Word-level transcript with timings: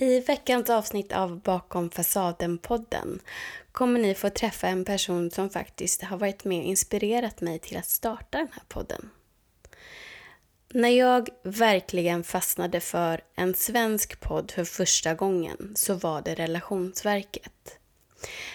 I 0.00 0.20
veckans 0.20 0.70
avsnitt 0.70 1.12
av 1.12 1.40
Bakom 1.40 1.90
fasaden-podden 1.90 3.20
kommer 3.72 4.00
ni 4.00 4.14
få 4.14 4.30
träffa 4.30 4.68
en 4.68 4.84
person 4.84 5.30
som 5.30 5.50
faktiskt 5.50 6.02
har 6.02 6.16
varit 6.16 6.44
med 6.44 6.58
och 6.58 6.64
inspirerat 6.64 7.40
mig 7.40 7.58
till 7.58 7.76
att 7.76 7.88
starta 7.88 8.38
den 8.38 8.48
här 8.52 8.62
podden. 8.68 9.10
När 10.68 10.88
jag 10.88 11.28
verkligen 11.42 12.24
fastnade 12.24 12.80
för 12.80 13.20
en 13.34 13.54
svensk 13.54 14.20
podd 14.20 14.50
för 14.50 14.64
första 14.64 15.14
gången 15.14 15.72
så 15.76 15.94
var 15.94 16.22
det 16.22 16.34
Relationsverket. 16.34 17.78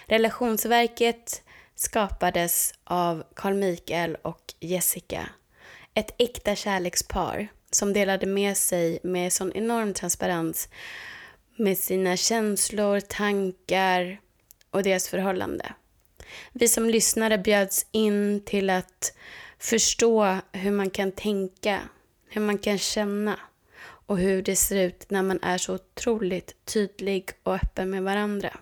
Relationsverket 0.05 1.43
skapades 1.75 2.73
av 2.83 3.23
Carl 3.33 3.53
Mikael 3.53 4.15
och 4.21 4.53
Jessica. 4.59 5.29
Ett 5.93 6.15
äkta 6.17 6.55
kärlekspar 6.55 7.47
som 7.71 7.93
delade 7.93 8.25
med 8.25 8.57
sig 8.57 8.99
med 9.03 9.33
sån 9.33 9.51
enorm 9.53 9.93
transparens 9.93 10.69
med 11.55 11.77
sina 11.77 12.17
känslor, 12.17 12.99
tankar 12.99 14.20
och 14.70 14.84
deras 14.84 15.09
förhållande. 15.09 15.73
Vi 16.52 16.67
som 16.67 16.89
lyssnare 16.89 17.38
bjöds 17.38 17.85
in 17.91 18.41
till 18.45 18.70
att 18.70 19.17
förstå 19.59 20.38
hur 20.52 20.71
man 20.71 20.89
kan 20.89 21.12
tänka, 21.12 21.79
hur 22.27 22.41
man 22.41 22.57
kan 22.57 22.77
känna 22.77 23.39
och 24.05 24.17
hur 24.17 24.41
det 24.41 24.55
ser 24.55 24.85
ut 24.85 25.09
när 25.09 25.23
man 25.23 25.39
är 25.41 25.57
så 25.57 25.73
otroligt 25.73 26.66
tydlig 26.66 27.29
och 27.43 27.55
öppen 27.55 27.90
med 27.90 28.04
varandra. 28.04 28.57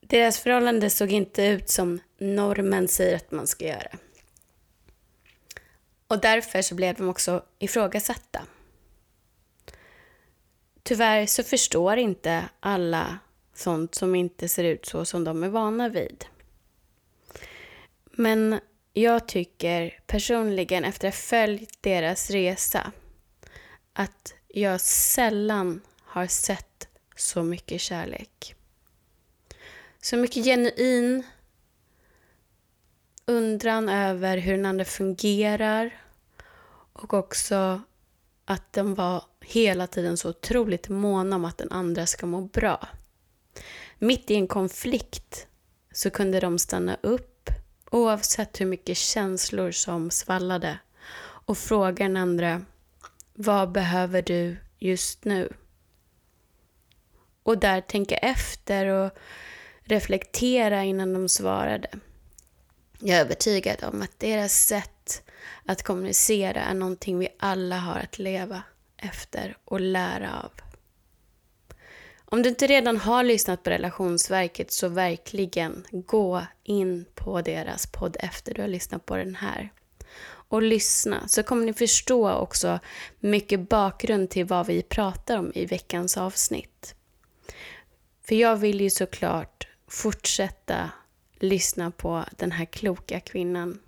Deras 0.00 0.38
förhållande 0.38 0.90
såg 0.90 1.12
inte 1.12 1.42
ut 1.42 1.70
som 1.70 2.00
normen 2.18 2.88
säger 2.88 3.16
att 3.16 3.30
man 3.30 3.46
ska 3.46 3.64
göra. 3.64 3.98
Och 6.06 6.20
därför 6.20 6.62
så 6.62 6.74
blev 6.74 6.94
de 6.94 7.08
också 7.08 7.42
ifrågasatta. 7.58 8.42
Tyvärr 10.84 11.26
så 11.26 11.42
förstår 11.42 11.96
inte 11.96 12.48
alla 12.60 13.18
sånt 13.54 13.94
som 13.94 14.14
inte 14.14 14.48
ser 14.48 14.64
ut 14.64 14.86
så 14.86 15.04
som 15.04 15.24
de 15.24 15.42
är 15.42 15.48
vana 15.48 15.88
vid. 15.88 16.24
Men 18.04 18.60
jag 18.92 19.28
tycker 19.28 20.00
personligen 20.06 20.84
efter 20.84 21.08
att 21.08 21.14
ha 21.14 21.20
följt 21.20 21.82
deras 21.82 22.30
resa 22.30 22.92
att 23.92 24.34
jag 24.48 24.80
sällan 24.80 25.80
har 26.02 26.26
sett 26.26 26.88
så 27.16 27.42
mycket 27.42 27.80
kärlek. 27.80 28.54
Så 30.00 30.16
mycket 30.16 30.44
genuin 30.44 31.22
undran 33.26 33.88
över 33.88 34.38
hur 34.38 34.52
den 34.52 34.66
andra 34.66 34.84
fungerar 34.84 36.00
och 36.92 37.14
också 37.14 37.82
att 38.44 38.72
den 38.72 38.94
var 38.94 39.24
hela 39.46 39.86
tiden 39.86 40.16
så 40.16 40.28
otroligt 40.28 40.88
måna 40.88 41.36
om 41.36 41.44
att 41.44 41.58
den 41.58 41.72
andra 41.72 42.06
ska 42.06 42.26
må 42.26 42.40
bra. 42.40 42.88
Mitt 43.98 44.30
i 44.30 44.34
en 44.34 44.46
konflikt 44.46 45.46
så 45.92 46.10
kunde 46.10 46.40
de 46.40 46.58
stanna 46.58 46.96
upp 47.00 47.50
oavsett 47.90 48.60
hur 48.60 48.66
mycket 48.66 48.96
känslor 48.96 49.70
som 49.70 50.10
svallade 50.10 50.78
och 51.46 51.58
fråga 51.58 52.04
den 52.04 52.16
andra 52.16 52.62
vad 53.34 53.72
behöver 53.72 54.22
du 54.22 54.56
just 54.78 55.24
nu? 55.24 55.52
Och 57.42 57.58
där 57.58 57.80
tänka 57.80 58.16
efter 58.16 58.86
och 58.86 59.10
reflektera 59.82 60.84
innan 60.84 61.14
de 61.14 61.28
svarade. 61.28 61.88
Jag 62.98 63.18
är 63.18 63.20
övertygad 63.20 63.84
om 63.84 64.02
att 64.02 64.18
deras 64.18 64.66
sätt 64.66 65.22
att 65.64 65.82
kommunicera 65.82 66.62
är 66.62 66.74
någonting 66.74 67.18
vi 67.18 67.28
alla 67.38 67.78
har 67.78 67.98
att 67.98 68.18
leva 68.18 68.62
efter 69.04 69.56
och 69.64 69.80
lära 69.80 70.40
av. 70.42 70.50
Om 72.24 72.42
du 72.42 72.48
inte 72.48 72.66
redan 72.66 72.96
har 72.96 73.24
lyssnat 73.24 73.62
på 73.62 73.70
Relationsverket 73.70 74.72
så 74.72 74.88
verkligen 74.88 75.86
gå 75.90 76.46
in 76.64 77.04
på 77.14 77.42
deras 77.42 77.86
podd 77.86 78.16
efter 78.20 78.54
du 78.54 78.60
har 78.60 78.68
lyssnat 78.68 79.06
på 79.06 79.16
den 79.16 79.34
här. 79.34 79.72
Och 80.48 80.62
lyssna 80.62 81.28
så 81.28 81.42
kommer 81.42 81.66
ni 81.66 81.72
förstå 81.72 82.32
också 82.32 82.78
mycket 83.20 83.68
bakgrund 83.68 84.30
till 84.30 84.44
vad 84.44 84.66
vi 84.66 84.82
pratar 84.82 85.38
om 85.38 85.52
i 85.54 85.66
veckans 85.66 86.16
avsnitt. 86.16 86.94
För 88.22 88.34
jag 88.34 88.56
vill 88.56 88.80
ju 88.80 88.90
såklart 88.90 89.68
fortsätta 89.88 90.90
lyssna 91.38 91.90
på 91.90 92.24
den 92.36 92.52
här 92.52 92.64
kloka 92.64 93.20
kvinnan. 93.20 93.78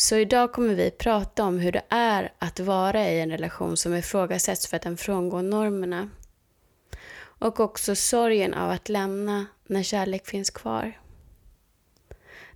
Så 0.00 0.16
idag 0.16 0.52
kommer 0.52 0.74
vi 0.74 0.90
prata 0.90 1.44
om 1.44 1.58
hur 1.58 1.72
det 1.72 1.82
är 1.88 2.32
att 2.38 2.60
vara 2.60 3.10
i 3.10 3.20
en 3.20 3.30
relation 3.30 3.76
som 3.76 3.94
ifrågasätts 3.94 4.66
för 4.66 4.76
att 4.76 4.82
den 4.82 4.96
frångår 4.96 5.42
normerna. 5.42 6.10
Och 7.20 7.60
också 7.60 7.94
sorgen 7.94 8.54
av 8.54 8.70
att 8.70 8.88
lämna 8.88 9.46
när 9.66 9.82
kärlek 9.82 10.26
finns 10.26 10.50
kvar. 10.50 11.00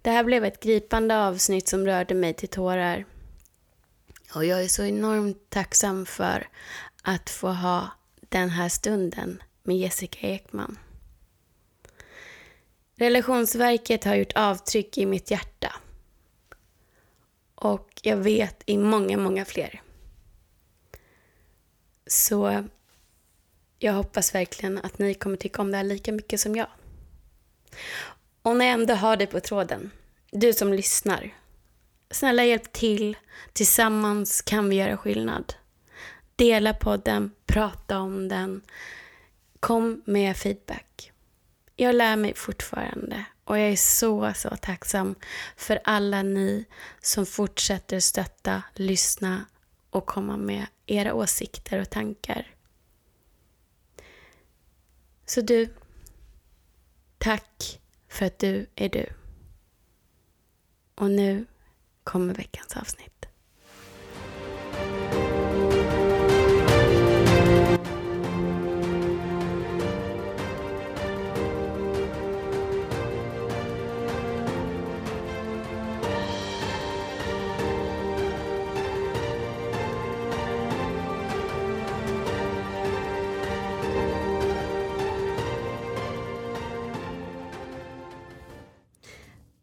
Det 0.02 0.10
här 0.10 0.25
blev 0.25 0.44
ett 0.44 0.62
gripande 0.62 1.19
avsnitt 1.19 1.69
som 1.69 1.86
rörde 1.86 2.14
mig 2.14 2.34
till 2.34 2.48
tårar. 2.48 3.04
Och 4.34 4.44
jag 4.44 4.62
är 4.62 4.69
så 4.69 4.84
enormt 4.84 5.50
tacksam 5.50 6.06
för 6.06 6.48
att 7.02 7.31
få 7.31 7.48
ha 7.48 7.91
den 8.28 8.50
här 8.50 8.69
stunden 8.69 9.42
med 9.62 9.76
Jessica 9.76 10.26
Ekman. 10.26 10.78
Relationsverket 12.97 14.04
har 14.04 14.14
gjort 14.14 14.32
avtryck 14.36 14.98
i 14.98 15.06
mitt 15.06 15.31
hjärta. 15.31 15.72
Och 17.62 17.88
jag 18.02 18.16
vet 18.16 18.62
i 18.66 18.78
många, 18.78 19.16
många 19.16 19.44
fler. 19.44 19.82
Så 22.06 22.64
jag 23.78 23.92
hoppas 23.92 24.34
verkligen 24.34 24.78
att 24.78 24.98
ni 24.98 25.14
kommer 25.14 25.36
tycka 25.36 25.62
om 25.62 25.70
det 25.70 25.76
här 25.76 25.84
lika 25.84 26.12
mycket 26.12 26.40
som 26.40 26.56
jag. 26.56 26.66
Och 28.42 28.56
när 28.56 28.64
jag 28.64 28.74
ändå 28.74 28.94
har 28.94 29.16
dig 29.16 29.26
på 29.26 29.40
tråden, 29.40 29.90
du 30.30 30.52
som 30.52 30.72
lyssnar. 30.72 31.34
Snälla 32.10 32.44
hjälp 32.44 32.72
till. 32.72 33.16
Tillsammans 33.52 34.42
kan 34.42 34.68
vi 34.68 34.76
göra 34.76 34.96
skillnad. 34.96 35.54
Dela 36.36 36.74
podden, 36.74 37.30
prata 37.46 37.98
om 37.98 38.28
den. 38.28 38.62
Kom 39.60 40.02
med 40.04 40.36
feedback. 40.36 41.12
Jag 41.76 41.94
lär 41.94 42.16
mig 42.16 42.34
fortfarande 42.34 43.24
och 43.44 43.58
jag 43.58 43.69
är 43.69 43.76
så, 43.76 44.32
så 44.34 44.56
tacksam 44.56 45.14
för 45.56 45.80
alla 45.84 46.22
ni 46.22 46.64
som 47.00 47.26
fortsätter 47.26 48.00
stötta, 48.00 48.62
lyssna 48.75 49.44
och 49.91 50.06
komma 50.06 50.36
med 50.36 50.66
era 50.86 51.14
åsikter 51.14 51.81
och 51.81 51.91
tankar. 51.91 52.54
Så 55.26 55.41
du, 55.41 55.75
tack 57.19 57.81
för 58.08 58.26
att 58.26 58.38
du 58.38 58.66
är 58.75 58.88
du. 58.88 59.06
Och 60.94 61.10
nu 61.10 61.47
kommer 62.04 62.34
veckans 62.34 62.76
avsnitt. 62.76 63.11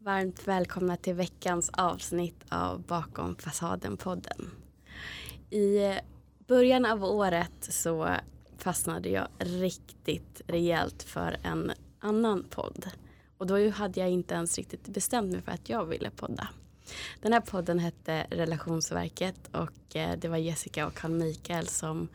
Varmt 0.10 0.48
välkomna 0.48 0.98
till 0.98 1.14
veckans 1.14 1.70
avsnitt 1.74 2.46
av 2.50 2.82
Bakom 2.82 3.36
fasaden-podden. 3.36 4.50
I 5.50 5.94
början 6.48 6.86
av 6.86 7.04
året 7.04 7.52
så 7.60 8.16
fastnade 8.58 9.10
jag 9.10 9.28
riktigt 9.38 10.42
rejält 10.48 11.04
för 11.04 11.38
en 11.44 11.72
annan 12.00 12.44
podd. 12.50 12.90
Och 13.38 13.48
då 13.48 13.70
hade 13.70 14.00
jag 14.00 14.10
inte 14.10 14.34
ens 14.34 14.58
riktigt 14.58 14.88
bestämt 14.88 15.32
mig 15.32 15.42
för 15.42 15.52
att 15.52 15.70
jag 15.70 15.86
ville 15.86 16.10
podda. 16.10 16.48
Den 17.22 17.34
här 17.34 17.42
podden 17.42 17.80
hette 17.80 18.28
Relationsverket 18.30 19.50
och 19.52 19.96
eh, 19.96 20.18
det 20.18 20.28
var 20.28 20.38
Jessica 20.38 20.88
och 20.88 20.94
Carl 20.94 21.12
Mikael 21.12 21.68
som 21.68 22.08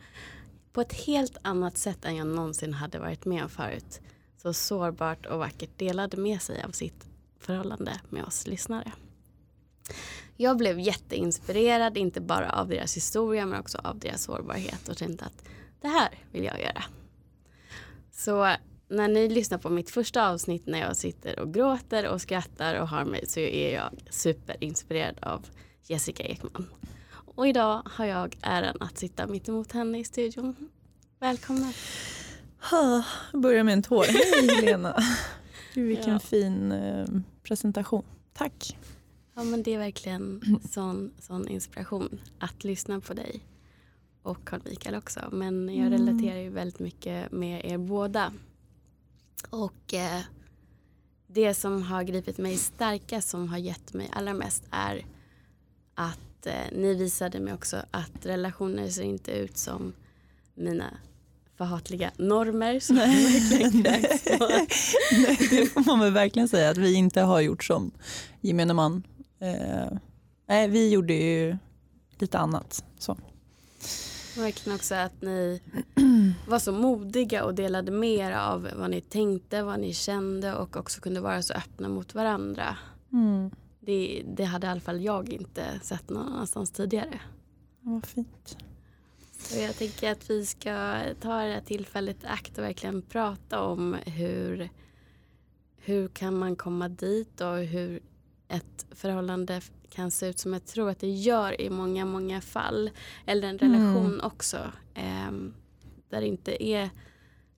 på 0.73 0.81
ett 0.81 0.93
helt 0.93 1.37
annat 1.41 1.77
sätt 1.77 2.05
än 2.05 2.15
jag 2.15 2.27
någonsin 2.27 2.73
hade 2.73 2.99
varit 2.99 3.25
med 3.25 3.43
om 3.43 3.49
förut 3.49 4.01
så 4.37 4.53
sårbart 4.53 5.25
och 5.25 5.39
vackert 5.39 5.77
delade 5.77 6.17
med 6.17 6.41
sig 6.41 6.63
av 6.63 6.71
sitt 6.71 7.14
förhållande 7.45 7.99
med 8.09 8.23
oss 8.23 8.47
lyssnare. 8.47 8.91
Jag 10.37 10.57
blev 10.57 10.79
jätteinspirerad, 10.79 11.97
inte 11.97 12.21
bara 12.21 12.49
av 12.49 12.67
deras 12.67 12.97
historia 12.97 13.45
men 13.45 13.59
också 13.59 13.77
av 13.77 13.99
deras 13.99 14.23
sårbarhet 14.23 14.89
och 14.89 14.97
tänkte 14.97 15.25
att 15.25 15.45
det 15.81 15.87
här 15.87 16.09
vill 16.31 16.43
jag 16.43 16.61
göra. 16.61 16.83
Så 18.11 18.55
när 18.87 19.07
ni 19.07 19.29
lyssnar 19.29 19.57
på 19.57 19.69
mitt 19.69 19.89
första 19.89 20.29
avsnitt 20.29 20.65
när 20.65 20.79
jag 20.79 20.97
sitter 20.97 21.39
och 21.39 21.53
gråter 21.53 22.07
och 22.07 22.21
skrattar 22.21 22.75
och 22.81 22.87
har 22.89 23.05
mig 23.05 23.25
så 23.27 23.39
är 23.39 23.73
jag 23.73 23.89
superinspirerad 24.09 25.19
av 25.21 25.45
Jessica 25.83 26.23
Ekman. 26.23 26.67
Och 27.35 27.47
idag 27.47 27.81
har 27.85 28.05
jag 28.05 28.37
äran 28.41 28.77
att 28.79 28.97
sitta 28.97 29.27
mitt 29.27 29.47
emot 29.49 29.71
henne 29.71 29.99
i 29.99 30.03
studion. 30.03 30.55
Välkomna. 31.19 31.73
Jag 32.71 33.03
börjar 33.41 33.63
med 33.63 33.73
en 33.73 33.83
tår. 33.83 34.03
Hej 34.03 34.55
Helena. 34.55 35.03
Gud, 35.73 35.87
vilken 35.87 36.13
Ja. 36.13 36.19
fin 36.19 36.71
eh, 36.71 37.05
presentation. 37.47 38.03
Tack. 38.33 38.77
Ja 39.35 39.43
men 39.43 39.63
det 39.63 39.73
är 39.73 39.77
verkligen 39.77 40.41
sån, 40.71 41.11
sån 41.19 41.47
inspiration 41.47 42.21
att 42.39 42.63
lyssna 42.63 42.99
på 43.01 43.13
dig. 43.13 43.45
Och 44.21 44.45
Carl 44.47 44.61
Mikael 44.65 44.95
också. 44.95 45.19
Men 45.31 45.67
jag 45.75 45.87
Mm. 45.87 45.91
relaterar 45.91 46.39
ju 46.39 46.49
väldigt 46.49 46.79
mycket 46.79 47.31
med 47.31 47.65
er 47.65 47.77
båda. 47.77 48.33
Och 49.49 49.93
eh, 49.93 50.21
det 51.27 51.53
som 51.53 51.81
har 51.83 52.03
gripit 52.03 52.37
mig 52.37 52.57
starkast, 52.57 53.29
som 53.29 53.47
har 53.49 53.57
gett 53.57 53.93
mig 53.93 54.09
allra 54.13 54.33
mest 54.33 54.63
är 54.71 55.05
att 55.95 56.45
eh, 56.45 56.71
ni 56.71 56.93
visade 56.93 57.39
mig 57.39 57.53
också 57.53 57.77
att 57.91 58.25
relationer 58.25 58.89
ser 58.89 59.03
inte 59.03 59.31
ut 59.31 59.57
som 59.57 59.93
mina 60.53 60.97
förhatliga 61.57 62.11
normer 62.17 62.79
som 62.79 62.97
jag 62.97 63.07
verkligen 63.07 63.83
kräks 63.83 64.23
på. 64.23 64.47
Nej, 65.11 65.37
det 65.49 65.65
får 65.65 65.85
man 65.85 65.99
väl 65.99 66.13
verkligen 66.13 66.47
säga 66.47 66.69
att 66.69 66.77
vi 66.77 66.93
inte 66.93 67.21
har 67.21 67.41
gjort 67.41 67.63
som 67.63 67.91
gemene 68.41 68.73
man. 68.73 69.03
Eh, 69.39 69.97
nej, 70.47 70.67
vi 70.67 70.89
gjorde 70.89 71.13
ju 71.13 71.57
lite 72.17 72.39
annat. 72.39 72.83
Så. 72.97 73.17
Verkligen 74.37 74.75
också 74.75 74.95
att 74.95 75.21
ni 75.21 75.61
var 76.47 76.59
så 76.59 76.71
modiga 76.71 77.45
och 77.45 77.55
delade 77.55 77.91
med 77.91 78.09
er 78.09 78.31
av 78.31 78.69
vad 78.75 78.89
ni 78.89 79.01
tänkte, 79.01 79.63
vad 79.63 79.79
ni 79.79 79.93
kände 79.93 80.55
och 80.55 80.77
också 80.77 81.01
kunde 81.01 81.19
vara 81.19 81.41
så 81.41 81.53
öppna 81.53 81.89
mot 81.89 82.15
varandra. 82.15 82.77
Mm. 83.13 83.51
Det, 83.79 84.23
det 84.37 84.43
hade 84.43 84.67
i 84.67 84.69
alla 84.69 84.81
fall 84.81 85.01
jag 85.01 85.29
inte 85.29 85.79
sett 85.83 86.09
någon 86.09 86.27
annanstans 86.27 86.71
tidigare. 86.71 87.19
Vad 87.81 88.05
fint. 88.05 88.57
Så 89.49 89.59
jag 89.59 89.75
tänker 89.77 90.11
att 90.11 90.29
vi 90.29 90.45
ska 90.45 90.99
ta 91.21 91.29
det 91.43 91.53
här 91.53 91.61
tillfället 91.61 92.23
i 92.23 92.27
akt 92.27 92.57
och 92.57 92.63
verkligen 92.63 93.01
prata 93.01 93.61
om 93.61 93.93
hur, 94.05 94.69
hur 95.77 96.07
kan 96.07 96.37
man 96.39 96.55
komma 96.55 96.89
dit 96.89 97.41
och 97.41 97.57
hur 97.57 97.99
ett 98.47 98.85
förhållande 98.91 99.61
kan 99.89 100.11
se 100.11 100.27
ut 100.27 100.39
som 100.39 100.53
jag 100.53 100.65
tror 100.65 100.89
att 100.89 100.99
det 100.99 101.09
gör 101.09 101.61
i 101.61 101.69
många, 101.69 102.05
många 102.05 102.41
fall. 102.41 102.89
Eller 103.25 103.47
en 103.47 103.57
relation 103.57 104.05
Mm. 104.13 104.21
också. 104.25 104.71
ehm, 104.93 105.53
där 106.09 106.21
det 106.21 106.27
inte 106.27 106.63
är 106.63 106.89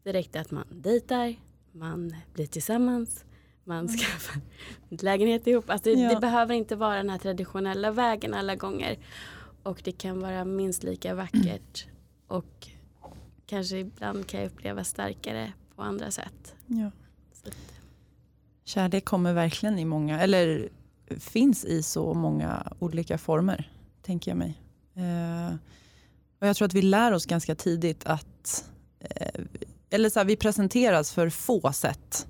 direkt 0.03 0.35
att 0.35 0.51
man 0.51 0.65
dejtar, 0.69 1.35
man 1.71 2.15
blir 2.33 2.47
tillsammans, 2.47 3.25
man 3.63 3.87
skaffar 3.87 4.41
en 4.89 4.97
lägenhet 5.01 5.47
ihop. 5.47 5.69
Alltså 5.69 5.89
Ja. 5.89 6.09
det 6.13 6.19
behöver 6.19 6.53
inte 6.55 6.75
vara 6.75 6.97
den 6.97 7.09
här 7.09 7.17
traditionella 7.17 7.91
vägen 7.91 8.33
alla 8.33 8.55
gånger. 8.55 8.97
Och 9.67 9.81
det 9.83 9.91
kan 9.91 10.19
vara 10.19 10.45
minst 10.45 10.83
lika 10.83 11.15
vackert 11.15 11.87
och 12.27 12.67
kanske 13.45 13.77
ibland 13.77 14.27
kan 14.27 14.39
jag 14.39 14.47
uppleva 14.47 14.83
starkare 14.83 15.53
på 15.75 15.81
andra 15.81 16.11
sätt. 16.11 16.55
Ja. 16.65 16.91
Så 17.33 17.49
Kärlek 18.63 19.05
kommer 19.05 19.33
verkligen 19.33 19.79
i 19.79 19.85
många, 19.85 20.21
eller 20.21 20.69
finns 21.19 21.65
i 21.65 21.83
så 21.83 22.13
många 22.13 22.73
olika 22.79 23.17
former, 23.17 23.71
tänker 24.01 24.31
jag 24.31 24.37
mig. 24.37 24.61
Eh, 24.95 25.55
och 26.39 26.47
jag 26.47 26.55
tror 26.55 26.65
att 26.65 26.73
vi 26.73 26.81
lär 26.81 27.11
oss 27.11 27.25
ganska 27.25 27.55
tidigt 27.55 28.05
att, 28.05 28.69
eh, 28.99 29.41
eller 29.89 30.09
så 30.09 30.19
här, 30.19 30.25
vi 30.25 30.35
presenteras 30.35 31.11
för 31.11 31.29
få 31.29 31.73
sätt 31.73 32.27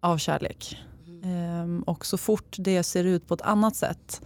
av 0.00 0.18
kärlek. 0.18 0.78
mm. 1.06 1.78
Eh, 1.78 1.82
och 1.82 2.06
så 2.06 2.18
fort 2.18 2.56
det 2.58 2.82
ser 2.82 3.04
ut 3.04 3.26
på 3.26 3.34
ett 3.34 3.42
annat 3.42 3.76
sätt 3.76 4.22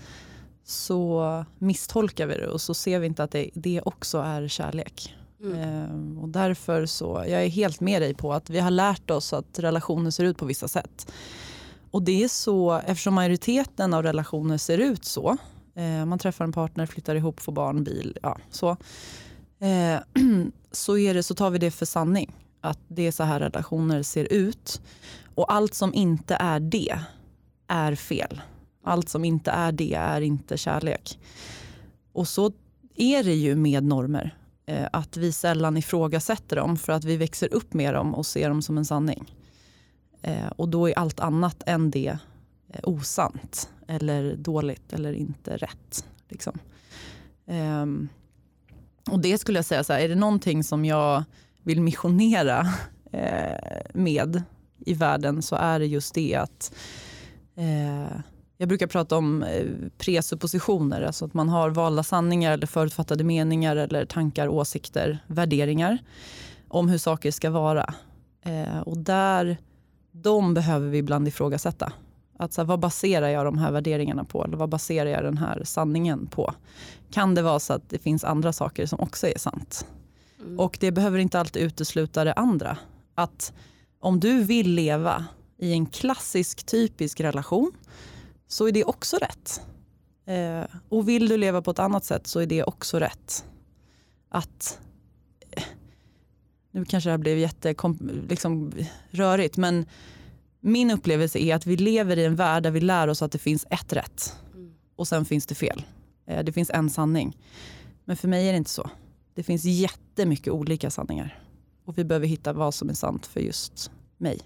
så 0.66 1.44
misstolkar 1.58 2.26
vi 2.26 2.34
det 2.34 2.46
och 2.46 2.60
så 2.60 2.74
ser 2.74 2.98
vi 2.98 3.06
inte 3.06 3.22
att 3.22 3.30
det, 3.30 3.50
det 3.54 3.80
också 3.84 4.18
är 4.18 4.48
kärlek. 4.48 5.16
Mm. 5.42 5.58
Eh, 5.58 6.22
och 6.22 6.28
därför 6.28 6.86
så, 6.86 7.24
jag 7.28 7.44
är 7.44 7.48
helt 7.48 7.80
med 7.80 8.02
dig 8.02 8.14
på 8.14 8.32
att 8.32 8.50
vi 8.50 8.58
har 8.58 8.70
lärt 8.70 9.10
oss 9.10 9.32
att 9.32 9.58
relationer 9.58 10.10
ser 10.10 10.24
ut 10.24 10.38
på 10.38 10.46
vissa 10.46 10.68
sätt. 10.68 11.12
Och 11.90 12.02
det 12.02 12.24
är 12.24 12.28
så, 12.28 12.72
eftersom 12.72 13.14
majoriteten 13.14 13.94
av 13.94 14.02
relationer 14.02 14.58
ser 14.58 14.78
ut 14.78 15.04
så, 15.04 15.36
eh, 15.74 16.04
man 16.04 16.18
träffar 16.18 16.44
en 16.44 16.52
partner, 16.52 16.86
flyttar 16.86 17.14
ihop, 17.14 17.40
får 17.40 17.52
barn, 17.52 17.84
bil, 17.84 18.18
ja 18.22 18.38
så. 18.50 18.76
Eh, 19.58 19.98
så, 20.72 20.98
är 20.98 21.14
det, 21.14 21.22
så 21.22 21.34
tar 21.34 21.50
vi 21.50 21.58
det 21.58 21.70
för 21.70 21.86
sanning, 21.86 22.34
att 22.60 22.78
det 22.88 23.06
är 23.06 23.12
så 23.12 23.24
här 23.24 23.40
relationer 23.40 24.02
ser 24.02 24.32
ut. 24.32 24.80
Och 25.34 25.52
allt 25.52 25.74
som 25.74 25.94
inte 25.94 26.34
är 26.34 26.60
det 26.60 26.98
är 27.68 27.94
fel. 27.94 28.40
Allt 28.86 29.08
som 29.08 29.24
inte 29.24 29.50
är 29.50 29.72
det 29.72 29.94
är 29.94 30.20
inte 30.20 30.56
kärlek. 30.56 31.18
Och 32.12 32.28
så 32.28 32.52
är 32.94 33.24
det 33.24 33.34
ju 33.34 33.56
med 33.56 33.84
normer 33.84 34.36
eh, 34.66 34.86
att 34.92 35.16
vi 35.16 35.32
sällan 35.32 35.76
ifrågasätter 35.76 36.56
dem 36.56 36.76
för 36.76 36.92
att 36.92 37.04
vi 37.04 37.16
växer 37.16 37.54
upp 37.54 37.74
med 37.74 37.94
dem 37.94 38.14
och 38.14 38.26
ser 38.26 38.48
dem 38.48 38.62
som 38.62 38.78
en 38.78 38.84
sanning. 38.84 39.34
Eh, 40.22 40.46
och 40.56 40.68
då 40.68 40.88
är 40.88 40.98
allt 40.98 41.20
annat 41.20 41.62
än 41.66 41.90
det 41.90 42.18
eh, 42.68 42.80
osant 42.82 43.70
eller 43.88 44.36
dåligt 44.36 44.92
eller 44.92 45.12
inte 45.12 45.56
rätt. 45.56 46.06
Liksom. 46.28 46.58
Ehm, 47.46 48.08
och 49.10 49.20
det 49.20 49.38
skulle 49.38 49.58
jag 49.58 49.64
säga, 49.64 49.84
så 49.84 49.92
här, 49.92 50.00
är 50.00 50.08
det 50.08 50.14
någonting 50.14 50.64
som 50.64 50.84
jag 50.84 51.24
vill 51.62 51.80
missionera 51.80 52.66
med 53.94 54.42
i 54.78 54.94
världen 54.94 55.42
så 55.42 55.56
är 55.56 55.78
det 55.78 55.86
just 55.86 56.14
det 56.14 56.34
att 56.34 56.74
eh, 57.56 58.20
jag 58.56 58.68
brukar 58.68 58.86
prata 58.86 59.16
om 59.16 59.42
eh, 59.42 59.66
presuppositioner, 59.98 61.02
alltså 61.02 61.24
att 61.24 61.34
man 61.34 61.48
har 61.48 61.70
valda 61.70 62.02
sanningar 62.02 62.52
eller 62.52 62.66
förutfattade 62.66 63.24
meningar 63.24 63.76
eller 63.76 64.04
tankar, 64.04 64.48
åsikter, 64.48 65.18
värderingar 65.26 65.98
om 66.68 66.88
hur 66.88 66.98
saker 66.98 67.30
ska 67.30 67.50
vara. 67.50 67.94
Eh, 68.42 68.80
och 68.80 68.98
där, 68.98 69.56
de 70.12 70.54
behöver 70.54 70.88
vi 70.88 70.98
ibland 70.98 71.28
ifrågasätta. 71.28 71.92
Att 72.38 72.52
så 72.52 72.60
här, 72.60 72.66
vad 72.66 72.80
baserar 72.80 73.28
jag 73.28 73.44
de 73.44 73.58
här 73.58 73.72
värderingarna 73.72 74.24
på? 74.24 74.44
Eller 74.44 74.56
vad 74.56 74.68
baserar 74.68 75.10
jag 75.10 75.24
den 75.24 75.38
här 75.38 75.62
sanningen 75.64 76.26
på? 76.26 76.54
Kan 77.10 77.34
det 77.34 77.42
vara 77.42 77.58
så 77.58 77.72
att 77.72 77.90
det 77.90 77.98
finns 77.98 78.24
andra 78.24 78.52
saker 78.52 78.86
som 78.86 79.00
också 79.00 79.26
är 79.26 79.38
sant? 79.38 79.86
Mm. 80.40 80.60
Och 80.60 80.76
det 80.80 80.92
behöver 80.92 81.18
inte 81.18 81.40
alltid 81.40 81.62
utesluta 81.62 82.24
det 82.24 82.32
andra. 82.32 82.76
Att 83.14 83.52
om 84.00 84.20
du 84.20 84.42
vill 84.42 84.74
leva 84.74 85.24
i 85.58 85.72
en 85.72 85.86
klassisk 85.86 86.66
typisk 86.66 87.20
relation 87.20 87.72
så 88.48 88.68
är 88.68 88.72
det 88.72 88.84
också 88.84 89.16
rätt. 89.16 89.60
Eh, 90.26 90.64
och 90.88 91.08
vill 91.08 91.28
du 91.28 91.36
leva 91.36 91.62
på 91.62 91.70
ett 91.70 91.78
annat 91.78 92.04
sätt 92.04 92.26
så 92.26 92.40
är 92.40 92.46
det 92.46 92.64
också 92.64 92.98
rätt. 92.98 93.44
Att, 94.28 94.78
eh, 95.50 95.62
nu 96.70 96.84
kanske 96.84 97.08
det 97.08 97.12
här 97.12 97.18
blev 97.18 97.38
jätte 97.38 97.74
liksom, 98.28 98.72
rörigt 99.10 99.56
men 99.56 99.86
min 100.60 100.90
upplevelse 100.90 101.38
är 101.38 101.54
att 101.54 101.66
vi 101.66 101.76
lever 101.76 102.18
i 102.18 102.24
en 102.24 102.36
värld 102.36 102.62
där 102.62 102.70
vi 102.70 102.80
lär 102.80 103.08
oss 103.08 103.22
att 103.22 103.32
det 103.32 103.38
finns 103.38 103.66
ett 103.70 103.92
rätt 103.92 104.36
Mm. 104.54 104.74
och 104.96 105.08
sen 105.08 105.24
finns 105.24 105.46
det 105.46 105.54
fel. 105.54 105.82
Eh, 106.26 106.44
det 106.44 106.52
finns 106.52 106.70
en 106.70 106.90
sanning. 106.90 107.36
Men 108.04 108.16
för 108.16 108.28
mig 108.28 108.48
är 108.48 108.52
det 108.52 108.56
inte 108.58 108.70
så. 108.70 108.90
Det 109.34 109.42
finns 109.42 109.64
jättemycket 109.64 110.52
olika 110.52 110.90
sanningar. 110.90 111.42
Och 111.84 111.98
vi 111.98 112.04
behöver 112.04 112.26
hitta 112.26 112.52
vad 112.52 112.74
som 112.74 112.88
är 112.88 112.94
sant 112.94 113.26
för 113.26 113.40
just 113.40 113.90
mig. 114.16 114.40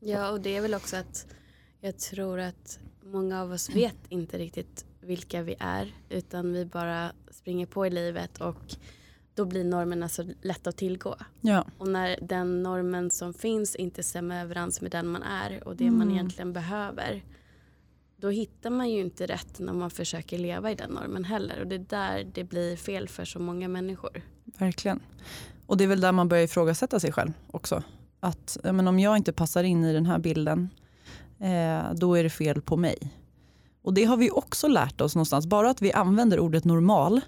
Ja, 0.00 0.30
och 0.30 0.40
det 0.40 0.56
är 0.56 0.60
väl 0.60 0.74
också 0.74 0.96
att 0.96 1.26
jag 1.80 1.98
tror 1.98 2.40
att 2.40 2.78
många 3.12 3.42
av 3.42 3.52
oss 3.52 3.70
vet 3.70 3.96
inte 4.08 4.38
riktigt 4.38 4.84
vilka 5.00 5.42
vi 5.42 5.54
är 5.58 5.94
utan 6.08 6.52
vi 6.52 6.64
bara 6.64 7.12
springer 7.30 7.66
på 7.66 7.86
i 7.86 7.90
livet 7.90 8.40
och 8.40 8.74
då 9.34 9.44
blir 9.44 9.64
normerna 9.64 10.08
så 10.08 10.24
lätta 10.42 10.70
att 10.70 10.76
tillgå. 10.76 11.16
Ja, 11.40 11.64
Och 11.78 11.88
när 11.88 12.18
den 12.22 12.62
normen 12.62 13.10
som 13.10 13.34
finns 13.34 13.76
inte 13.76 14.02
stämmer 14.02 14.42
överens 14.44 14.80
med 14.80 14.90
den 14.90 15.06
man 15.06 15.22
är 15.22 15.68
och 15.68 15.76
det 15.76 15.90
man 15.90 16.02
Mm. 16.02 16.14
egentligen 16.14 16.52
behöver 16.52 17.24
då 18.16 18.28
hittar 18.30 18.70
man 18.70 18.90
ju 18.90 19.00
inte 19.00 19.26
rätt 19.26 19.58
när 19.58 19.72
man 19.72 19.90
försöker 19.90 20.38
leva 20.38 20.70
i 20.70 20.74
den 20.74 20.90
normen 20.90 21.24
heller 21.24 21.60
och 21.60 21.66
det 21.66 21.74
är 21.74 21.78
där 21.88 22.30
det 22.34 22.44
blir 22.44 22.76
fel 22.76 23.08
för 23.08 23.24
så 23.24 23.38
många 23.38 23.68
människor. 23.68 24.22
verkligen. 24.44 25.00
Och 25.66 25.76
det 25.76 25.84
är 25.84 25.88
väl 25.88 26.00
där 26.00 26.12
man 26.12 26.28
börjar 26.28 26.44
ifrågasätta 26.44 27.00
sig 27.00 27.12
själv 27.12 27.32
också. 27.50 27.82
Att 28.20 28.58
men 28.62 28.88
om 28.88 28.98
jag 28.98 29.16
inte 29.16 29.32
passar 29.32 29.62
in 29.64 29.84
i 29.84 29.92
den 29.92 30.06
här 30.06 30.18
bilden, 30.18 30.68
Eh, 31.40 31.92
då 31.94 32.14
är 32.14 32.22
det 32.22 32.30
fel 32.30 32.62
på 32.62 32.76
mig. 32.76 32.98
Och 33.82 33.94
det 33.94 34.04
har 34.04 34.16
vi 34.16 34.30
också 34.30 34.68
lärt 34.68 35.00
oss 35.00 35.14
någonstans. 35.14 35.46
Bara 35.46 35.70
att 35.70 35.82
vi 35.82 35.92
använder 35.92 36.40
ordet 36.40 36.64
normal, 36.64 37.20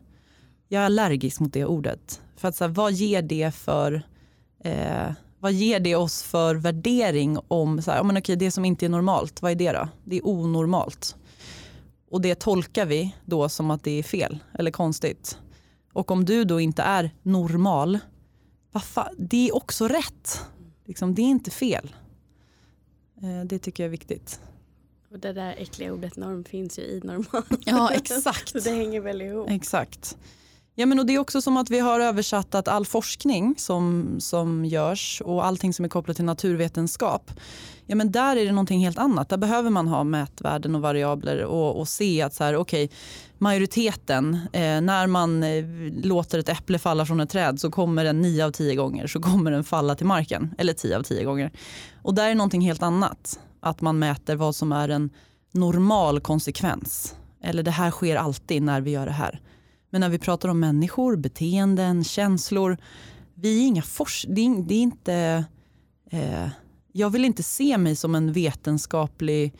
jag 0.69 0.83
är 0.83 0.87
allergisk 0.87 1.41
mot 1.41 1.53
det 1.53 1.65
ordet. 1.67 2.23
För 2.37 2.49
att 2.49 2.57
så 2.57 2.65
här, 2.65 2.69
vad 2.69 2.93
ger 2.93 3.23
det 3.23 3.55
för 3.55 4.03
eh, 4.65 5.13
vad 5.39 5.53
ger 5.53 5.81
det 5.81 5.97
oss 5.97 6.23
för 6.23 6.55
värdering 6.55 7.39
om 7.49 7.83
så 7.83 7.91
här, 7.91 7.99
ja, 7.99 8.03
men 8.03 8.17
okej, 8.17 8.37
det 8.37 8.51
som 8.51 8.65
inte 8.65 8.87
är 8.87 8.89
normalt, 8.89 9.43
vad 9.43 9.51
är 9.51 9.57
det 9.57 9.73
då? 9.73 9.89
Det 10.05 10.17
är 10.17 10.27
onormalt. 10.27 11.17
Och 12.11 12.21
det 12.21 12.35
tolkar 12.35 12.87
vi 12.87 13.15
då 13.25 13.49
som 13.49 13.71
att 13.71 13.85
det 13.85 13.99
är 13.99 14.03
fel 14.03 14.39
eller 14.55 14.71
konstigt. 14.71 15.39
Och 15.93 16.11
om 16.11 16.25
du 16.25 16.45
då 16.45 16.61
inte 16.61 16.83
är 16.83 17.11
normal, 17.23 17.99
fa- 18.73 19.15
det 19.19 19.49
är 19.49 19.57
också 19.57 19.89
rätt. 19.89 20.41
Liksom, 20.85 21.15
det 21.15 21.23
är 21.23 21.27
inte 21.27 21.51
fel. 21.51 21.95
Eh, 23.23 23.45
det 23.45 23.59
tycker 23.59 23.83
jag 23.83 23.87
är 23.87 23.91
viktigt. 23.91 24.41
Och 25.11 25.19
det 25.19 25.33
där 25.33 25.55
äckliga 25.59 25.93
ordet 25.93 26.17
norm 26.17 26.45
finns 26.45 26.79
ju 26.79 26.83
i 26.83 27.01
normal. 27.05 27.43
Ja 27.65 27.91
exakt. 27.95 28.49
Så 28.49 28.59
det 28.59 28.71
hänger 28.71 29.01
väl 29.01 29.23
ihop. 29.23 29.51
Exakt. 29.51 30.17
Ja, 30.75 30.87
men 30.87 30.99
och 30.99 31.07
det 31.07 31.15
är 31.15 31.19
också 31.19 31.43
som 31.43 31.57
att 31.57 31.71
vi 31.71 31.79
har 31.79 32.01
översatt 32.01 32.55
att 32.55 32.69
all 32.69 32.87
forskning 32.87 33.55
som, 33.59 34.17
som 34.21 34.65
görs 34.65 35.23
och 35.25 35.47
allting 35.47 35.75
som 35.75 35.85
är 35.85 35.89
kopplat 35.89 36.17
till 36.17 36.25
naturvetenskap, 36.25 37.31
ja, 37.87 37.97
men 37.97 38.13
där 38.13 38.37
är 38.37 38.45
det 38.45 38.53
någonting 38.53 38.85
helt 38.85 38.99
annat. 38.99 39.29
Där 39.29 39.37
behöver 39.37 39.71
man 39.71 39.89
ha 39.89 40.05
mätvärden 40.05 40.75
och 40.75 40.81
variabler 40.81 41.45
och, 41.45 41.81
och 41.81 41.89
se 41.89 42.23
att 42.23 42.35
så 42.35 42.45
här, 42.45 42.57
okay, 42.57 42.89
majoriteten, 43.39 44.35
eh, 44.53 44.81
när 44.81 45.07
man 45.07 45.43
eh, 45.43 45.65
låter 46.03 46.39
ett 46.39 46.49
äpple 46.49 46.79
falla 46.79 47.07
från 47.07 47.21
ett 47.21 47.31
träd 47.31 47.61
så 47.61 47.71
kommer 47.71 48.05
den 48.05 48.21
nio 48.21 48.45
av 48.45 48.51
tio 48.51 48.75
gånger 48.75 49.07
så 49.07 49.21
kommer 49.21 49.51
den 49.51 49.65
falla 49.65 49.95
till 49.95 50.07
marken. 50.07 50.55
Eller 50.59 50.73
tio 50.73 50.99
av 50.99 51.03
tio 51.03 51.25
gånger. 51.25 51.51
Och 52.03 52.15
där 52.15 52.31
är 52.31 52.35
någonting 52.35 52.61
helt 52.61 52.83
annat. 52.83 53.41
Att 53.61 53.81
man 53.81 53.99
mäter 53.99 54.37
vad 54.37 54.57
som 54.57 54.73
är 54.73 54.89
en 54.89 55.11
normal 55.53 56.21
konsekvens. 56.21 57.15
Eller 57.43 57.63
det 57.63 57.71
här 57.71 57.91
sker 57.91 58.17
alltid 58.17 58.63
när 58.63 58.81
vi 58.81 58.91
gör 58.91 59.07
det 59.07 59.13
här. 59.13 59.41
Men 59.93 60.01
när 60.01 60.09
vi 60.09 60.19
pratar 60.19 60.49
om 60.49 60.61
människor, 60.61 61.17
beteenden, 61.17 62.05
känslor. 62.05 62.77
Vi 63.35 63.63
är 63.63 63.67
inga 63.67 63.83
fors 63.83 64.27
det, 64.29 64.41
är, 64.41 64.63
det 64.63 64.75
är 64.75 64.83
inte... 64.83 65.45
Eh, 66.11 66.49
jag 66.93 67.11
vill 67.11 67.25
inte 67.25 67.43
se 67.43 67.79
mig 67.79 67.97
som 67.97 68.15
en 68.15 68.33
vetenskaplig 68.33 69.55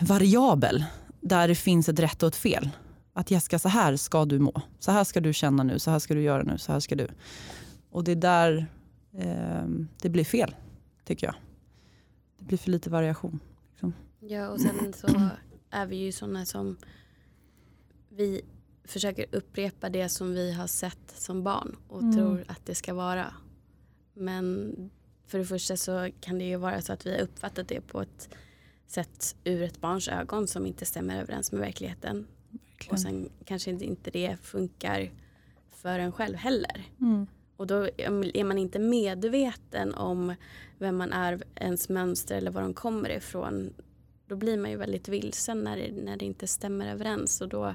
variabel 0.00 0.84
där 1.20 1.48
det 1.48 1.54
finns 1.54 1.88
ett 1.88 1.98
rätt 1.98 2.22
och 2.22 2.26
ett 2.26 2.36
fel. 2.36 2.70
Att 3.12 3.30
Jessica, 3.30 3.58
så 3.58 3.68
här 3.68 3.96
ska 3.96 4.24
du 4.24 4.38
må. 4.38 4.62
Så 4.78 4.92
här 4.92 5.04
ska 5.04 5.20
du 5.20 5.32
känna 5.32 5.62
nu, 5.62 5.78
så 5.78 5.90
här 5.90 5.98
ska 5.98 6.14
du 6.14 6.22
göra 6.22 6.42
nu, 6.42 6.58
så 6.58 6.72
här 6.72 6.80
ska 6.80 6.94
du. 6.94 7.08
Och 7.90 8.04
det 8.04 8.12
är 8.12 8.16
där 8.16 8.66
eh, 9.18 9.68
det 10.02 10.08
blir 10.08 10.24
fel, 10.24 10.54
tycker 11.04 11.26
jag. 11.26 11.34
Det 12.38 12.44
blir 12.44 12.58
för 12.58 12.70
lite 12.70 12.90
variation. 12.90 13.40
Liksom. 13.70 13.94
Ja, 14.20 14.48
och 14.48 14.60
sen 14.60 14.92
så 14.92 15.28
är 15.70 15.86
vi 15.86 15.96
ju 15.96 16.12
sådana 16.12 16.46
som 16.46 16.76
vi 18.08 18.42
försöker 18.86 19.26
upprepa 19.32 19.88
det 19.88 20.08
som 20.08 20.34
vi 20.34 20.52
har 20.52 20.66
sett 20.66 21.14
som 21.14 21.42
barn 21.42 21.76
och 21.88 22.02
mm. 22.02 22.16
tror 22.16 22.44
att 22.48 22.66
det 22.66 22.74
ska 22.74 22.94
vara. 22.94 23.34
Men 24.14 24.74
för 25.26 25.38
det 25.38 25.44
första 25.44 25.76
så 25.76 26.10
kan 26.20 26.38
det 26.38 26.44
ju 26.44 26.56
vara 26.56 26.80
så 26.80 26.92
att 26.92 27.06
vi 27.06 27.12
har 27.12 27.20
uppfattat 27.20 27.68
det 27.68 27.80
på 27.80 28.00
ett 28.00 28.28
sätt 28.86 29.36
ur 29.44 29.62
ett 29.62 29.80
barns 29.80 30.08
ögon 30.08 30.46
som 30.46 30.66
inte 30.66 30.84
stämmer 30.84 31.20
överens 31.20 31.52
med 31.52 31.60
verkligheten. 31.60 32.26
Verkligen. 32.50 32.92
Och 32.92 33.00
sen 33.00 33.28
kanske 33.44 33.70
inte 33.70 34.10
det 34.10 34.36
funkar 34.42 35.12
för 35.70 35.98
en 35.98 36.12
själv 36.12 36.36
heller. 36.36 36.84
Mm. 37.00 37.26
Och 37.56 37.66
då 37.66 37.88
är 37.98 38.44
man 38.44 38.58
inte 38.58 38.78
medveten 38.78 39.94
om 39.94 40.34
vem 40.78 40.96
man 40.96 41.12
är, 41.12 41.42
ens 41.54 41.88
mönster 41.88 42.36
eller 42.36 42.50
var 42.50 42.62
de 42.62 42.74
kommer 42.74 43.10
ifrån. 43.10 43.74
Då 44.26 44.36
blir 44.36 44.58
man 44.58 44.70
ju 44.70 44.76
väldigt 44.76 45.08
vilsen 45.08 45.64
när 45.64 45.76
det, 45.76 45.92
när 45.92 46.16
det 46.16 46.24
inte 46.24 46.46
stämmer 46.46 46.92
överens. 46.92 47.40
Och 47.40 47.48
då 47.48 47.74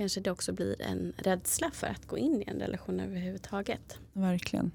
kanske 0.00 0.20
det 0.20 0.30
också 0.30 0.52
blir 0.52 0.82
en 0.82 1.12
rädsla 1.16 1.70
för 1.72 1.86
att 1.86 2.06
gå 2.06 2.18
in 2.18 2.42
i 2.42 2.44
en 2.46 2.58
relation 2.58 3.00
överhuvudtaget. 3.00 3.98
Verkligen. 4.12 4.70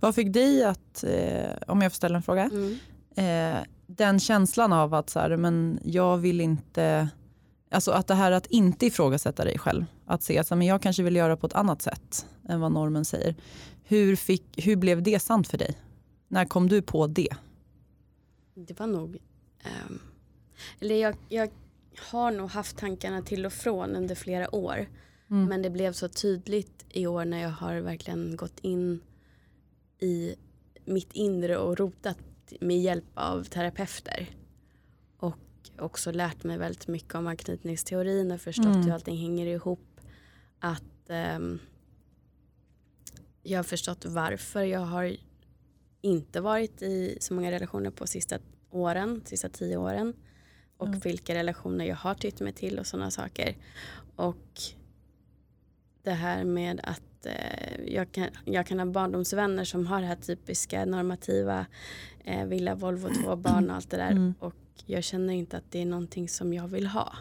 Vad 0.00 0.14
fick 0.14 0.32
dig 0.32 0.64
att, 0.64 1.04
eh, 1.04 1.50
om 1.66 1.82
jag 1.82 1.92
får 1.92 1.96
ställa 1.96 2.16
en 2.16 2.22
fråga, 2.22 2.50
mm. 2.52 2.78
eh, 3.16 3.64
den 3.86 4.20
känslan 4.20 4.72
av 4.72 4.94
att 4.94 5.10
så 5.10 5.20
här, 5.20 5.36
men 5.36 5.80
jag 5.84 6.18
vill 6.18 6.40
inte, 6.40 7.08
alltså 7.70 7.90
att 7.90 8.06
det 8.06 8.14
här 8.14 8.32
att 8.32 8.46
inte 8.46 8.86
ifrågasätta 8.86 9.44
dig 9.44 9.58
själv, 9.58 9.84
att 10.06 10.22
se 10.22 10.38
att 10.38 10.50
men 10.50 10.62
jag 10.62 10.82
kanske 10.82 11.02
vill 11.02 11.16
göra 11.16 11.36
på 11.36 11.46
ett 11.46 11.54
annat 11.54 11.82
sätt 11.82 12.26
än 12.48 12.60
vad 12.60 12.72
normen 12.72 13.04
säger. 13.04 13.34
Hur, 13.84 14.16
fick, 14.16 14.66
hur 14.66 14.76
blev 14.76 15.02
det 15.02 15.20
sant 15.20 15.48
för 15.48 15.58
dig? 15.58 15.78
När 16.28 16.44
kom 16.44 16.68
du 16.68 16.82
på 16.82 17.06
det? 17.06 17.36
Det 18.54 18.80
var 18.80 18.86
nog, 18.86 19.16
um, 19.88 20.00
eller 20.80 20.94
jag, 20.94 21.16
jag 21.28 21.50
har 21.98 22.30
nog 22.30 22.50
haft 22.50 22.76
tankarna 22.76 23.22
till 23.22 23.46
och 23.46 23.52
från 23.52 23.96
under 23.96 24.14
flera 24.14 24.54
år. 24.54 24.86
Mm. 25.30 25.44
Men 25.44 25.62
det 25.62 25.70
blev 25.70 25.92
så 25.92 26.08
tydligt 26.08 26.84
i 26.90 27.06
år 27.06 27.24
när 27.24 27.42
jag 27.42 27.50
har 27.50 27.76
verkligen 27.76 28.36
gått 28.36 28.60
in 28.60 29.00
i 29.98 30.34
mitt 30.84 31.12
inre 31.12 31.58
och 31.58 31.78
rotat 31.78 32.18
med 32.60 32.80
hjälp 32.80 33.04
av 33.14 33.44
terapeuter. 33.44 34.30
Och 35.16 35.38
också 35.78 36.12
lärt 36.12 36.44
mig 36.44 36.58
väldigt 36.58 36.88
mycket 36.88 37.14
om 37.14 37.26
anknytningsteorin 37.26 38.30
och 38.30 38.40
förstått 38.40 38.66
mm. 38.66 38.82
hur 38.82 38.92
allting 38.92 39.16
hänger 39.16 39.46
ihop. 39.46 40.00
Att 40.58 41.10
um, 41.36 41.58
jag 43.42 43.58
har 43.58 43.64
förstått 43.64 44.04
varför 44.04 44.62
jag 44.62 44.80
har 44.80 45.16
inte 46.00 46.40
varit 46.40 46.82
i 46.82 47.18
så 47.20 47.34
många 47.34 47.50
relationer 47.50 47.90
på 47.90 48.06
sista 48.06 48.38
åren, 48.70 49.22
sista 49.24 49.48
tio 49.48 49.76
åren 49.76 50.14
och 50.76 50.86
mm. 50.86 51.00
vilka 51.00 51.34
relationer 51.34 51.84
jag 51.84 51.96
har 51.96 52.14
tytt 52.14 52.40
mig 52.40 52.52
till 52.52 52.78
och 52.78 52.86
sådana 52.86 53.10
saker. 53.10 53.56
Och 54.16 54.60
det 56.02 56.12
här 56.12 56.44
med 56.44 56.80
att 56.82 57.26
eh, 57.26 57.94
jag, 57.94 58.12
kan, 58.12 58.28
jag 58.44 58.66
kan 58.66 58.78
ha 58.78 58.86
barndomsvänner 58.86 59.64
som 59.64 59.86
har 59.86 60.00
det 60.00 60.06
här 60.06 60.16
typiska 60.16 60.84
normativa 60.84 61.66
eh, 62.24 62.46
villa, 62.46 62.74
Volvo, 62.74 63.08
två 63.22 63.36
barn 63.36 63.70
och 63.70 63.76
allt 63.76 63.90
det 63.90 63.96
där. 63.96 64.10
Mm. 64.10 64.34
Och 64.38 64.54
jag 64.86 65.04
känner 65.04 65.34
inte 65.34 65.56
att 65.56 65.70
det 65.70 65.82
är 65.82 65.86
någonting 65.86 66.28
som 66.28 66.52
jag 66.52 66.68
vill 66.68 66.86
ha. 66.86 67.16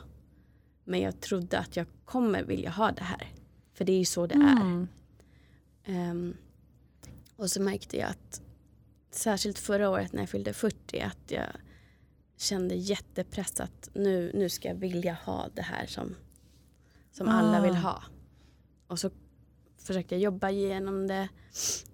Men 0.83 0.99
jag 0.99 1.19
trodde 1.19 1.59
att 1.59 1.75
jag 1.75 1.87
kommer 2.05 2.43
vilja 2.43 2.69
ha 2.69 2.91
det 2.91 3.03
här. 3.03 3.31
För 3.73 3.85
det 3.85 3.91
är 3.91 3.99
ju 3.99 4.05
så 4.05 4.27
det 4.27 4.35
mm. 4.35 4.87
är. 5.85 6.11
Um, 6.11 6.37
och 7.35 7.51
så 7.51 7.61
märkte 7.61 7.97
jag 7.97 8.09
att 8.09 8.41
särskilt 9.11 9.59
förra 9.59 9.89
året 9.89 10.13
när 10.13 10.21
jag 10.21 10.29
fyllde 10.29 10.53
40 10.53 10.99
att 10.99 11.31
jag 11.31 11.45
kände 12.37 12.75
jättepressat. 12.75 13.89
Nu, 13.93 14.31
nu 14.33 14.49
ska 14.49 14.67
jag 14.67 14.75
vilja 14.75 15.13
ha 15.13 15.49
det 15.55 15.61
här 15.61 15.85
som, 15.85 16.15
som 17.11 17.27
ah. 17.27 17.31
alla 17.31 17.61
vill 17.61 17.75
ha. 17.75 18.03
Och 18.87 18.99
så 18.99 19.09
försökte 19.77 20.15
jag 20.15 20.21
jobba 20.21 20.49
igenom 20.49 21.07
det 21.07 21.29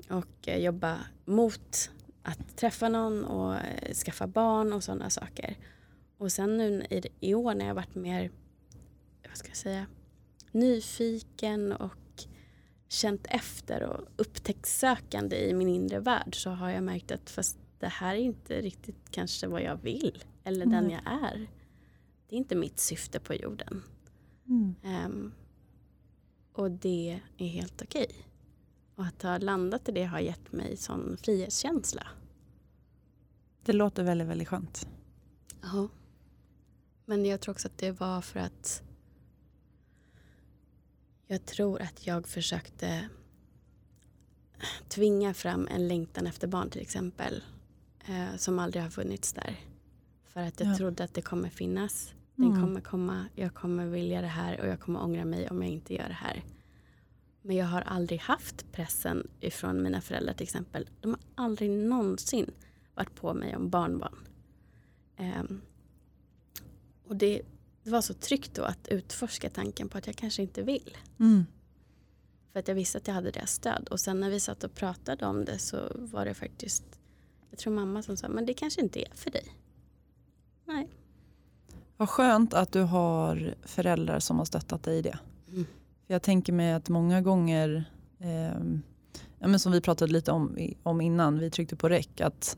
och 0.10 0.48
eh, 0.48 0.58
jobba 0.58 1.00
mot 1.26 1.90
att 2.24 2.58
träffa 2.58 2.90
någon 2.90 3.26
och 3.26 3.56
eh, 3.56 3.94
skaffa 3.94 4.28
barn 4.28 4.74
och 4.74 4.84
sådana 4.84 5.10
saker. 5.10 5.58
Och 6.18 6.32
sen 6.32 6.58
nu 6.58 6.86
i, 6.90 7.02
i 7.20 7.34
år 7.34 7.54
när 7.54 7.68
jag 7.68 7.76
varit 7.76 7.96
mer, 7.96 8.32
vad 9.28 9.38
ska 9.38 9.48
jag 9.48 9.58
säga, 9.58 9.86
nyfiken 10.52 11.72
och 11.72 12.26
känt 12.88 13.28
efter 13.30 13.84
och 13.84 14.08
upptäcktssökande 14.16 15.50
i 15.50 15.54
min 15.54 15.68
inre 15.68 16.00
värld 16.00 16.44
så 16.44 16.50
har 16.50 16.70
jag 16.70 16.84
märkt 16.84 17.12
att 17.12 17.30
fast 17.30 17.58
det 17.82 17.88
här 17.88 18.16
är 18.16 18.20
inte 18.20 18.62
riktigt 18.62 19.12
kanske 19.12 19.48
vad 19.48 19.62
jag 19.62 19.78
vill 19.78 20.24
eller 20.44 20.66
mm. 20.66 20.72
den 20.72 20.92
jag 20.92 21.02
är. 21.06 21.48
Det 22.28 22.36
är 22.36 22.38
inte 22.38 22.56
mitt 22.56 22.80
syfte 22.80 23.20
på 23.20 23.34
jorden. 23.34 23.84
Mm. 24.48 24.76
Um, 25.06 25.34
och 26.54 26.72
det 26.72 27.22
är 27.38 27.48
helt 27.48 27.82
okej. 27.82 28.08
Okay. 28.10 28.24
Och 28.96 29.06
att 29.06 29.22
ha 29.22 29.38
landat 29.38 29.90
i 29.90 29.92
det 29.92 30.04
har 30.04 30.20
gett 30.20 30.52
mig 30.52 30.78
sån 30.78 31.18
frihetskänsla. 31.18 32.08
Det 33.64 33.74
låter 33.74 34.04
väldigt, 34.04 34.28
väldigt 34.28 34.48
skönt. 34.48 34.88
Ja. 35.62 35.88
Men 37.06 37.26
jag 37.26 37.42
tror 37.42 37.54
också 37.54 37.68
att 37.68 37.78
det 37.78 37.92
var 37.92 38.22
för 38.22 38.40
att 38.40 38.84
jag 41.28 41.46
tror 41.46 41.82
att 41.82 42.08
jag 42.08 42.28
försökte 42.28 43.10
tvinga 44.88 45.34
fram 45.34 45.68
en 45.72 45.88
längtan 45.88 46.28
efter 46.28 46.48
barn 46.48 46.70
till 46.70 46.82
exempel 46.82 47.44
eh, 48.08 48.36
som 48.38 48.60
aldrig 48.60 48.84
har 48.84 48.90
funnits 48.90 49.34
där. 49.34 49.56
För 50.24 50.42
att 50.42 50.60
jag 50.60 50.70
ja. 50.70 50.78
trodde 50.78 51.04
att 51.04 51.14
det 51.14 51.22
kommer 51.22 51.50
finnas. 51.50 52.14
Den 52.36 52.46
mm. 52.46 52.62
kommer 52.62 52.82
komma, 52.82 53.26
jag 53.36 53.54
kommer 53.54 53.86
vilja 53.86 54.22
det 54.22 54.28
här 54.28 54.62
och 54.62 54.68
jag 54.68 54.80
kommer 54.80 55.04
ångra 55.04 55.26
mig 55.26 55.50
om 55.50 55.64
jag 55.64 55.72
inte 55.72 55.94
gör 55.94 56.08
det 56.08 56.14
här. 56.14 56.44
Men 57.42 57.56
jag 57.56 57.66
har 57.66 57.82
aldrig 57.82 58.20
haft 58.20 58.72
pressen 58.72 59.28
ifrån 59.40 59.84
mina 59.84 60.02
föräldrar 60.02 60.34
till 60.34 60.44
exempel. 60.44 60.90
De 61.02 61.12
har 61.12 61.20
aldrig 61.46 61.70
någonsin 61.70 62.52
varit 62.96 63.16
på 63.16 63.34
mig 63.34 63.56
om 63.56 63.70
barnbarn. 63.70 64.16
Um, 65.20 65.62
och 67.08 67.16
det, 67.16 67.42
det, 67.84 67.90
var 67.90 68.02
så 68.02 68.14
tryggt 68.14 68.54
då 68.54 68.64
att 68.64 68.88
utforska 68.88 69.50
tanken 69.50 69.90
på 69.90 69.98
att 69.98 70.08
jag 70.08 70.16
kanske 70.16 70.42
inte 70.42 70.62
vill. 70.62 70.98
Mm. 71.20 71.46
För 72.52 72.60
att 72.60 72.68
jag 72.68 72.76
visste 72.76 72.98
att 72.98 73.08
jag 73.08 73.16
hade 73.16 73.32
deras 73.32 73.52
stöd. 73.52 73.88
Och 73.92 74.00
sen 74.00 74.20
när 74.20 74.30
vi 74.30 74.40
satt 74.40 74.64
och 74.64 74.76
pratade 74.76 75.26
om 75.26 75.46
det 75.46 75.60
så 75.60 75.92
var 75.96 76.26
det 76.26 76.34
faktiskt, 76.34 76.84
jag 77.52 77.60
tror 77.60 77.74
mamma 77.74 78.04
som 78.04 78.18
sa, 78.18 78.30
men 78.30 78.46
det 78.46 78.54
kanske 78.54 78.82
inte 78.82 79.02
är 79.02 79.16
för 79.16 79.32
dig. 79.32 79.46
Nej. 80.66 80.90
Vad 81.98 82.10
skönt 82.10 82.54
att 82.54 82.72
du 82.72 82.82
har 82.82 83.56
föräldrar 83.66 84.20
som 84.20 84.38
har 84.38 84.46
stöttat 84.46 84.84
dig 84.84 84.98
i 84.98 85.02
det. 85.02 85.20
Mm. 85.48 85.66
För 86.08 86.14
jag 86.14 86.22
tänker 86.22 86.54
mig 86.54 86.74
att 86.74 86.90
många 86.90 87.22
gånger, 87.22 87.86
eh, 88.20 88.64
ja, 89.40 89.48
men 89.48 89.60
som 89.60 89.72
vi 89.72 89.82
pratade 89.82 90.14
lite 90.14 90.32
om, 90.32 90.58
om 90.84 91.02
innan 91.02 91.40
vi 91.40 91.50
tryckte 91.50 91.76
på 91.76 91.90
räck, 91.90 92.22
att 92.22 92.58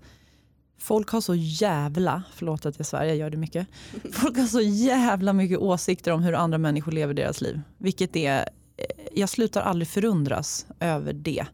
folk 0.77 1.09
har 1.09 1.21
så 1.21 1.35
jävla, 1.35 2.23
förlåt 2.33 2.65
att 2.65 2.77
jag 2.77 2.85
svär, 2.85 3.03
jag 3.03 3.17
gör 3.17 3.29
det 3.29 3.37
mycket. 3.37 3.67
Folk 4.11 4.37
har 4.37 4.45
så 4.45 4.61
jävla 4.61 5.33
mycket 5.33 5.59
åsikter 5.59 6.11
om 6.11 6.23
hur 6.23 6.33
andra 6.33 6.57
människor 6.57 6.91
lever 6.91 7.13
deras 7.13 7.41
liv. 7.41 7.61
Vilket 7.77 8.15
är, 8.15 8.49
eh, 8.77 8.85
jag 9.13 9.29
slutar 9.29 9.61
aldrig 9.61 9.87
förundras 9.87 10.65
över 10.79 11.13
det. 11.13 11.45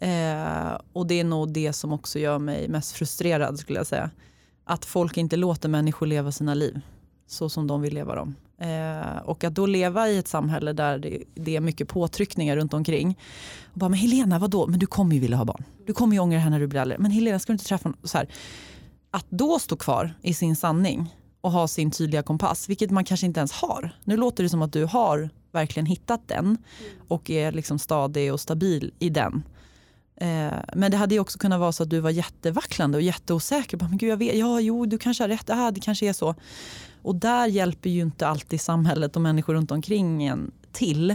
Eh, 0.00 0.78
och 0.92 1.06
det 1.06 1.20
är 1.20 1.24
nog 1.24 1.52
det 1.52 1.72
som 1.72 1.92
också 1.92 2.18
gör 2.18 2.38
mig 2.38 2.68
mest 2.68 2.92
frustrerad 2.92 3.58
skulle 3.58 3.78
jag 3.78 3.86
säga. 3.86 4.10
att 4.66 4.84
folk 4.84 5.16
inte 5.16 5.36
låter 5.36 5.68
människor 5.68 6.06
leva 6.06 6.32
sina 6.32 6.54
liv 6.54 6.80
så 7.26 7.48
som 7.48 7.66
de 7.66 7.80
vill 7.80 7.94
leva 7.94 8.14
dem. 8.14 8.34
Eh, 8.58 9.18
och 9.24 9.44
att 9.44 9.54
då 9.54 9.66
leva 9.66 10.08
i 10.08 10.18
ett 10.18 10.28
samhälle 10.28 10.72
där 10.72 10.98
det, 10.98 11.22
det 11.34 11.56
är 11.56 11.60
mycket 11.60 11.88
påtryckningar 11.88 12.56
runt 12.56 12.74
omkring. 12.74 13.18
Och 13.72 13.78
bara, 13.78 13.88
men 13.88 13.98
Helena, 13.98 14.38
vadå? 14.38 14.66
Men 14.66 14.78
du 14.78 14.86
kommer 14.86 15.14
ju 15.14 15.20
vilja 15.20 15.36
ha 15.36 15.44
barn. 15.44 15.64
Du 15.86 15.92
kommer 15.92 16.16
ju 16.16 16.20
ångra 16.20 16.36
det 16.36 16.42
här 16.42 16.50
när 16.50 16.60
du 16.60 16.66
blir 16.66 16.80
äldre. 16.80 16.98
Men 16.98 17.10
Helena, 17.10 17.38
ska 17.38 17.52
du 17.52 17.54
inte 17.54 17.64
träffa 17.64 17.88
någon? 17.88 17.98
Så 18.02 18.18
här, 18.18 18.28
Att 19.10 19.26
då 19.28 19.58
stå 19.58 19.76
kvar 19.76 20.14
i 20.22 20.34
sin 20.34 20.56
sanning 20.56 21.14
och 21.40 21.52
ha 21.52 21.68
sin 21.68 21.90
tydliga 21.90 22.22
kompass, 22.22 22.68
vilket 22.68 22.90
man 22.90 23.04
kanske 23.04 23.26
inte 23.26 23.40
ens 23.40 23.52
har. 23.52 23.90
Nu 24.04 24.16
låter 24.16 24.42
det 24.42 24.48
som 24.48 24.62
att 24.62 24.72
du 24.72 24.84
har 24.84 25.30
verkligen 25.52 25.86
hittat 25.86 26.28
den 26.28 26.58
och 27.08 27.30
är 27.30 27.52
liksom 27.52 27.78
stadig 27.78 28.32
och 28.32 28.40
stabil 28.40 28.92
i 28.98 29.10
den. 29.10 29.42
Eh, 30.16 30.52
men 30.74 30.90
det 30.90 30.96
hade 30.96 31.14
ju 31.14 31.20
också 31.20 31.38
kunnat 31.38 31.60
vara 31.60 31.72
så 31.72 31.82
att 31.82 31.90
du 31.90 32.00
var 32.00 32.10
jättevacklande 32.10 32.98
och 32.98 33.02
jätteosäker. 33.02 33.76
men 33.76 33.98
Gud, 33.98 34.10
jag 34.10 34.16
vet, 34.16 34.36
ja, 34.36 34.60
jo, 34.60 34.86
du 34.86 34.98
kanske 34.98 35.24
har 35.24 35.28
rätt. 35.28 35.50
Ah, 35.50 35.70
det 35.70 35.80
kanske 35.80 36.08
är 36.08 36.12
så. 36.12 36.34
Och 37.02 37.14
där 37.14 37.46
hjälper 37.46 37.90
ju 37.90 38.00
inte 38.00 38.26
alltid 38.26 38.60
samhället 38.60 39.16
och 39.16 39.22
människor 39.22 39.54
runt 39.54 39.70
omkring 39.70 40.24
en 40.24 40.50
till. 40.72 41.14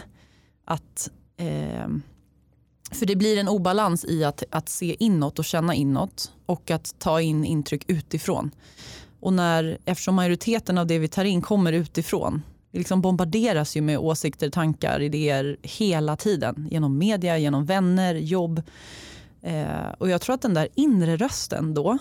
att... 0.65 1.09
Eh, 1.37 1.87
för 2.91 3.05
det 3.05 3.15
blir 3.15 3.37
en 3.37 3.47
obalans 3.47 4.05
i 4.05 4.23
att, 4.23 4.43
att 4.51 4.69
se 4.69 4.95
inåt 4.99 5.39
och 5.39 5.45
känna 5.45 5.75
inåt 5.75 6.33
och 6.45 6.71
att 6.71 6.99
ta 6.99 7.21
in 7.21 7.45
intryck 7.45 7.83
utifrån. 7.87 8.51
Och 9.19 9.33
när, 9.33 9.77
eftersom 9.85 10.15
majoriteten 10.15 10.77
av 10.77 10.87
det 10.87 10.99
vi 10.99 11.07
tar 11.07 11.25
in 11.25 11.41
kommer 11.41 11.73
utifrån 11.73 12.41
vi 12.71 12.79
liksom 12.79 13.01
bombarderas 13.01 13.77
ju 13.77 13.81
med 13.81 13.97
åsikter, 13.97 14.49
tankar, 14.49 14.99
idéer 14.99 15.57
hela 15.61 16.17
tiden. 16.17 16.67
Genom 16.71 16.97
media, 16.97 17.37
genom 17.37 17.65
vänner, 17.65 18.15
jobb. 18.15 18.61
Eh, 19.41 19.89
och 19.97 20.09
jag 20.09 20.21
tror 20.21 20.33
att 20.33 20.41
den 20.41 20.53
där 20.53 20.67
inre 20.75 21.17
rösten 21.17 21.73
då, 21.73 21.97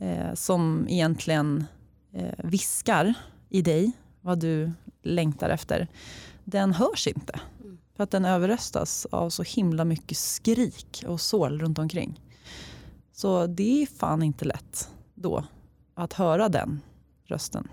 eh, 0.00 0.34
som 0.34 0.86
egentligen 0.88 1.64
eh, 2.12 2.34
viskar 2.44 3.14
i 3.48 3.62
dig 3.62 3.92
vad 4.20 4.38
du 4.38 4.72
längtar 5.02 5.50
efter, 5.50 5.88
den 6.44 6.72
hörs 6.72 7.06
inte. 7.06 7.40
För 7.96 8.04
att 8.04 8.10
den 8.10 8.24
överröstas 8.24 9.06
av 9.10 9.30
så 9.30 9.42
himla 9.42 9.84
mycket 9.84 10.18
skrik 10.18 11.04
och 11.06 11.20
sål 11.20 11.60
runt 11.60 11.78
omkring. 11.78 12.20
Så 13.12 13.46
det 13.46 13.82
är 13.82 13.86
fan 13.86 14.22
inte 14.22 14.44
lätt 14.44 14.90
då 15.14 15.44
att 15.94 16.12
höra 16.12 16.48
den 16.48 16.80
rösten 17.24 17.68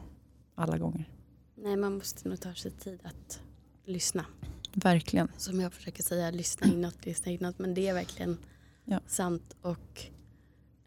alla 0.56 0.78
gånger. 0.78 1.17
Nej, 1.58 1.76
man 1.76 1.94
måste 1.94 2.30
nog 2.30 2.40
ta 2.40 2.54
sig 2.54 2.72
tid 2.72 3.00
att 3.04 3.42
lyssna. 3.86 4.26
Verkligen. 4.74 5.32
Som 5.38 5.62
jag 5.62 5.74
försöker 5.74 6.04
säga, 6.04 6.32
lyssna 6.32 6.68
inåt, 6.68 7.06
lyssna 7.06 7.32
inåt. 7.32 7.60
Men 7.60 7.74
det 7.74 7.88
är 7.88 7.94
verkligen 7.94 8.38
ja. 8.86 9.00
sant. 9.08 9.56
Och 9.62 10.10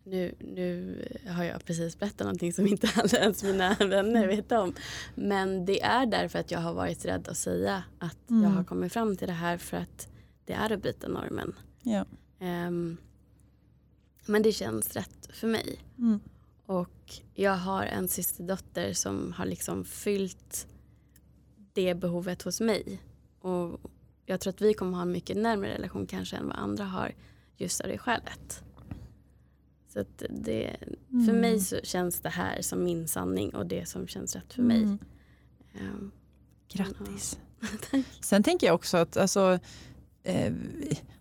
nu, 0.05 0.35
nu 0.39 0.97
har 1.29 1.45
jag 1.45 1.65
precis 1.65 1.99
berättat 1.99 2.21
någonting 2.21 2.53
som 2.53 2.67
inte 2.67 2.91
alla 2.97 3.19
ens 3.19 3.43
mina 3.43 3.75
vänner 3.75 4.27
vet 4.27 4.53
om. 4.53 4.75
Men 5.15 5.65
det 5.65 5.83
är 5.83 6.07
därför 6.07 6.39
att 6.39 6.51
jag 6.51 6.59
har 6.59 6.75
varit 6.75 7.05
rädd 7.05 7.29
att 7.29 7.37
säga 7.37 7.85
att 7.99 8.31
mm. 8.31 8.43
jag 8.43 8.51
har 8.51 8.65
kommit 8.65 8.93
fram 8.93 9.17
till 9.17 9.29
det 9.29 9.35
här 9.35 9.59
för 9.59 9.77
att 9.77 10.09
det 10.45 10.53
är 10.53 10.73
att 10.73 10.83
bryta 10.83 11.09
normen. 11.09 11.55
Ja. 11.83 12.05
Um, 12.41 12.97
men 14.27 14.43
det 14.43 14.53
känns 14.53 14.97
rätt 14.97 15.29
för 15.33 15.47
mig. 15.47 15.79
Mm. 15.99 16.21
Och 16.71 17.21
jag 17.35 17.57
har 17.57 17.83
en 17.83 18.09
systerdotter 18.09 18.93
som 18.93 19.33
har 19.33 19.47
liksom 19.47 19.85
fyllt 19.85 20.67
det 21.73 21.95
behovet 21.95 22.43
hos 22.43 22.61
mig. 22.61 23.03
Och 23.41 23.81
jag 24.27 24.41
tror 24.41 24.53
att 24.53 24.61
vi 24.61 24.75
kommer 24.75 24.97
ha 24.97 25.03
en 25.03 25.13
mycket 25.13 25.37
närmare 25.37 25.75
relation 25.75 26.07
kanske 26.07 26.37
än 26.37 26.47
vad 26.47 26.57
andra 26.57 26.85
har 26.85 27.15
just 27.57 27.81
av 27.81 27.89
det 27.89 27.99
skälet. 27.99 28.65
Så 29.89 30.05
det, 30.31 30.77
mm. 31.11 31.27
för 31.27 31.33
mig 31.33 31.61
så 31.61 31.77
känns 31.83 32.21
det 32.21 32.29
här 32.29 32.63
som 32.63 32.85
min 32.85 33.09
sanning 33.09 33.55
och 33.55 33.67
det 33.67 33.89
som 33.89 34.09
känns 34.09 34.37
rätt 34.37 34.53
för 34.53 34.63
mig. 34.63 34.83
Um, 34.83 36.11
Grattis. 36.69 37.39
Ja. 37.93 38.03
Sen 38.21 38.43
tänker 38.43 38.67
jag 38.67 38.75
också 38.75 38.97
att 38.97 39.17
alltså, 39.17 39.59
eh, 40.23 40.53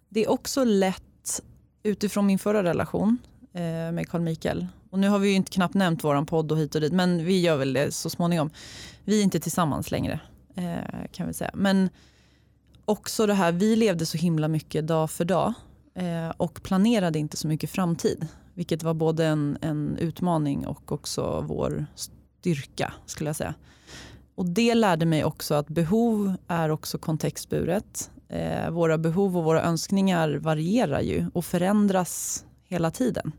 det 0.09 0.23
är 0.23 0.29
också 0.29 0.63
lätt 0.63 1.41
utifrån 1.83 2.25
min 2.25 2.39
förra 2.39 2.63
relation 2.63 3.17
eh, 3.53 3.91
med 3.91 4.09
Carl 4.09 4.21
Mikael 4.21 4.67
och 4.89 4.99
nu 4.99 5.09
har 5.09 5.19
vi 5.19 5.29
ju 5.29 5.35
inte 5.35 5.51
knappt 5.51 5.73
nämnt 5.73 6.03
våran 6.03 6.25
podd 6.25 6.51
och 6.51 6.57
hit 6.57 6.75
och 6.75 6.81
dit, 6.81 6.93
men 6.93 7.25
vi 7.25 7.41
gör 7.41 7.57
väl 7.57 7.73
det 7.73 7.91
så 7.91 8.09
småningom. 8.09 8.49
Vi 9.03 9.19
är 9.19 9.23
inte 9.23 9.39
tillsammans 9.39 9.91
längre 9.91 10.19
eh, 10.55 11.07
kan 11.11 11.27
vi 11.27 11.33
säga. 11.33 11.51
Men 11.53 11.89
också 12.85 13.25
det 13.25 13.33
här, 13.33 13.51
vi 13.51 13.75
levde 13.75 14.05
så 14.05 14.17
himla 14.17 14.47
mycket 14.47 14.87
dag 14.87 15.11
för 15.11 15.25
dag 15.25 15.53
eh, 15.95 16.29
och 16.37 16.63
planerade 16.63 17.19
inte 17.19 17.37
så 17.37 17.47
mycket 17.47 17.69
framtid. 17.69 18.27
Vilket 18.53 18.83
var 18.83 18.93
både 18.93 19.25
en, 19.25 19.57
en 19.61 19.97
utmaning 19.97 20.67
och 20.67 20.91
också 20.91 21.45
vår 21.47 21.85
styrka 21.95 22.93
skulle 23.05 23.29
jag 23.29 23.35
säga. 23.35 23.53
Och 24.35 24.45
det 24.45 24.75
lärde 24.75 25.05
mig 25.05 25.23
också 25.23 25.53
att 25.53 25.67
behov 25.67 26.33
är 26.47 26.69
också 26.69 26.97
kontextburet. 26.97 28.11
Eh, 28.29 28.69
våra 28.69 28.97
behov 28.97 29.37
och 29.37 29.43
våra 29.43 29.63
önskningar 29.63 30.35
varierar 30.35 31.01
ju 31.01 31.25
och 31.33 31.45
förändras 31.45 32.45
hela 32.63 32.91
tiden. 32.91 33.31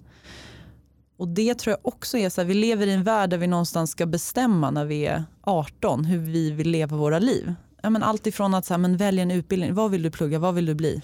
Och 1.21 1.29
det 1.29 1.55
tror 1.55 1.71
jag 1.71 1.95
också 1.95 2.19
är 2.19 2.31
så 2.31 2.41
här, 2.41 2.49
vi 2.49 2.55
lever 2.55 2.87
i 2.87 2.93
en 2.93 3.05
värld 3.05 3.31
där 3.31 3.39
vi 3.39 3.47
någonstans 3.47 3.91
ska 3.91 4.07
bestämma 4.07 4.71
när 4.71 4.85
vi 4.85 5.07
är 5.07 5.25
18 5.41 6.05
hur 6.05 6.19
vi 6.19 6.51
vill 6.51 6.71
leva 6.71 6.97
våra 6.97 7.19
liv. 7.19 7.55
Ja, 7.83 7.91
men 7.91 8.03
allt 8.03 8.27
ifrån 8.27 8.55
att 8.55 8.67
så 8.67 8.75
här, 8.75 8.79
men 8.79 8.97
välja 8.97 9.23
en 9.23 9.31
utbildning, 9.31 9.75
vad 9.75 9.91
vill 9.91 10.03
du 10.03 10.11
plugga, 10.11 10.39
vad 10.39 10.55
vill 10.55 10.67
du 10.67 10.75
bli? 10.75 11.03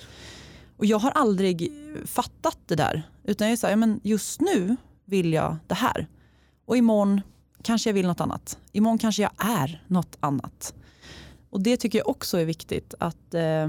Och 0.76 0.86
jag 0.86 0.98
har 0.98 1.10
aldrig 1.10 1.72
fattat 2.04 2.58
det 2.66 2.74
där. 2.74 3.02
Utan 3.24 3.46
jag 3.46 3.52
är 3.52 3.56
så 3.56 3.66
här, 3.66 3.72
ja, 3.72 3.76
men 3.76 4.00
just 4.02 4.40
nu 4.40 4.76
vill 5.04 5.32
jag 5.32 5.56
det 5.66 5.74
här. 5.74 6.06
Och 6.66 6.76
imorgon 6.76 7.20
kanske 7.62 7.88
jag 7.88 7.94
vill 7.94 8.06
något 8.06 8.20
annat. 8.20 8.58
Imorgon 8.72 8.98
kanske 8.98 9.22
jag 9.22 9.32
är 9.38 9.84
något 9.86 10.16
annat. 10.20 10.74
Och 11.50 11.60
det 11.60 11.76
tycker 11.76 11.98
jag 11.98 12.08
också 12.08 12.38
är 12.38 12.44
viktigt 12.44 12.94
att 12.98 13.34
eh, 13.34 13.68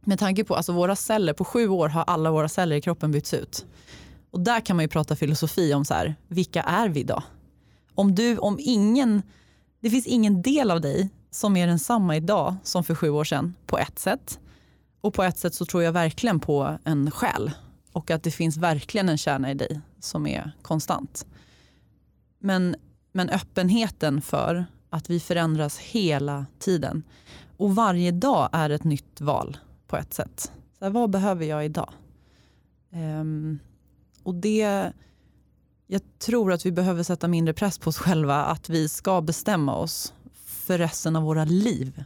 med 0.00 0.18
tanke 0.18 0.44
på 0.44 0.54
alltså 0.54 0.72
våra 0.72 0.96
celler, 0.96 1.32
på 1.32 1.44
sju 1.44 1.68
år 1.68 1.88
har 1.88 2.02
alla 2.02 2.30
våra 2.30 2.48
celler 2.48 2.76
i 2.76 2.80
kroppen 2.80 3.12
bytts 3.12 3.34
ut. 3.34 3.66
Och 4.30 4.40
där 4.40 4.60
kan 4.60 4.76
man 4.76 4.84
ju 4.84 4.88
prata 4.88 5.16
filosofi 5.16 5.74
om 5.74 5.84
så 5.84 5.94
här, 5.94 6.16
vilka 6.28 6.62
är 6.62 6.88
vi 6.88 7.02
då? 7.02 7.22
Om 7.94 8.14
du, 8.14 8.38
om 8.38 8.56
ingen, 8.60 9.22
det 9.80 9.90
finns 9.90 10.06
ingen 10.06 10.42
del 10.42 10.70
av 10.70 10.80
dig 10.80 11.10
som 11.30 11.56
är 11.56 11.66
densamma 11.66 12.16
idag 12.16 12.56
som 12.62 12.84
för 12.84 12.94
sju 12.94 13.10
år 13.10 13.24
sedan 13.24 13.54
på 13.66 13.78
ett 13.78 13.98
sätt. 13.98 14.38
Och 15.00 15.14
på 15.14 15.22
ett 15.22 15.38
sätt 15.38 15.54
så 15.54 15.66
tror 15.66 15.82
jag 15.82 15.92
verkligen 15.92 16.40
på 16.40 16.78
en 16.84 17.10
själ 17.10 17.50
och 17.92 18.10
att 18.10 18.22
det 18.22 18.30
finns 18.30 18.56
verkligen 18.56 19.08
en 19.08 19.18
kärna 19.18 19.50
i 19.50 19.54
dig 19.54 19.80
som 20.00 20.26
är 20.26 20.52
konstant. 20.62 21.26
Men, 22.38 22.76
men 23.12 23.28
öppenheten 23.30 24.22
för 24.22 24.66
att 24.90 25.10
vi 25.10 25.20
förändras 25.20 25.78
hela 25.78 26.46
tiden. 26.58 27.02
Och 27.56 27.74
varje 27.74 28.10
dag 28.10 28.48
är 28.52 28.70
ett 28.70 28.84
nytt 28.84 29.20
val 29.20 29.56
på 29.86 29.96
ett 29.96 30.14
sätt. 30.14 30.52
Så 30.78 30.84
här, 30.84 30.92
vad 30.92 31.10
behöver 31.10 31.46
jag 31.46 31.64
idag? 31.64 31.90
Um, 32.92 33.58
och 34.22 34.34
det, 34.34 34.92
jag 35.86 36.00
tror 36.18 36.52
att 36.52 36.66
vi 36.66 36.72
behöver 36.72 37.02
sätta 37.02 37.28
mindre 37.28 37.54
press 37.54 37.78
på 37.78 37.88
oss 37.88 37.98
själva 37.98 38.44
att 38.44 38.68
vi 38.68 38.88
ska 38.88 39.20
bestämma 39.20 39.76
oss 39.76 40.12
för 40.34 40.78
resten 40.78 41.16
av 41.16 41.22
våra 41.22 41.44
liv 41.44 42.04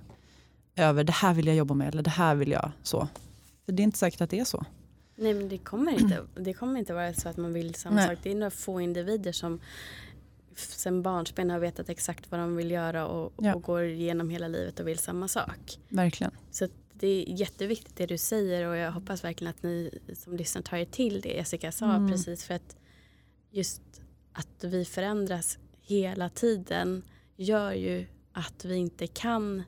över 0.77 1.05
det 1.05 1.12
här 1.12 1.35
vill 1.35 1.46
jag 1.46 1.57
jobba 1.57 1.75
med 1.75 1.88
eller 1.88 2.03
det 2.03 2.11
här 2.11 2.35
vill 2.35 2.51
jag 2.51 2.72
så. 2.83 3.09
För 3.64 3.72
det 3.72 3.83
är 3.83 3.85
inte 3.85 3.98
säkert 3.98 4.20
att 4.20 4.31
det 4.31 4.40
är 4.40 4.44
så. 4.44 4.64
Nej 5.16 5.35
men 5.35 5.48
det 5.48 5.59
kommer 5.59 5.92
inte, 5.92 6.22
det 6.35 6.55
kommer 6.55 6.79
inte 6.79 6.94
vara 6.94 7.14
så 7.14 7.29
att 7.29 7.37
man 7.37 7.53
vill 7.53 7.75
samma 7.75 7.96
Nej. 7.96 8.09
sak. 8.09 8.18
Det 8.22 8.31
är 8.31 8.35
några 8.35 8.51
få 8.51 8.81
individer 8.81 9.33
som 9.33 9.61
sen 10.57 11.03
barnsben 11.03 11.51
har 11.51 11.59
vetat 11.59 11.88
exakt 11.88 12.31
vad 12.31 12.40
de 12.40 12.57
vill 12.57 12.70
göra 12.70 13.07
och, 13.07 13.33
ja. 13.37 13.55
och, 13.55 13.62
går 13.62 13.83
igenom 13.83 14.31
hela 14.31 14.48
livet 14.48 14.81
och 14.81 14.88
vill 14.88 14.98
samma 14.98 15.29
sak. 15.29 15.79
Verkligen. 15.88 16.33
Så 16.51 16.68
det 16.94 17.07
är 17.07 17.40
jätteviktigt 17.40 17.96
det 17.96 18.07
du 18.07 18.18
säger 18.18 18.68
och 18.68 18.76
jag 18.76 18.92
hoppas 18.92 19.24
verkligen 19.24 19.50
att 19.50 19.62
ni 19.62 19.98
som 20.14 20.37
lyssnar 20.37 20.62
tar 20.62 20.76
er 20.76 20.85
till 20.85 21.20
det 21.20 21.28
Jessica 21.28 21.72
sa 21.72 21.94
mm. 21.94 22.11
precis 22.11 22.44
för 22.44 22.55
att 22.55 22.76
just 23.50 23.83
att 24.33 24.64
vi 24.64 24.85
förändras 24.85 25.59
hela 25.81 26.28
tiden 26.28 27.02
gör 27.37 27.72
ju 27.72 28.07
att 28.33 28.64
vi 28.64 28.76
inte 28.76 29.07
kan 29.07 29.62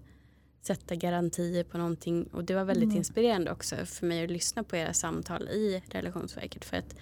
sätta 0.61 0.95
garantier 0.95 1.65
på 1.65 1.79
någonting 1.79 2.27
och 2.27 2.45
det 2.45 2.55
var 2.55 2.65
väldigt 2.65 2.85
mm. 2.85 2.97
inspirerande 2.97 3.53
också 3.53 3.77
för 3.87 4.07
mig 4.07 4.25
att 4.25 4.31
lyssna 4.31 4.65
på 4.65 4.77
era 4.77 4.93
samtal 4.93 5.49
i 5.49 5.83
relationsverket 5.91 6.65
för 6.65 6.77
att 6.77 6.97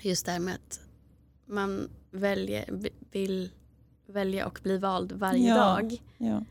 just 0.00 0.26
det 0.26 0.32
här 0.32 0.40
med 0.40 0.54
att 0.54 0.80
man 1.46 1.90
väljer, 2.10 2.90
vill 3.10 3.50
välja 4.12 4.46
och 4.46 4.60
bli 4.62 4.78
vald 4.78 5.12
varje 5.12 5.48
ja, 5.48 5.56
dag. 5.56 6.02
Ja. 6.18 6.42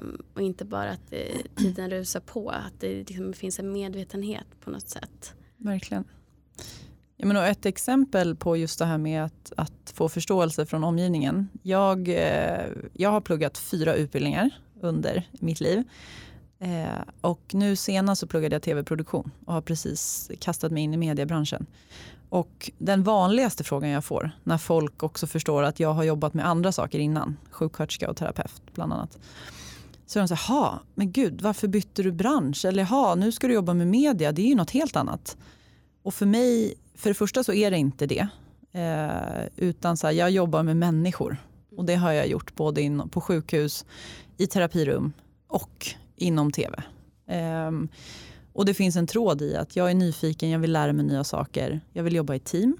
Um, 0.00 0.22
och 0.34 0.42
inte 0.42 0.64
bara 0.64 0.90
att 0.90 1.10
det, 1.10 1.32
tiden 1.56 1.90
rusar 1.90 2.20
på, 2.20 2.50
att 2.50 2.80
det 2.80 2.94
liksom 2.94 3.32
finns 3.32 3.58
en 3.58 3.72
medvetenhet 3.72 4.46
på 4.60 4.70
något 4.70 4.88
sätt. 4.88 5.34
Verkligen. 5.56 6.04
Ja, 7.16 7.26
men 7.26 7.36
ett 7.36 7.66
exempel 7.66 8.36
på 8.36 8.56
just 8.56 8.78
det 8.78 8.84
här 8.84 8.98
med 8.98 9.24
att, 9.24 9.52
att 9.56 9.92
få 9.94 10.08
förståelse 10.08 10.66
från 10.66 10.84
omgivningen. 10.84 11.48
Jag, 11.62 12.08
eh, 12.08 12.66
jag 12.92 13.10
har 13.10 13.20
pluggat 13.20 13.58
fyra 13.58 13.94
utbildningar 13.94 14.50
under 14.80 15.28
mitt 15.32 15.60
liv. 15.60 15.84
Eh, 16.58 17.00
och 17.20 17.54
nu 17.54 17.76
senast 17.76 18.20
så 18.20 18.26
pluggade 18.26 18.54
jag 18.54 18.62
tv-produktion 18.62 19.30
och 19.46 19.52
har 19.52 19.60
precis 19.60 20.30
kastat 20.38 20.72
mig 20.72 20.82
in 20.82 20.94
i 20.94 20.96
mediebranschen. 20.96 21.66
Och 22.30 22.70
den 22.78 23.02
vanligaste 23.02 23.64
frågan 23.64 23.90
jag 23.90 24.04
får 24.04 24.30
när 24.44 24.58
folk 24.58 25.02
också 25.02 25.26
förstår 25.26 25.62
att 25.62 25.80
jag 25.80 25.92
har 25.92 26.04
jobbat 26.04 26.34
med 26.34 26.46
andra 26.46 26.72
saker 26.72 26.98
innan, 26.98 27.36
sjuksköterska 27.50 28.10
och 28.10 28.16
terapeut 28.16 28.62
bland 28.74 28.92
annat. 28.92 29.18
Så 30.06 30.18
är 30.18 30.20
de 30.20 30.28
så 30.28 30.34
här, 30.34 30.78
men 30.94 31.12
gud 31.12 31.42
varför 31.42 31.68
bytte 31.68 32.02
du 32.02 32.12
bransch? 32.12 32.64
Eller 32.64 32.84
ha, 32.84 33.14
nu 33.14 33.32
ska 33.32 33.46
du 33.46 33.54
jobba 33.54 33.74
med 33.74 33.86
media, 33.86 34.32
det 34.32 34.42
är 34.42 34.46
ju 34.46 34.54
något 34.54 34.70
helt 34.70 34.96
annat. 34.96 35.36
Och 36.02 36.14
för 36.14 36.26
mig, 36.26 36.74
för 36.94 37.10
det 37.10 37.14
första 37.14 37.44
så 37.44 37.52
är 37.52 37.70
det 37.70 37.78
inte 37.78 38.06
det. 38.06 38.28
Eh, 38.72 39.46
utan 39.56 39.96
så 39.96 40.06
här, 40.06 40.14
jag 40.14 40.30
jobbar 40.30 40.62
med 40.62 40.76
människor. 40.76 41.36
Och 41.76 41.84
det 41.84 41.94
har 41.94 42.12
jag 42.12 42.28
gjort 42.28 42.54
både 42.54 42.82
in, 42.82 43.08
på 43.08 43.20
sjukhus, 43.20 43.84
i 44.36 44.46
terapirum 44.46 45.12
och 45.46 45.86
inom 46.16 46.52
tv. 46.52 46.82
Eh, 47.26 47.70
och 48.52 48.64
det 48.64 48.74
finns 48.74 48.96
en 48.96 49.06
tråd 49.06 49.42
i 49.42 49.56
att 49.56 49.76
jag 49.76 49.90
är 49.90 49.94
nyfiken, 49.94 50.50
jag 50.50 50.58
vill 50.58 50.72
lära 50.72 50.92
mig 50.92 51.04
nya 51.04 51.24
saker. 51.24 51.80
Jag 51.92 52.02
vill 52.02 52.14
jobba 52.14 52.34
i 52.34 52.38
team 52.38 52.76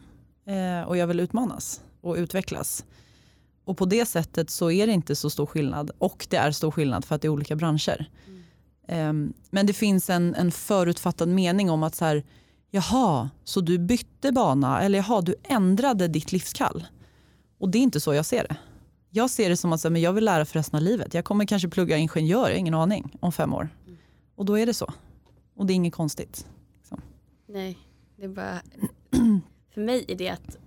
eh, 0.46 0.88
och 0.88 0.96
jag 0.96 1.06
vill 1.06 1.20
utmanas 1.20 1.80
och 2.00 2.14
utvecklas. 2.16 2.85
Och 3.64 3.76
på 3.76 3.85
det 3.85 4.06
sättet 4.06 4.50
så 4.50 4.70
är 4.70 4.87
det 4.87 4.92
inte 4.92 5.16
så 5.16 5.30
stor 5.30 5.46
skillnad. 5.46 5.90
Och 5.98 6.26
det 6.30 6.37
är 6.37 6.50
stor 6.50 6.70
skillnad 6.70 7.04
för 7.04 7.14
att 7.14 7.22
det 7.22 7.28
är 7.28 7.30
olika 7.30 7.56
branscher. 7.56 8.11
Mm. 8.88 9.33
men 9.50 9.66
det 9.66 9.72
finns 9.72 10.11
en, 10.11 10.35
en 10.35 10.52
förutfattad 10.52 11.28
mening 11.28 11.70
om 11.70 11.83
att 11.83 11.94
så 11.94 12.04
här, 12.04 12.24
jaha, 12.70 13.30
så 13.44 13.61
du 13.61 13.78
bytte 13.78 14.33
bana 14.33 14.83
eller 14.83 14.98
jaha, 14.98 15.20
du 15.20 15.35
ändrade 15.42 16.09
ditt 16.09 16.33
livskall. 16.33 16.87
Och 17.59 17.68
det 17.68 17.78
är 17.78 17.83
inte 17.83 18.00
så 18.00 18.14
jag 18.14 18.26
ser 18.26 18.46
det. 18.48 18.56
Jag 19.11 19.30
ser 19.30 19.48
det 19.48 19.56
som 19.56 19.72
att 19.72 19.85
men 19.85 20.00
jag 20.00 20.12
vill 20.12 20.24
lära 20.24 20.44
för 20.44 20.59
resten 20.59 20.76
av 20.76 20.83
livet. 20.83 21.14
Jag 21.14 21.24
kommer 21.24 21.44
kanske 21.44 21.68
plugga 21.68 21.96
ingenjör, 21.96 22.50
ingen 22.50 22.74
aning, 22.74 23.16
om 23.20 23.33
fem 23.33 23.54
år. 23.54 23.68
Mm. 23.87 23.98
Och 24.35 24.44
då 24.44 24.59
är 24.59 24.66
det 24.66 24.74
så. 24.74 24.92
Och 25.60 25.66
det 25.66 25.72
är 25.72 25.74
inget 25.74 25.94
konstigt. 25.94 26.46
Liksom. 26.76 27.00
Nej, 27.46 27.78
det 28.16 28.24
är 28.24 28.28
bara... 28.28 28.62
för 29.74 29.80
mig 29.80 30.04
är 30.08 30.16
det 30.16 30.28
att 30.28 30.58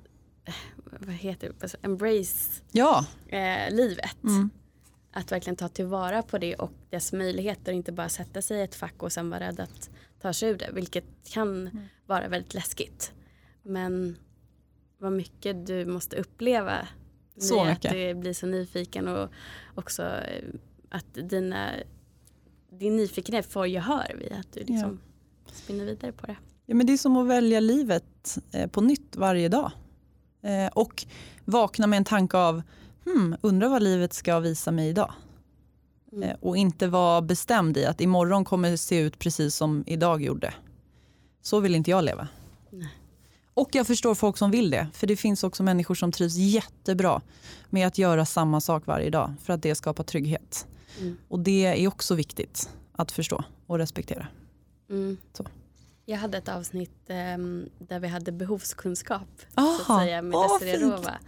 vad 0.86 1.16
heter 1.16 1.48
det, 1.48 1.64
alltså, 1.64 1.78
embrace 1.82 2.62
ja. 2.72 3.06
eh, 3.28 3.76
livet. 3.76 4.24
Mm. 4.24 4.50
Att 5.12 5.32
verkligen 5.32 5.56
ta 5.56 5.68
tillvara 5.68 6.24
på 6.24 6.38
det 6.38 6.56
och 6.56 6.72
dess 6.90 7.14
möjligheter 7.14 7.72
och 7.72 7.76
inte 7.76 7.92
bara 7.92 8.10
sätta 8.10 8.42
sig 8.42 8.60
i 8.60 8.62
ett 8.62 8.76
fack 8.76 9.04
och 9.04 9.12
sen 9.12 9.30
vara 9.30 9.40
rädd 9.40 9.60
att 9.60 9.90
ta 10.22 10.34
sig 10.34 10.50
ur 10.50 10.58
det. 10.58 10.70
Vilket 10.74 11.06
kan 11.24 11.68
mm. 11.68 11.80
vara 12.06 12.28
väldigt 12.28 12.54
läskigt. 12.54 13.14
Men 13.64 14.18
vad 14.98 15.12
mycket 15.12 15.68
du 15.68 15.86
måste 15.86 16.16
uppleva. 16.16 16.88
Så 17.38 17.66
mycket. 17.66 17.86
Att 17.86 17.92
du 17.92 18.14
blir 18.14 18.34
så 18.34 18.46
nyfiken 18.46 19.08
och 19.08 19.30
också 19.76 20.04
eh, 20.04 20.44
att 20.90 21.14
dina, 21.14 21.72
din 22.80 22.96
nyfikenhet 22.96 23.46
får 23.46 23.68
gehör 23.68 24.16
vid 24.20 24.32
att 24.32 24.54
du 24.54 24.60
liksom 24.60 25.00
ja. 25.46 25.54
spinner 25.54 25.86
vidare 25.86 26.12
på 26.12 26.28
det. 26.28 26.36
Ja, 26.66 26.76
men 26.76 26.88
det 26.88 26.94
är 26.94 26.98
som 26.98 27.18
att 27.18 27.28
välja 27.28 27.60
livet 27.60 28.38
eh, 28.52 28.70
på 28.70 28.82
nytt 28.82 29.16
varje 29.16 29.50
dag. 29.50 29.72
Eh, 30.44 30.68
och 30.74 31.06
vakna 31.46 31.88
med 31.88 31.98
en 31.98 32.06
tanke 32.06 32.38
av, 32.38 32.62
hmm, 33.06 33.36
undrar 33.42 33.70
vad 33.70 33.84
livet 33.84 34.14
ska 34.14 34.40
visa 34.40 34.72
mig 34.72 34.90
idag. 34.90 35.14
Mm. 36.12 36.30
Eh, 36.30 36.36
och 36.42 36.58
inte 36.58 36.88
vara 36.88 37.22
bestämd 37.22 37.78
i 37.78 37.86
att 37.86 38.02
imorgon 38.02 38.46
kommer 38.46 38.72
det 38.72 38.78
se 38.78 39.00
ut 39.00 39.20
precis 39.20 39.56
som 39.56 39.84
idag 39.88 40.22
gjorde. 40.22 40.54
Så 41.42 41.60
vill 41.60 41.76
inte 41.76 41.92
jag 41.92 42.04
leva. 42.04 42.28
Nej. 42.70 42.90
Och 43.54 43.70
jag 43.72 43.88
förstår 43.88 44.16
folk 44.16 44.38
som 44.38 44.52
vill 44.52 44.70
det. 44.70 44.88
För 44.94 45.08
det 45.08 45.16
finns 45.16 45.44
också 45.44 45.64
människor 45.64 45.96
som 45.96 46.12
trivs 46.12 46.36
jättebra 46.36 47.22
med 47.70 47.88
att 47.88 47.98
göra 47.98 48.26
samma 48.26 48.62
sak 48.62 48.86
varje 48.86 49.10
dag. 49.10 49.34
För 49.44 49.54
att 49.54 49.62
det 49.62 49.76
skapar 49.76 50.04
trygghet. 50.04 50.68
Mm. 51.00 51.18
Och 51.28 51.40
det 51.40 51.66
är 51.84 51.88
också 51.88 52.16
viktigt 52.16 52.70
att 52.92 53.12
förstå 53.12 53.44
och 53.68 53.78
respektera. 53.78 54.28
Mm. 54.90 55.18
Så. 55.34 55.46
Jag 56.06 56.18
hade 56.18 56.38
ett 56.38 56.50
avsnitt 56.50 57.10
um, 57.36 57.70
där 57.80 58.00
vi 58.00 58.08
hade 58.08 58.32
behovskunskap 58.32 59.42
Aha, 59.56 59.80
så 59.86 59.94
att 59.94 60.00
säga, 60.00 60.22
med 60.22 60.32
Desiree 60.32 60.80
Rova. 60.80 61.20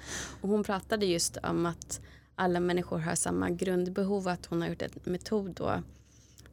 Och 0.42 0.50
hon 0.50 0.64
pratade 0.64 1.06
just 1.06 1.38
om 1.38 1.66
att 1.66 2.02
alla 2.36 2.60
människor 2.60 3.00
har 3.00 3.16
samma 3.16 3.50
grundbehov. 3.50 4.28
Att 4.28 4.46
hon 4.46 4.62
har 4.62 4.70
gjort 4.70 4.82
en 4.82 4.92
metod 5.04 5.52
då 5.52 5.82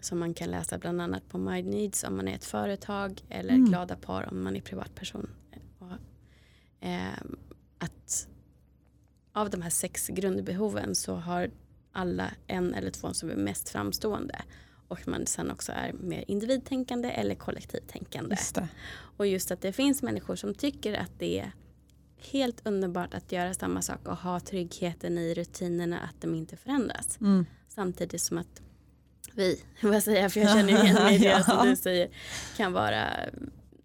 som 0.01 0.18
man 0.18 0.35
kan 0.35 0.51
läsa 0.51 0.79
bland 0.79 1.03
annat 1.03 1.29
på 1.29 1.38
My 1.38 1.62
Needs 1.62 2.05
om 2.05 2.16
man 2.16 2.29
är 2.29 2.35
ett 2.35 2.44
företag 2.44 3.25
eller 3.29 3.55
mm. 3.55 3.64
Glada 3.64 3.96
par 3.96 4.29
om 4.31 4.44
man 4.44 4.57
är 4.57 4.61
privatperson. 4.61 5.31
Och, 5.79 5.92
eh, 6.87 7.22
att 7.79 8.29
av 9.33 9.51
de 9.51 9.62
här 9.62 9.70
sex 9.70 10.09
grundbehoven 10.09 10.94
så 10.94 11.14
har 11.14 11.51
alla 11.93 12.31
en 12.47 12.75
eller 12.75 12.91
två 12.91 13.15
som 13.15 13.31
är 13.31 13.37
mest 13.37 13.69
framstående 13.69 14.43
och 14.89 15.09
man 15.09 15.27
sen 15.27 15.51
också 15.51 15.73
är 15.73 15.93
mer 15.93 16.25
individtänkande 16.29 17.11
eller 17.11 17.35
kollektivtänkande. 17.35 18.37
Just 18.39 18.59
och 19.17 19.27
just 19.27 19.51
att 19.51 19.61
det 19.61 19.73
finns 19.73 20.03
människor 20.03 20.37
som 20.37 20.55
tycker 20.55 20.95
att 20.95 21.19
det 21.19 21.39
är 21.39 21.53
helt 22.31 22.67
underbart 22.67 23.15
att 23.15 23.33
göra 23.33 23.55
samma 23.55 23.83
sak 23.83 24.09
och 24.09 24.17
ha 24.17 24.41
tryggheten 24.41 25.19
i 25.19 25.35
rutinerna 25.35 26.01
att 26.01 26.21
de 26.21 26.35
inte 26.35 26.57
förändras. 26.57 27.19
Mm. 27.21 27.47
Samtidigt 27.69 28.23
som 28.23 28.39
att 28.39 28.63
vi, 29.35 29.63
vad 29.83 30.03
säger 30.03 30.23
jag, 30.23 30.33
för 30.33 30.41
jag 30.41 30.51
känner 30.51 30.83
igen 30.83 30.95
mig 30.95 31.15
i 31.15 31.19
det 31.19 31.45
som 31.47 31.67
du 31.67 31.77
säger, 31.77 32.09
kan 32.57 32.73
vara 32.73 33.05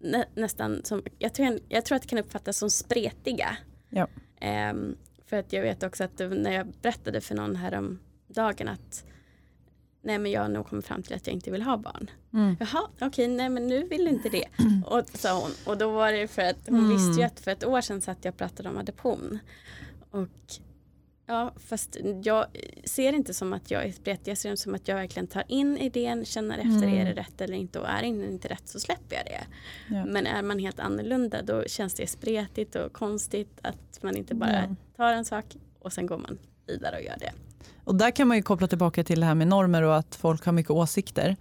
nä, 0.00 0.24
nästan 0.34 0.84
som, 0.84 1.02
jag 1.18 1.34
tror, 1.34 1.58
jag 1.68 1.84
tror 1.84 1.96
att 1.96 2.02
det 2.02 2.08
kan 2.08 2.18
uppfattas 2.18 2.58
som 2.58 2.70
spretiga. 2.70 3.56
Ja. 3.88 4.08
Um, 4.70 4.96
för 5.28 5.36
att 5.36 5.52
jag 5.52 5.62
vet 5.62 5.82
också 5.82 6.04
att 6.04 6.18
när 6.18 6.52
jag 6.52 6.66
berättade 6.82 7.20
för 7.20 7.34
någon 7.34 7.56
här 7.56 7.74
om 7.74 7.98
dagen 8.28 8.68
att 8.68 9.04
nej 10.02 10.18
men 10.18 10.32
jag 10.32 10.40
har 10.40 10.48
nog 10.48 10.66
kommit 10.66 10.86
fram 10.86 11.02
till 11.02 11.14
att 11.16 11.26
jag 11.26 11.34
inte 11.34 11.50
vill 11.50 11.62
ha 11.62 11.76
barn. 11.76 12.10
Mm. 12.32 12.56
Jaha, 12.60 12.88
okej, 12.94 13.08
okay, 13.08 13.28
nej 13.28 13.48
men 13.48 13.66
nu 13.66 13.84
vill 13.84 14.04
du 14.04 14.10
inte 14.10 14.28
det. 14.28 14.44
Och, 14.86 15.08
sa 15.14 15.40
hon. 15.40 15.50
Och 15.66 15.78
då 15.78 15.90
var 15.90 16.12
det 16.12 16.28
för 16.28 16.42
att 16.42 16.66
hon 16.66 16.78
mm. 16.78 16.90
visste 16.90 17.20
ju 17.20 17.26
att 17.26 17.40
för 17.40 17.50
ett 17.50 17.64
år 17.64 17.80
sedan 17.80 18.00
satt 18.00 18.24
jag 18.24 18.32
och 18.32 18.38
pratade 18.38 18.68
om 18.68 18.78
adoption. 18.78 19.38
Och 20.10 20.28
ja, 21.28 21.52
fast 21.56 21.96
jag 22.22 22.46
ser 22.84 23.12
inte 23.12 23.34
som 23.34 23.52
att 23.52 23.70
jag 23.70 23.84
är 23.84 23.92
spretig, 23.92 24.30
jag 24.30 24.38
ser 24.38 24.50
det 24.50 24.56
som 24.56 24.74
att 24.74 24.88
jag 24.88 24.96
verkligen 24.96 25.26
tar 25.26 25.44
in 25.48 25.78
idén, 25.78 26.24
känner 26.24 26.58
efter, 26.58 26.86
mm. 26.86 26.94
är 26.94 27.04
det 27.04 27.12
rätt 27.12 27.40
eller 27.40 27.54
inte 27.54 27.80
och 27.80 27.88
är 27.88 28.02
det 28.02 28.06
inte 28.06 28.48
rätt 28.48 28.68
så 28.68 28.80
släpper 28.80 29.16
jag 29.16 29.24
det. 29.24 29.46
Ja. 29.94 30.04
Men 30.04 30.26
är 30.26 30.42
man 30.42 30.58
helt 30.58 30.80
annorlunda 30.80 31.42
då 31.42 31.64
känns 31.66 31.94
det 31.94 32.06
spretigt 32.06 32.74
och 32.74 32.92
konstigt 32.92 33.58
att 33.62 34.02
man 34.02 34.16
inte 34.16 34.34
bara 34.34 34.76
tar 34.96 35.12
en 35.12 35.24
sak 35.24 35.44
och 35.78 35.92
sen 35.92 36.06
går 36.06 36.18
man 36.18 36.38
vidare 36.66 36.96
och 36.96 37.02
gör 37.02 37.16
det. 37.18 37.32
Och 37.84 37.94
där 37.94 38.10
kan 38.10 38.28
man 38.28 38.36
ju 38.36 38.42
koppla 38.42 38.66
tillbaka 38.66 39.04
till 39.04 39.20
det 39.20 39.26
här 39.26 39.34
med 39.34 39.48
normer 39.48 39.82
och 39.82 39.96
att 39.96 40.14
folk 40.14 40.44
har 40.44 40.52
mycket 40.52 40.70
åsikter. 40.70 41.24
Mm. 41.26 41.36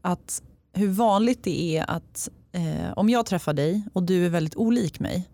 Att 0.00 0.42
hur 0.72 0.88
vanligt 0.88 1.44
det 1.44 1.76
är 1.76 1.90
att 1.90 2.28
eh, 2.52 2.92
om 2.96 3.08
jag 3.08 3.26
träffar 3.26 3.52
dig 3.52 3.82
och 3.92 4.02
du 4.02 4.26
är 4.26 4.30
väldigt 4.30 4.56
olik 4.56 5.00
mig 5.00 5.28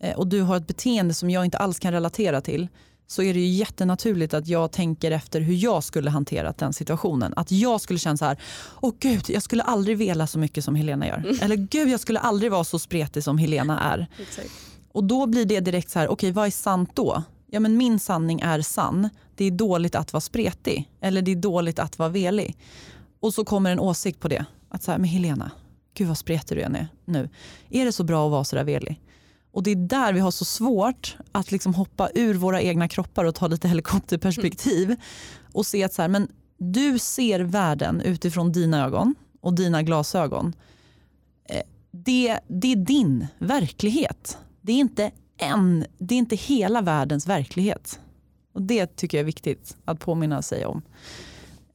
eh, 0.00 0.18
och 0.18 0.26
du 0.26 0.42
har 0.42 0.56
ett 0.56 0.66
beteende 0.66 1.14
som 1.14 1.30
jag 1.30 1.44
inte 1.44 1.58
alls 1.58 1.78
kan 1.78 1.92
relatera 1.92 2.40
till 2.40 2.68
så 3.10 3.22
är 3.22 3.34
det 3.34 3.40
ju 3.40 3.46
jättenaturligt 3.46 4.34
att 4.34 4.48
jag 4.48 4.72
tänker 4.72 5.10
efter 5.10 5.40
hur 5.40 5.54
jag 5.54 5.84
skulle 5.84 6.10
hanterat 6.10 6.58
den 6.58 6.72
situationen. 6.72 7.32
Att 7.36 7.52
jag 7.52 7.80
skulle 7.80 7.98
känna 7.98 8.16
så 8.16 8.24
här, 8.24 8.38
åh 8.80 8.94
gud, 8.98 9.24
jag 9.28 9.42
skulle 9.42 9.62
aldrig 9.62 9.98
vela 9.98 10.26
så 10.26 10.38
mycket 10.38 10.64
som 10.64 10.74
Helena 10.74 11.06
gör. 11.06 11.18
Mm. 11.18 11.38
Eller 11.42 11.56
gud, 11.56 11.88
jag 11.88 12.00
skulle 12.00 12.18
aldrig 12.18 12.52
vara 12.52 12.64
så 12.64 12.78
spretig 12.78 13.24
som 13.24 13.38
Helena 13.38 13.80
är. 13.80 14.06
Exakt. 14.22 14.50
Och 14.92 15.04
då 15.04 15.26
blir 15.26 15.44
det 15.44 15.60
direkt 15.60 15.90
så 15.90 15.98
här, 15.98 16.06
okej 16.06 16.14
okay, 16.14 16.32
vad 16.32 16.46
är 16.46 16.50
sant 16.50 16.90
då? 16.94 17.22
ja, 17.50 17.60
men 17.60 17.76
min 17.76 17.98
sanning 17.98 18.40
är 18.40 18.60
sann. 18.60 19.08
Det 19.34 19.44
är 19.44 19.50
dåligt 19.50 19.94
att 19.94 20.12
vara 20.12 20.20
spretig 20.20 20.90
eller 21.00 21.22
det 21.22 21.30
är 21.30 21.36
dåligt 21.36 21.78
att 21.78 21.98
vara 21.98 22.08
velig. 22.08 22.56
Och 23.20 23.34
så 23.34 23.44
kommer 23.44 23.70
en 23.70 23.80
åsikt 23.80 24.20
på 24.20 24.28
det. 24.28 24.44
Att 24.68 24.82
så 24.82 24.90
här, 24.90 24.98
men 24.98 25.08
Helena, 25.08 25.50
gud 25.94 26.08
vad 26.08 26.18
spretig 26.18 26.56
du 26.56 26.62
är 26.62 26.88
nu. 27.04 27.28
Är 27.70 27.84
det 27.84 27.92
så 27.92 28.04
bra 28.04 28.26
att 28.26 28.30
vara 28.30 28.44
så 28.44 28.56
där 28.56 28.64
velig? 28.64 29.00
Och 29.58 29.64
det 29.64 29.70
är 29.70 29.76
där 29.76 30.12
vi 30.12 30.20
har 30.20 30.30
så 30.30 30.44
svårt 30.44 31.16
att 31.32 31.52
liksom 31.52 31.74
hoppa 31.74 32.10
ur 32.14 32.34
våra 32.34 32.62
egna 32.62 32.88
kroppar 32.88 33.24
och 33.24 33.34
ta 33.34 33.46
lite 33.46 33.68
helikopterperspektiv. 33.68 34.96
Och 35.52 35.66
se 35.66 35.84
att 35.84 35.92
så 35.92 36.02
här, 36.02 36.08
men 36.08 36.28
du 36.58 36.98
ser 36.98 37.40
världen 37.40 38.00
utifrån 38.00 38.52
dina 38.52 38.84
ögon 38.84 39.14
och 39.40 39.54
dina 39.54 39.82
glasögon. 39.82 40.54
Eh, 41.44 41.62
det, 41.90 42.38
det 42.48 42.72
är 42.72 42.76
din 42.76 43.26
verklighet. 43.38 44.38
Det 44.60 44.72
är 44.72 44.76
inte 44.76 45.10
en, 45.36 45.84
det 45.98 46.14
är 46.14 46.18
inte 46.18 46.36
hela 46.36 46.80
världens 46.80 47.26
verklighet. 47.26 48.00
Och 48.52 48.62
Det 48.62 48.96
tycker 48.96 49.18
jag 49.18 49.22
är 49.22 49.26
viktigt 49.26 49.76
att 49.84 50.00
påminna 50.00 50.42
sig 50.42 50.66
om. 50.66 50.82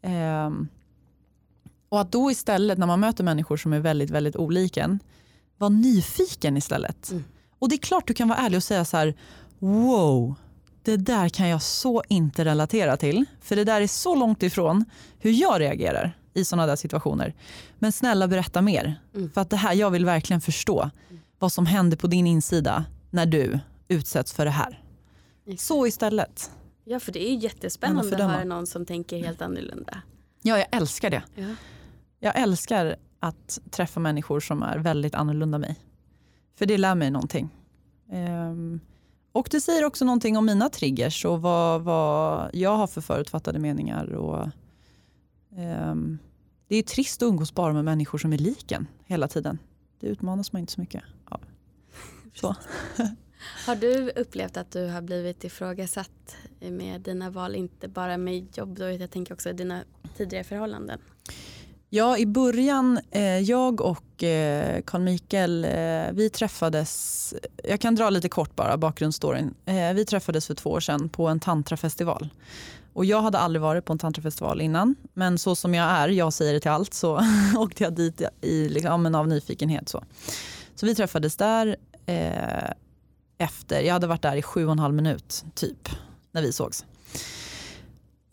Ehm. 0.01 0.67
och 1.89 2.01
att 2.01 2.11
då 2.11 2.31
istället 2.31 2.77
när 2.77 2.87
man 2.87 2.99
möter 2.99 3.23
människor 3.23 3.57
som 3.57 3.73
är 3.73 3.79
väldigt, 3.79 4.09
väldigt 4.09 4.35
olika 4.35 4.83
en, 4.83 4.99
vara 5.57 5.69
nyfiken 5.69 6.57
istället. 6.57 7.11
Mm. 7.11 7.23
Och 7.63 7.69
det 7.69 7.75
är 7.75 7.79
klart 7.79 8.07
du 8.07 8.13
kan 8.13 8.27
vara 8.27 8.39
ärlig 8.39 8.57
och 8.57 8.63
säga 8.63 8.85
så 8.85 8.97
här, 8.97 9.13
wow, 9.59 10.35
det 10.81 10.97
där 10.97 11.29
kan 11.29 11.47
jag 11.47 11.61
så 11.61 12.03
inte 12.09 12.45
relatera 12.45 12.97
till. 12.97 13.25
För 13.41 13.55
det 13.55 13.63
där 13.63 13.81
är 13.81 13.87
så 13.87 14.15
långt 14.15 14.43
ifrån 14.43 14.85
hur 15.19 15.31
jag 15.31 15.59
reagerar 15.59 16.17
i 16.33 16.45
sådana 16.45 16.67
där 16.67 16.75
situationer. 16.75 17.33
Men 17.79 17.91
snälla 17.91 18.27
berätta 18.27 18.61
mer. 18.61 19.01
Mm. 19.15 19.31
För 19.31 19.41
att 19.41 19.49
det 19.49 19.57
här, 19.57 19.73
jag 19.73 19.91
vill 19.91 20.05
verkligen 20.05 20.41
förstå 20.41 20.89
vad 21.39 21.51
som 21.51 21.65
händer 21.65 21.97
på 21.97 22.07
din 22.07 22.27
insida 22.27 22.85
när 23.09 23.25
du 23.25 23.59
utsätts 23.87 24.33
för 24.33 24.45
det 24.45 24.51
här. 24.51 24.81
Så 25.57 25.87
istället. 25.87 26.51
Ja 26.83 26.99
för 26.99 27.11
det 27.11 27.27
är 27.27 27.31
ju 27.31 27.37
jättespännande 27.37 28.15
att 28.15 28.31
höra 28.31 28.43
någon 28.43 28.67
som 28.67 28.85
tänker 28.85 29.17
helt 29.17 29.41
annorlunda. 29.41 30.01
Ja 30.41 30.57
jag 30.57 30.67
älskar 30.71 31.09
det. 31.09 31.23
Ja. 31.35 31.55
Jag 32.19 32.39
älskar 32.39 32.95
att 33.19 33.59
träffa 33.71 33.99
människor 33.99 34.39
som 34.39 34.63
är 34.63 34.77
väldigt 34.77 35.15
annorlunda 35.15 35.57
mig. 35.57 35.75
För 36.55 36.65
det 36.65 36.77
lär 36.77 36.95
mig 36.95 37.11
någonting. 37.11 37.49
Um, 38.11 38.79
och 39.31 39.47
det 39.51 39.61
säger 39.61 39.85
också 39.85 40.05
någonting 40.05 40.37
om 40.37 40.45
mina 40.45 40.69
triggers 40.69 41.25
och 41.25 41.41
vad, 41.41 41.81
vad 41.81 42.49
jag 42.53 42.77
har 42.77 42.87
för 42.87 43.01
förutfattade 43.01 43.59
meningar. 43.59 44.13
Och, 44.13 44.49
um, 45.57 46.19
det 46.67 46.75
är 46.75 46.83
trist 46.83 47.23
att 47.23 47.27
umgås 47.27 47.53
bara 47.53 47.73
med 47.73 47.85
människor 47.85 48.17
som 48.17 48.33
är 48.33 48.37
liken 48.37 48.87
hela 49.05 49.27
tiden. 49.27 49.59
Det 49.99 50.07
utmanas 50.07 50.53
man 50.53 50.59
inte 50.59 50.73
så 50.73 50.81
mycket 50.81 51.03
av. 51.25 51.41
Så. 52.33 52.55
Har 53.65 53.75
du 53.75 54.09
upplevt 54.09 54.57
att 54.57 54.71
du 54.71 54.87
har 54.87 55.01
blivit 55.01 55.43
ifrågasatt 55.43 56.35
med 56.59 57.01
dina 57.01 57.29
val, 57.29 57.55
inte 57.55 57.87
bara 57.87 58.17
med 58.17 58.57
jobb, 58.57 58.77
då, 58.77 58.89
jag 58.89 59.11
tänker 59.11 59.33
också 59.33 59.53
dina 59.53 59.83
tidigare 60.17 60.43
förhållanden? 60.43 60.99
Ja, 61.95 62.17
i 62.17 62.25
början, 62.25 62.99
eh, 63.11 63.39
jag 63.39 63.81
och 63.81 64.23
eh, 64.23 64.81
Carl 64.81 65.01
Mikael, 65.01 65.65
eh, 65.65 66.13
vi 66.13 66.29
träffades, 66.33 67.33
jag 67.63 67.79
kan 67.81 67.95
dra 67.95 68.09
lite 68.09 68.29
kort 68.29 68.55
bara 68.55 68.77
bakgrundsstoryn. 68.77 69.53
Eh, 69.65 69.93
vi 69.93 70.05
träffades 70.05 70.47
för 70.47 70.53
två 70.53 70.69
år 70.69 70.79
sedan 70.79 71.09
på 71.09 71.27
en 71.27 71.39
tantrafestival. 71.39 72.29
Och 72.93 73.05
jag 73.05 73.21
hade 73.21 73.37
aldrig 73.37 73.61
varit 73.61 73.85
på 73.85 73.93
en 73.93 73.99
tantrafestival 73.99 74.61
innan, 74.61 74.95
men 75.13 75.37
så 75.37 75.55
som 75.55 75.73
jag 75.73 75.89
är, 75.89 76.07
jag 76.07 76.33
säger 76.33 76.53
det 76.53 76.59
till 76.59 76.71
allt, 76.71 76.93
så 76.93 77.19
åkte 77.57 77.83
jag 77.83 77.93
dit 77.93 78.21
i, 78.41 78.69
liksom, 78.69 79.15
av 79.15 79.27
nyfikenhet. 79.27 79.89
Så. 79.89 80.03
så 80.75 80.85
vi 80.85 80.95
träffades 80.95 81.35
där 81.35 81.75
eh, 82.05 82.71
efter, 83.37 83.81
jag 83.81 83.93
hade 83.93 84.07
varit 84.07 84.21
där 84.21 84.35
i 84.35 84.41
sju 84.41 84.65
och 84.65 84.71
en 84.71 84.79
halv 84.79 84.93
minut 84.93 85.45
typ, 85.55 85.89
när 86.31 86.41
vi 86.41 86.53
sågs. 86.53 86.85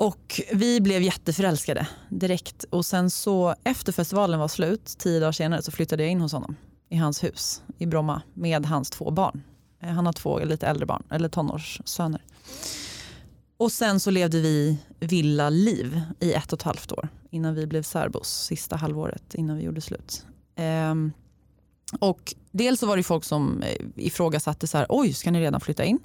Och 0.00 0.40
vi 0.52 0.80
blev 0.80 1.02
jätteförälskade 1.02 1.88
direkt. 2.08 2.64
Och 2.70 2.86
sen 2.86 3.10
så 3.10 3.54
efter 3.64 3.92
festivalen 3.92 4.40
var 4.40 4.48
slut, 4.48 4.94
tio 4.98 5.20
dagar 5.20 5.32
senare, 5.32 5.62
så 5.62 5.70
flyttade 5.70 6.02
jag 6.02 6.12
in 6.12 6.20
hos 6.20 6.32
honom 6.32 6.56
i 6.88 6.96
hans 6.96 7.24
hus 7.24 7.62
i 7.78 7.86
Bromma 7.86 8.22
med 8.34 8.66
hans 8.66 8.90
två 8.90 9.10
barn. 9.10 9.42
Eh, 9.80 9.88
han 9.88 10.06
har 10.06 10.12
två 10.12 10.38
lite 10.44 10.66
äldre 10.66 10.86
barn, 10.86 11.02
eller 11.10 11.28
tonårssöner. 11.28 12.22
Och 13.56 13.72
sen 13.72 14.00
så 14.00 14.10
levde 14.10 14.40
vi 14.40 14.78
villa-liv 15.00 16.00
i 16.20 16.32
ett 16.32 16.52
och 16.52 16.58
ett 16.58 16.62
halvt 16.62 16.92
år 16.92 17.08
innan 17.30 17.54
vi 17.54 17.66
blev 17.66 17.82
särbos, 17.82 18.28
sista 18.28 18.76
halvåret 18.76 19.34
innan 19.34 19.56
vi 19.56 19.62
gjorde 19.62 19.80
slut. 19.80 20.26
Ehm, 20.56 21.12
och 21.98 22.34
dels 22.50 22.80
så 22.80 22.86
var 22.86 22.96
det 22.96 23.02
folk 23.02 23.24
som 23.24 23.62
eh, 23.62 23.86
ifrågasatte 23.96 24.66
så 24.66 24.78
här, 24.78 24.86
oj 24.88 25.12
ska 25.12 25.30
ni 25.30 25.40
redan 25.40 25.60
flytta 25.60 25.84
in? 25.84 25.98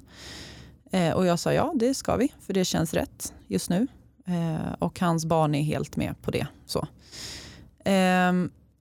Eh, 0.96 1.12
och 1.12 1.26
jag 1.26 1.38
sa 1.38 1.52
ja 1.52 1.72
det 1.74 1.94
ska 1.94 2.16
vi 2.16 2.32
för 2.40 2.52
det 2.52 2.64
känns 2.64 2.94
rätt 2.94 3.34
just 3.46 3.70
nu. 3.70 3.86
Eh, 4.26 4.72
och 4.78 5.00
hans 5.00 5.24
barn 5.24 5.54
är 5.54 5.62
helt 5.62 5.96
med 5.96 6.22
på 6.22 6.30
det. 6.30 6.46
Så. 6.66 6.78
Eh, 7.90 8.32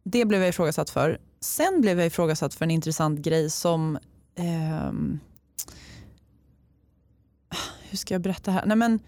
det 0.04 0.26
blev 0.26 0.42
jag 0.42 0.50
ifrågasatt 0.50 0.90
för. 0.90 1.20
Sen 1.40 1.82
blev 1.82 1.98
jag 2.00 2.08
ifrågasatt 2.08 2.54
för 2.54 2.66
en 2.66 2.72
intressant 2.72 3.20
grej 3.20 3.50
som 3.50 3.98
ehm, 4.36 5.20
hur 7.90 7.98
ska 7.98 8.14
jag 8.14 8.22
berätta 8.22 8.52
här? 8.52 8.66
Nej, 8.66 8.78
men 8.78 9.00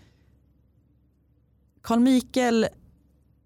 Carl 1.82 2.00
Mikael 2.00 2.68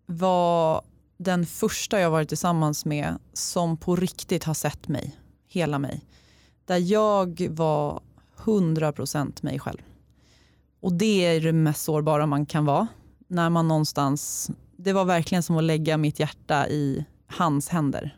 var 0.05 0.81
den 1.17 1.45
första 1.45 1.99
jag 1.99 2.11
varit 2.11 2.29
tillsammans 2.29 2.85
med 2.85 3.17
som 3.33 3.77
på 3.77 3.95
riktigt 3.95 4.43
har 4.43 4.53
sett 4.53 4.87
mig, 4.87 5.19
hela 5.47 5.79
mig. 5.79 6.05
Där 6.65 6.77
jag 6.77 7.47
var 7.49 8.01
100% 8.43 9.43
mig 9.43 9.59
själv. 9.59 9.81
Och 10.79 10.93
det 10.93 11.25
är 11.25 11.41
det 11.41 11.53
mest 11.53 11.83
sårbara 11.83 12.25
man 12.25 12.45
kan 12.45 12.65
vara. 12.65 12.87
När 13.27 13.49
man 13.49 13.67
någonstans, 13.67 14.51
det 14.77 14.93
var 14.93 15.05
verkligen 15.05 15.43
som 15.43 15.57
att 15.57 15.63
lägga 15.63 15.97
mitt 15.97 16.19
hjärta 16.19 16.67
i 16.67 17.05
hans 17.27 17.69
händer. 17.69 18.17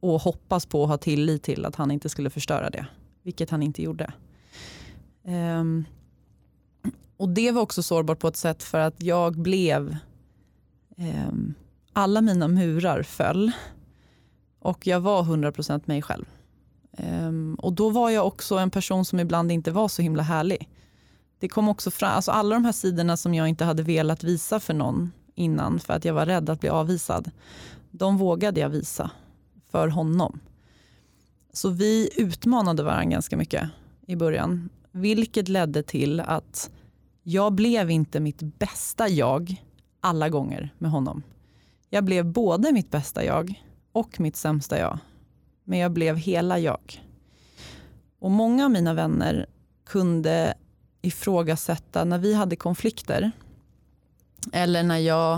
Och 0.00 0.20
hoppas 0.20 0.66
på 0.66 0.82
och 0.82 0.88
ha 0.88 0.98
tillit 0.98 1.42
till 1.42 1.64
att 1.64 1.76
han 1.76 1.90
inte 1.90 2.08
skulle 2.08 2.30
förstöra 2.30 2.70
det. 2.70 2.86
Vilket 3.22 3.50
han 3.50 3.62
inte 3.62 3.82
gjorde. 3.82 4.12
Um, 5.24 5.84
och 7.16 7.28
det 7.28 7.52
var 7.52 7.62
också 7.62 7.82
sårbart 7.82 8.18
på 8.18 8.28
ett 8.28 8.36
sätt 8.36 8.62
för 8.62 8.80
att 8.80 9.02
jag 9.02 9.38
blev 9.38 9.96
um, 10.96 11.54
alla 11.92 12.20
mina 12.20 12.48
murar 12.48 13.02
föll 13.02 13.52
och 14.58 14.86
jag 14.86 15.00
var 15.00 15.22
100% 15.22 15.82
mig 15.84 16.02
själv. 16.02 16.24
Um, 16.96 17.54
och 17.54 17.72
då 17.72 17.90
var 17.90 18.10
jag 18.10 18.26
också 18.26 18.56
en 18.56 18.70
person 18.70 19.04
som 19.04 19.20
ibland 19.20 19.52
inte 19.52 19.70
var 19.70 19.88
så 19.88 20.02
himla 20.02 20.22
härlig. 20.22 20.68
Det 21.38 21.48
kom 21.48 21.68
också 21.68 21.90
fram, 21.90 22.12
alltså 22.16 22.30
alla 22.30 22.54
de 22.54 22.64
här 22.64 22.72
sidorna 22.72 23.16
som 23.16 23.34
jag 23.34 23.48
inte 23.48 23.64
hade 23.64 23.82
velat 23.82 24.24
visa 24.24 24.60
för 24.60 24.74
någon 24.74 25.12
innan 25.34 25.80
för 25.80 25.94
att 25.94 26.04
jag 26.04 26.14
var 26.14 26.26
rädd 26.26 26.50
att 26.50 26.60
bli 26.60 26.68
avvisad. 26.68 27.30
De 27.90 28.18
vågade 28.18 28.60
jag 28.60 28.68
visa 28.68 29.10
för 29.70 29.88
honom. 29.88 30.40
Så 31.52 31.68
vi 31.68 32.10
utmanade 32.16 32.82
varandra 32.82 33.04
ganska 33.04 33.36
mycket 33.36 33.70
i 34.06 34.16
början. 34.16 34.68
Vilket 34.92 35.48
ledde 35.48 35.82
till 35.82 36.20
att 36.20 36.70
jag 37.22 37.52
blev 37.52 37.90
inte 37.90 38.20
mitt 38.20 38.42
bästa 38.42 39.08
jag 39.08 39.62
alla 40.00 40.28
gånger 40.28 40.74
med 40.78 40.90
honom. 40.90 41.22
Jag 41.90 42.04
blev 42.04 42.24
både 42.24 42.72
mitt 42.72 42.90
bästa 42.90 43.24
jag 43.24 43.62
och 43.92 44.20
mitt 44.20 44.36
sämsta 44.36 44.78
jag. 44.78 44.98
Men 45.68 45.78
jag 45.78 45.92
blev 45.92 46.16
hela 46.16 46.58
jag. 46.58 47.04
Och 48.18 48.30
många 48.30 48.64
av 48.64 48.70
mina 48.70 48.94
vänner 48.94 49.46
kunde 49.84 50.54
ifrågasätta 51.02 52.04
när 52.04 52.18
vi 52.18 52.34
hade 52.34 52.56
konflikter 52.56 53.30
eller 54.52 54.82
när 54.82 54.98
jag, 54.98 55.34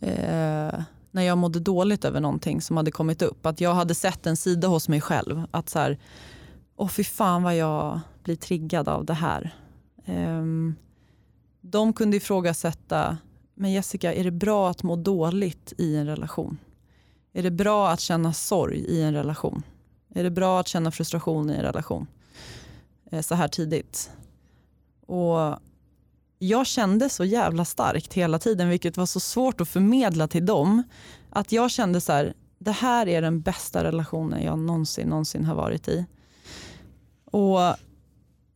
eh, 0.00 0.82
när 1.10 1.22
jag 1.22 1.38
mådde 1.38 1.60
dåligt 1.60 2.04
över 2.04 2.20
någonting 2.20 2.60
som 2.60 2.76
hade 2.76 2.90
kommit 2.90 3.22
upp. 3.22 3.46
Att 3.46 3.60
jag 3.60 3.74
hade 3.74 3.94
sett 3.94 4.26
en 4.26 4.36
sida 4.36 4.68
hos 4.68 4.88
mig 4.88 5.00
själv. 5.00 5.42
Att 5.50 5.68
så 5.68 5.78
här, 5.78 5.98
åh 6.76 6.88
fy 6.88 7.04
fan 7.04 7.42
vad 7.42 7.56
jag 7.56 8.00
blir 8.22 8.36
triggad 8.36 8.88
av 8.88 9.04
det 9.04 9.14
här. 9.14 9.54
Eh, 10.04 10.44
de 11.60 11.92
kunde 11.92 12.16
ifrågasätta 12.16 13.18
men 13.60 13.72
Jessica, 13.72 14.14
är 14.14 14.24
det 14.24 14.30
bra 14.30 14.70
att 14.70 14.82
må 14.82 14.96
dåligt 14.96 15.72
i 15.78 15.96
en 15.96 16.06
relation? 16.06 16.58
Är 17.38 17.42
det 17.42 17.50
bra 17.50 17.88
att 17.88 18.00
känna 18.00 18.32
sorg 18.32 18.78
i 18.78 19.02
en 19.02 19.14
relation? 19.14 19.62
Är 20.14 20.22
det 20.22 20.30
bra 20.30 20.60
att 20.60 20.68
känna 20.68 20.90
frustration 20.90 21.50
i 21.50 21.54
en 21.54 21.62
relation? 21.62 22.06
Eh, 23.10 23.20
så 23.20 23.34
här 23.34 23.48
tidigt. 23.48 24.10
Och 25.06 25.58
jag 26.38 26.66
kände 26.66 27.08
så 27.08 27.24
jävla 27.24 27.64
starkt 27.64 28.14
hela 28.14 28.38
tiden, 28.38 28.68
vilket 28.68 28.96
var 28.96 29.06
så 29.06 29.20
svårt 29.20 29.60
att 29.60 29.68
förmedla 29.68 30.28
till 30.28 30.46
dem. 30.46 30.82
Att 31.30 31.52
jag 31.52 31.70
kände 31.70 32.00
så 32.00 32.12
här, 32.12 32.34
det 32.58 32.72
här 32.72 33.08
är 33.08 33.22
den 33.22 33.40
bästa 33.40 33.84
relationen 33.84 34.44
jag 34.44 34.58
någonsin, 34.58 35.08
någonsin 35.08 35.44
har 35.44 35.54
varit 35.54 35.88
i. 35.88 36.06
Och 37.24 37.68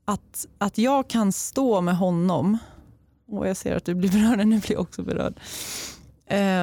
att, 0.04 0.46
att 0.58 0.78
jag 0.78 1.08
kan 1.08 1.32
stå 1.32 1.80
med 1.80 1.96
honom 1.96 2.58
och 3.28 3.48
jag 3.48 3.56
ser 3.56 3.76
att 3.76 3.84
du 3.84 3.94
blir 3.94 4.10
berörd, 4.12 4.46
nu 4.46 4.60
blir 4.60 4.72
jag 4.72 4.80
också 4.80 5.02
berörd. 5.02 5.40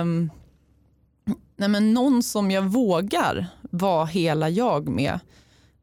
Um, 0.01 0.31
nej 1.59 1.69
men 1.69 1.93
någon 1.93 2.23
som 2.23 2.51
jag 2.51 2.61
vågar 2.61 3.47
vara 3.61 4.05
hela 4.05 4.49
jag 4.49 4.89
med. 4.89 5.19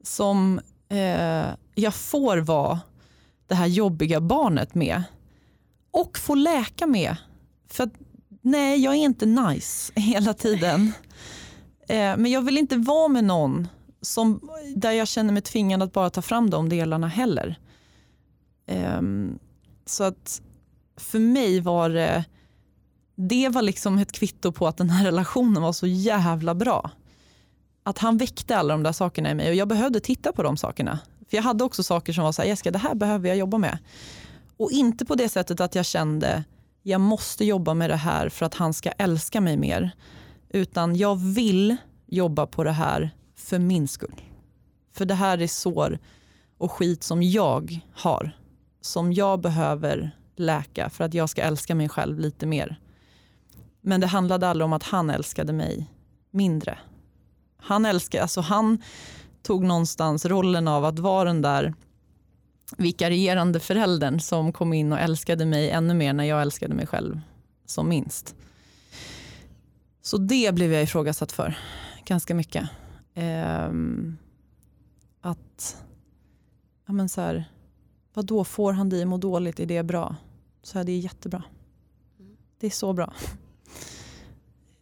Som 0.02 0.60
eh, 0.88 1.46
jag 1.74 1.94
får 1.94 2.36
vara 2.36 2.80
det 3.46 3.54
här 3.54 3.66
jobbiga 3.66 4.20
barnet 4.20 4.74
med. 4.74 5.02
Och 5.90 6.18
få 6.18 6.34
läka 6.34 6.86
med. 6.86 7.16
För 7.68 7.84
att, 7.84 7.92
nej, 8.42 8.80
jag 8.84 8.94
är 8.94 8.98
inte 8.98 9.26
nice 9.26 9.92
hela 10.00 10.34
tiden. 10.34 10.92
Eh, 11.88 12.16
men 12.16 12.26
jag 12.26 12.42
vill 12.42 12.58
inte 12.58 12.76
vara 12.76 13.08
med 13.08 13.24
någon 13.24 13.68
som, 14.00 14.50
där 14.74 14.92
jag 14.92 15.08
känner 15.08 15.32
mig 15.32 15.42
tvingad 15.42 15.82
att 15.82 15.92
bara 15.92 16.10
ta 16.10 16.22
fram 16.22 16.50
de 16.50 16.68
delarna 16.68 17.08
heller. 17.08 17.58
Eh, 18.66 19.02
så 19.86 20.04
att 20.04 20.42
för 20.96 21.18
mig 21.18 21.60
var 21.60 21.90
det, 21.90 22.24
det 23.16 23.48
var 23.48 23.62
liksom 23.62 23.98
ett 23.98 24.12
kvitto 24.12 24.52
på 24.52 24.68
att 24.68 24.76
den 24.76 24.90
här 24.90 25.04
relationen 25.04 25.62
var 25.62 25.72
så 25.72 25.86
jävla 25.86 26.54
bra. 26.54 26.90
Att 27.82 27.98
han 27.98 28.18
väckte 28.18 28.56
alla 28.56 28.74
de 28.74 28.82
där 28.82 28.92
sakerna 28.92 29.30
i 29.30 29.34
mig 29.34 29.48
och 29.48 29.54
jag 29.54 29.68
behövde 29.68 30.00
titta 30.00 30.32
på 30.32 30.42
de 30.42 30.56
sakerna. 30.56 30.98
För 31.30 31.36
jag 31.36 31.42
hade 31.42 31.64
också 31.64 31.82
saker 31.82 32.12
som 32.12 32.24
var 32.24 32.32
så 32.32 32.42
här, 32.42 32.48
Jessica 32.48 32.70
det 32.70 32.78
här 32.78 32.94
behöver 32.94 33.28
jag 33.28 33.36
jobba 33.38 33.58
med. 33.58 33.78
Och 34.56 34.70
inte 34.70 35.04
på 35.04 35.14
det 35.14 35.28
sättet 35.28 35.60
att 35.60 35.74
jag 35.74 35.86
kände, 35.86 36.44
jag 36.82 37.00
måste 37.00 37.44
jobba 37.44 37.74
med 37.74 37.90
det 37.90 37.96
här 37.96 38.28
för 38.28 38.46
att 38.46 38.54
han 38.54 38.74
ska 38.74 38.90
älska 38.90 39.40
mig 39.40 39.56
mer. 39.56 39.90
Utan 40.48 40.96
jag 40.96 41.16
vill 41.16 41.76
jobba 42.06 42.46
på 42.46 42.64
det 42.64 42.72
här 42.72 43.10
för 43.36 43.58
min 43.58 43.88
skull. 43.88 44.20
För 44.94 45.04
det 45.04 45.14
här 45.14 45.38
är 45.38 45.46
sår 45.46 45.98
och 46.58 46.72
skit 46.72 47.02
som 47.02 47.22
jag 47.22 47.80
har. 47.92 48.36
Som 48.80 49.12
jag 49.12 49.40
behöver 49.40 50.16
läka 50.36 50.90
för 50.90 51.04
att 51.04 51.14
jag 51.14 51.30
ska 51.30 51.42
älska 51.42 51.74
mig 51.74 51.88
själv 51.88 52.18
lite 52.18 52.46
mer. 52.46 52.78
Men 53.88 54.00
det 54.00 54.06
handlade 54.06 54.48
aldrig 54.48 54.64
om 54.64 54.72
att 54.72 54.82
han 54.82 55.10
älskade 55.10 55.52
mig 55.52 55.90
mindre. 56.30 56.78
Han, 57.56 57.86
älskade, 57.86 58.22
alltså 58.22 58.40
han 58.40 58.82
tog 59.42 59.64
någonstans 59.64 60.26
rollen 60.26 60.68
av 60.68 60.84
att 60.84 60.98
vara 60.98 61.24
den 61.24 61.42
där 61.42 61.74
vikarierande 62.76 63.60
föräldern 63.60 64.20
som 64.20 64.52
kom 64.52 64.72
in 64.72 64.92
och 64.92 64.98
älskade 64.98 65.46
mig 65.46 65.70
ännu 65.70 65.94
mer 65.94 66.12
när 66.12 66.24
jag 66.24 66.42
älskade 66.42 66.74
mig 66.74 66.86
själv 66.86 67.20
som 67.66 67.88
minst. 67.88 68.34
Så 70.02 70.18
det 70.18 70.54
blev 70.54 70.72
jag 70.72 70.82
ifrågasatt 70.82 71.32
för 71.32 71.58
ganska 72.04 72.34
mycket. 72.34 72.68
Eh, 73.14 73.70
att, 75.20 75.84
ja 76.86 76.92
men 76.92 77.08
så 77.08 77.20
här, 77.20 77.44
vadå 78.14 78.44
får 78.44 78.72
han 78.72 78.88
dig 78.88 79.04
må 79.04 79.16
dåligt, 79.16 79.60
är 79.60 79.66
det 79.66 79.82
bra? 79.82 80.16
Så 80.62 80.78
här, 80.78 80.84
det 80.84 80.92
är 80.92 80.98
jättebra. 80.98 81.42
Det 82.60 82.66
är 82.66 82.70
så 82.70 82.92
bra. 82.92 83.12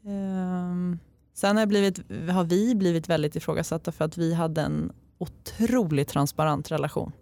Um, 0.06 0.98
sen 1.34 1.56
har, 1.56 1.66
blivit, 1.66 1.98
har 2.30 2.44
vi 2.44 2.74
blivit 2.74 3.08
väldigt 3.08 3.36
ifrågasatta 3.36 3.92
för 3.92 4.04
att 4.04 4.18
vi 4.18 4.34
hade 4.34 4.60
en 4.60 4.92
otroligt 5.18 6.08
transparent 6.08 6.70
relation. 6.70 7.12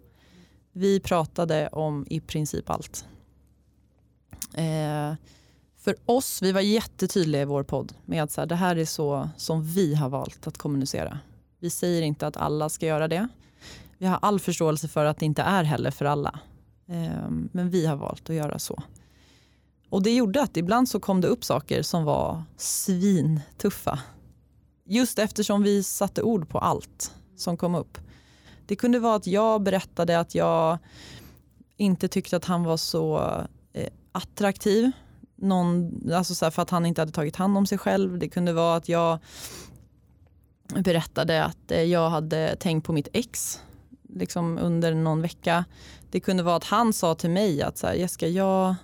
Vi 0.71 0.99
pratade 0.99 1.67
om 1.67 2.05
i 2.09 2.19
princip 2.19 2.69
allt. 2.69 3.05
Eh, 4.53 5.13
för 5.77 5.95
oss, 6.05 6.41
vi 6.41 6.51
var 6.51 6.61
jättetydliga 6.61 7.41
i 7.41 7.45
vår 7.45 7.63
podd 7.63 7.93
med 8.05 8.23
att 8.23 8.31
så 8.31 8.41
här, 8.41 8.45
det 8.45 8.55
här 8.55 8.75
är 8.75 8.85
så 8.85 9.29
som 9.37 9.63
vi 9.63 9.95
har 9.95 10.09
valt 10.09 10.47
att 10.47 10.57
kommunicera. 10.57 11.19
Vi 11.59 11.69
säger 11.69 12.01
inte 12.01 12.27
att 12.27 12.37
alla 12.37 12.69
ska 12.69 12.85
göra 12.85 13.07
det. 13.07 13.27
Vi 13.97 14.05
har 14.05 14.19
all 14.21 14.39
förståelse 14.39 14.87
för 14.87 15.05
att 15.05 15.17
det 15.17 15.25
inte 15.25 15.41
är 15.41 15.63
heller 15.63 15.91
för 15.91 16.05
alla. 16.05 16.39
Eh, 16.87 17.29
men 17.51 17.69
vi 17.69 17.85
har 17.85 17.95
valt 17.95 18.29
att 18.29 18.35
göra 18.35 18.59
så. 18.59 18.83
Och 19.93 20.03
det 20.03 20.15
gjorde 20.15 20.41
att 20.41 20.57
ibland 20.57 20.89
så 20.89 20.99
kom 20.99 21.21
det 21.21 21.27
upp 21.27 21.43
saker 21.43 21.81
som 21.81 22.03
var 22.03 22.43
svintuffa. 22.57 23.99
Just 24.85 25.19
eftersom 25.19 25.63
vi 25.63 25.83
satte 25.83 26.21
ord 26.21 26.49
på 26.49 26.59
allt 26.59 27.15
som 27.35 27.57
kom 27.57 27.75
upp. 27.75 27.97
Det 28.65 28.75
kunde 28.75 28.99
vara 28.99 29.15
att 29.15 29.27
jag 29.27 29.61
berättade 29.63 30.19
att 30.19 30.35
jag 30.35 30.77
inte 31.77 32.07
tyckte 32.07 32.37
att 32.37 32.45
han 32.45 32.63
var 32.63 32.77
så 32.77 33.17
eh, 33.73 33.89
attraktiv. 34.11 34.91
Någon, 35.35 35.91
alltså 36.13 36.35
så 36.35 36.51
för 36.51 36.61
att 36.61 36.69
han 36.69 36.85
inte 36.85 37.01
hade 37.01 37.11
tagit 37.11 37.35
hand 37.35 37.57
om 37.57 37.65
sig 37.65 37.77
själv. 37.77 38.19
Det 38.19 38.29
kunde 38.29 38.53
vara 38.53 38.75
att 38.75 38.89
jag 38.89 39.19
berättade 40.75 41.43
att 41.43 41.71
eh, 41.71 41.81
jag 41.81 42.09
hade 42.09 42.55
tänkt 42.55 42.85
på 42.85 42.93
mitt 42.93 43.07
ex 43.13 43.61
liksom 44.09 44.57
under 44.57 44.93
någon 44.93 45.21
vecka. 45.21 45.65
Det 46.11 46.19
kunde 46.19 46.43
vara 46.43 46.55
att 46.55 46.63
han 46.63 46.93
sa 46.93 47.15
till 47.15 47.29
mig 47.29 47.61
att 47.61 47.77
så 47.77 47.87
här, 47.87 47.93
Jessica, 47.93 48.27
jag, 48.27 48.75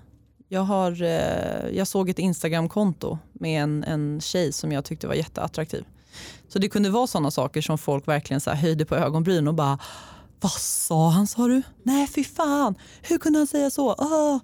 jag, 0.49 0.62
har, 0.62 1.01
eh, 1.01 1.69
jag 1.77 1.88
såg 1.88 2.09
ett 2.09 2.19
Instagramkonto 2.19 3.17
med 3.33 3.63
en, 3.63 3.83
en 3.83 4.21
tjej 4.21 4.51
som 4.53 4.71
jag 4.71 4.85
tyckte 4.85 5.07
var 5.07 5.15
jätteattraktiv. 5.15 5.85
Så 6.47 6.59
det 6.59 6.69
kunde 6.69 6.89
vara 6.89 7.07
sådana 7.07 7.31
saker 7.31 7.62
som 7.62 7.77
folk 7.77 8.07
verkligen 8.07 8.41
så 8.41 8.51
höjde 8.51 8.85
på 8.85 8.95
ögonbryn 8.95 9.47
och 9.47 9.53
bara 9.53 9.79
Vad 10.39 10.51
sa 10.51 11.09
han 11.09 11.27
sa 11.27 11.47
du? 11.47 11.62
Nej 11.83 12.07
fy 12.07 12.23
fan, 12.23 12.75
hur 13.01 13.17
kunde 13.17 13.39
han 13.39 13.47
säga 13.47 13.69
så? 13.69 13.93
Oh. 13.93 14.39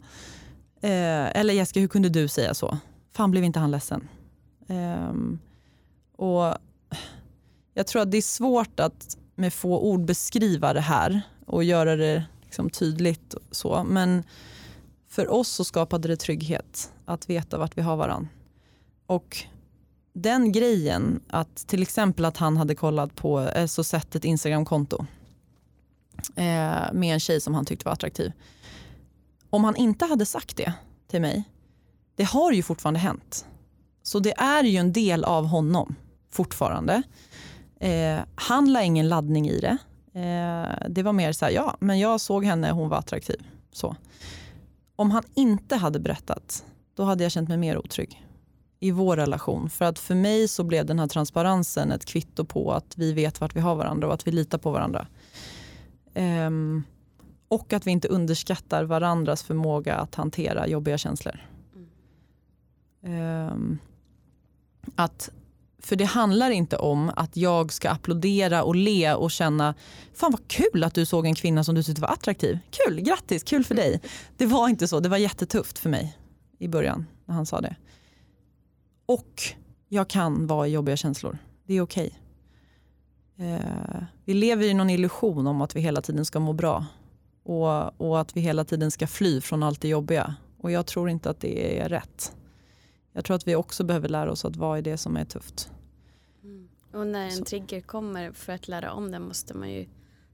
Eh, 0.81 1.39
eller 1.39 1.53
Jessica, 1.53 1.79
hur 1.79 1.87
kunde 1.87 2.09
du 2.09 2.27
säga 2.27 2.53
så? 2.53 2.77
Fan 3.13 3.31
blev 3.31 3.43
inte 3.43 3.59
han 3.59 3.71
ledsen? 3.71 4.07
Eh, 4.67 5.13
och 6.17 6.57
jag 7.73 7.87
tror 7.87 8.01
att 8.01 8.11
det 8.11 8.17
är 8.17 8.21
svårt 8.21 8.79
att 8.79 9.17
med 9.35 9.53
få 9.53 9.79
ord 9.79 10.05
beskriva 10.05 10.73
det 10.73 10.81
här 10.81 11.21
och 11.45 11.63
göra 11.63 11.95
det 11.95 12.25
liksom 12.43 12.69
tydligt. 12.69 13.35
så. 13.51 13.83
Men 13.83 14.23
för 15.15 15.31
oss 15.31 15.49
så 15.49 15.63
skapade 15.63 16.07
det 16.07 16.15
trygghet 16.15 16.93
att 17.05 17.29
veta 17.29 17.57
vart 17.57 17.77
vi 17.77 17.81
har 17.81 17.95
varandra. 17.95 18.29
Och 19.05 19.37
den 20.13 20.51
grejen, 20.51 21.19
att 21.27 21.55
till 21.55 21.81
exempel 21.81 22.25
att 22.25 22.37
han 22.37 22.57
hade 22.57 22.75
kollat 22.75 23.15
på, 23.15 23.41
eh, 23.41 23.65
så 23.65 23.83
sett 23.83 24.15
ett 24.15 24.25
Instagramkonto 24.25 25.05
eh, 26.35 26.93
med 26.93 27.13
en 27.13 27.19
tjej 27.19 27.41
som 27.41 27.53
han 27.53 27.65
tyckte 27.65 27.85
var 27.85 27.93
attraktiv. 27.93 28.31
Om 29.49 29.63
han 29.63 29.75
inte 29.75 30.05
hade 30.05 30.25
sagt 30.25 30.57
det 30.57 30.73
till 31.07 31.21
mig, 31.21 31.43
det 32.15 32.23
har 32.23 32.51
ju 32.51 32.63
fortfarande 32.63 32.99
hänt. 32.99 33.45
Så 34.03 34.19
det 34.19 34.33
är 34.37 34.63
ju 34.63 34.77
en 34.77 34.93
del 34.93 35.23
av 35.23 35.45
honom 35.45 35.95
fortfarande. 36.31 37.03
Eh, 37.79 38.19
han 38.35 38.73
la 38.73 38.83
ingen 38.83 39.09
laddning 39.09 39.49
i 39.49 39.59
det. 39.59 39.77
Eh, 40.19 40.87
det 40.89 41.03
var 41.03 41.13
mer 41.13 41.31
så 41.31 41.45
här, 41.45 41.51
ja, 41.51 41.77
men 41.79 41.99
jag 41.99 42.21
såg 42.21 42.45
henne, 42.45 42.71
hon 42.71 42.89
var 42.89 42.97
attraktiv. 42.97 43.47
Så. 43.71 43.95
Om 44.95 45.11
han 45.11 45.23
inte 45.33 45.75
hade 45.75 45.99
berättat, 45.99 46.65
då 46.95 47.03
hade 47.03 47.23
jag 47.23 47.31
känt 47.31 47.49
mig 47.49 47.57
mer 47.57 47.77
otrygg 47.77 48.25
i 48.79 48.91
vår 48.91 49.17
relation. 49.17 49.69
För 49.69 49.85
att 49.85 49.99
för 49.99 50.15
mig 50.15 50.47
så 50.47 50.63
blev 50.63 50.85
den 50.85 50.99
här 50.99 51.07
transparensen 51.07 51.91
ett 51.91 52.05
kvitto 52.05 52.45
på 52.45 52.71
att 52.71 52.97
vi 52.97 53.13
vet 53.13 53.41
vart 53.41 53.55
vi 53.55 53.59
har 53.59 53.75
varandra 53.75 54.07
och 54.07 54.13
att 54.13 54.27
vi 54.27 54.31
litar 54.31 54.57
på 54.57 54.71
varandra. 54.71 55.07
Um, 56.13 56.83
och 57.47 57.73
att 57.73 57.87
vi 57.87 57.91
inte 57.91 58.07
underskattar 58.07 58.83
varandras 58.83 59.43
förmåga 59.43 59.95
att 59.95 60.15
hantera 60.15 60.67
jobbiga 60.67 60.97
känslor. 60.97 61.39
Um, 63.01 63.79
att, 64.95 65.31
för 65.85 65.95
det 65.95 66.05
handlar 66.05 66.51
inte 66.51 66.77
om 66.77 67.11
att 67.15 67.37
jag 67.37 67.73
ska 67.73 67.89
applådera 67.89 68.63
och 68.63 68.75
le 68.75 69.13
och 69.13 69.31
känna 69.31 69.75
Fan 70.13 70.31
vad 70.31 70.47
kul 70.47 70.83
att 70.83 70.93
du 70.93 71.05
såg 71.05 71.25
en 71.25 71.35
kvinna 71.35 71.63
som 71.63 71.75
du 71.75 71.83
tyckte 71.83 72.01
var 72.01 72.09
attraktiv. 72.09 72.59
Kul, 72.69 73.01
grattis, 73.01 73.43
kul 73.43 73.63
för 73.63 73.75
dig. 73.75 74.01
Det 74.37 74.45
var 74.45 74.69
inte 74.69 74.87
så, 74.87 74.99
det 74.99 75.09
var 75.09 75.17
jättetufft 75.17 75.79
för 75.79 75.89
mig 75.89 76.17
i 76.59 76.67
början 76.67 77.05
när 77.25 77.35
han 77.35 77.45
sa 77.45 77.61
det. 77.61 77.75
Och 79.05 79.41
jag 79.89 80.07
kan 80.07 80.47
vara 80.47 80.67
i 80.67 80.71
jobbiga 80.71 80.97
känslor. 80.97 81.37
Det 81.67 81.73
är 81.73 81.81
okej. 81.81 82.19
Okay. 83.35 83.49
Eh, 83.49 84.03
vi 84.25 84.33
lever 84.33 84.65
i 84.65 84.73
någon 84.73 84.89
illusion 84.89 85.47
om 85.47 85.61
att 85.61 85.75
vi 85.75 85.81
hela 85.81 86.01
tiden 86.01 86.25
ska 86.25 86.39
må 86.39 86.53
bra. 86.53 86.85
Och, 87.43 88.01
och 88.01 88.19
att 88.19 88.37
vi 88.37 88.41
hela 88.41 88.65
tiden 88.65 88.91
ska 88.91 89.07
fly 89.07 89.41
från 89.41 89.63
allt 89.63 89.81
det 89.81 89.87
jobbiga. 89.87 90.35
Och 90.57 90.71
jag 90.71 90.85
tror 90.85 91.09
inte 91.09 91.29
att 91.29 91.39
det 91.39 91.79
är 91.79 91.89
rätt. 91.89 92.35
Jag 93.13 93.25
tror 93.25 93.35
att 93.35 93.47
vi 93.47 93.55
också 93.55 93.83
behöver 93.83 94.09
lära 94.09 94.31
oss 94.31 94.45
att 94.45 94.55
vara 94.55 94.79
i 94.79 94.81
det 94.81 94.97
som 94.97 95.17
är 95.17 95.25
tufft. 95.25 95.71
Och 96.95 97.07
när 97.07 97.25
en 97.25 97.31
Så. 97.31 97.45
trigger 97.45 97.81
kommer 97.81 98.31
för 98.31 98.53
att 98.53 98.67
lära 98.67 98.93
om 98.93 99.11
den 99.11 99.21
måste 99.21 99.53
man 99.53 99.71
ju 99.71 99.85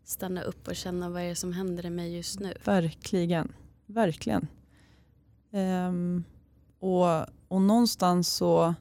stanna 0.03 0.41
upp 0.41 0.67
och 0.67 0.75
känna 0.75 1.09
vad 1.09 1.21
är 1.21 1.27
det 1.27 1.35
som 1.35 1.53
händer 1.53 1.85
i 1.85 1.89
mig 1.89 2.15
just 2.15 2.39
nu. 2.39 2.53
Verkligen. 2.63 3.53
Verkligen. 3.85 4.47
Um, 5.51 6.23
och, 6.79 7.25
och 7.47 7.61
någonstans 7.61 8.27
så, 8.27 8.75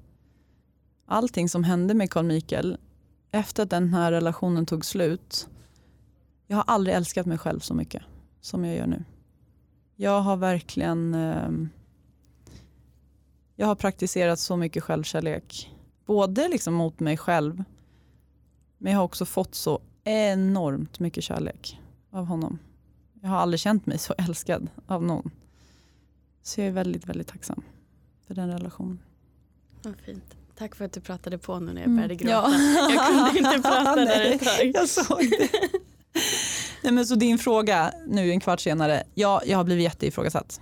allting 1.06 1.48
som 1.48 1.64
hände 1.64 1.94
med 1.94 2.10
Carl 2.10 2.26
Mikael 2.26 2.78
efter 3.30 3.62
att 3.62 3.70
den 3.70 3.94
här 3.94 4.12
relationen 4.12 4.66
tog 4.66 4.84
slut, 4.84 5.48
jag 6.46 6.56
har 6.56 6.64
aldrig 6.66 6.96
älskat 6.96 7.26
mig 7.26 7.38
själv 7.38 7.60
så 7.60 7.74
mycket 7.74 8.02
som 8.40 8.64
jag 8.64 8.76
gör 8.76 8.86
nu. 8.86 9.04
Jag 9.96 10.20
har 10.20 10.36
verkligen 10.36 11.14
eh, 11.14 11.50
jag 13.56 13.66
har 13.66 13.74
praktiserat 13.74 14.38
så 14.38 14.56
mycket 14.56 14.82
självkärlek. 14.82 15.70
Både 16.10 16.48
liksom 16.48 16.74
mot 16.74 17.00
mig 17.00 17.16
själv, 17.16 17.64
men 18.78 18.92
jag 18.92 18.98
har 18.98 19.04
också 19.04 19.24
fått 19.24 19.54
så 19.54 19.80
enormt 20.04 21.00
mycket 21.00 21.24
kärlek 21.24 21.80
av 22.10 22.24
honom. 22.24 22.58
Jag 23.20 23.28
har 23.28 23.36
aldrig 23.36 23.60
känt 23.60 23.86
mig 23.86 23.98
så 23.98 24.14
älskad 24.18 24.68
av 24.86 25.02
någon. 25.02 25.30
Så 26.42 26.60
jag 26.60 26.68
är 26.68 26.72
väldigt, 26.72 27.06
väldigt 27.06 27.28
tacksam 27.28 27.62
för 28.26 28.34
den 28.34 28.50
relationen. 28.50 28.98
Vad 29.82 29.96
fint. 29.96 30.36
Tack 30.56 30.74
för 30.74 30.84
att 30.84 30.92
du 30.92 31.00
pratade 31.00 31.38
på 31.38 31.58
nu 31.58 31.72
när 31.72 31.80
jag 31.82 31.90
började 31.90 32.14
gråta. 32.14 32.30
Ja. 32.30 32.54
Jag 32.90 33.32
kunde 33.32 33.54
inte 33.54 33.68
prata 33.68 33.94
där 33.94 34.34
ett 34.34 34.44
tag. 34.44 34.70
Jag 34.74 34.88
såg 34.88 35.30
det. 35.38 35.50
Nej, 36.82 36.92
men 36.92 37.06
så 37.06 37.14
din 37.14 37.38
fråga 37.38 37.92
nu 38.06 38.30
en 38.30 38.40
kvart 38.40 38.60
senare. 38.60 39.02
Ja, 39.14 39.42
jag 39.46 39.56
har 39.56 39.64
blivit 39.64 39.84
jätteifrågasatt. 39.84 40.60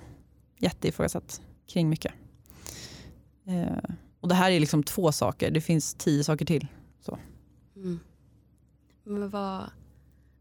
Jätteifrågasatt 0.58 1.40
kring 1.66 1.88
mycket. 1.88 2.12
Eh, 3.46 3.94
och 4.20 4.28
det 4.28 4.35
här 4.35 4.50
är 4.50 4.61
liksom 4.61 4.83
två 4.83 5.12
saker. 5.12 5.50
Det 5.50 5.61
finns 5.61 5.94
tio 5.94 6.24
saker 6.24 6.44
till. 6.44 6.66
Så. 7.00 7.18
Mm. 7.76 8.00
Men 9.04 9.31
vad, 9.31 9.70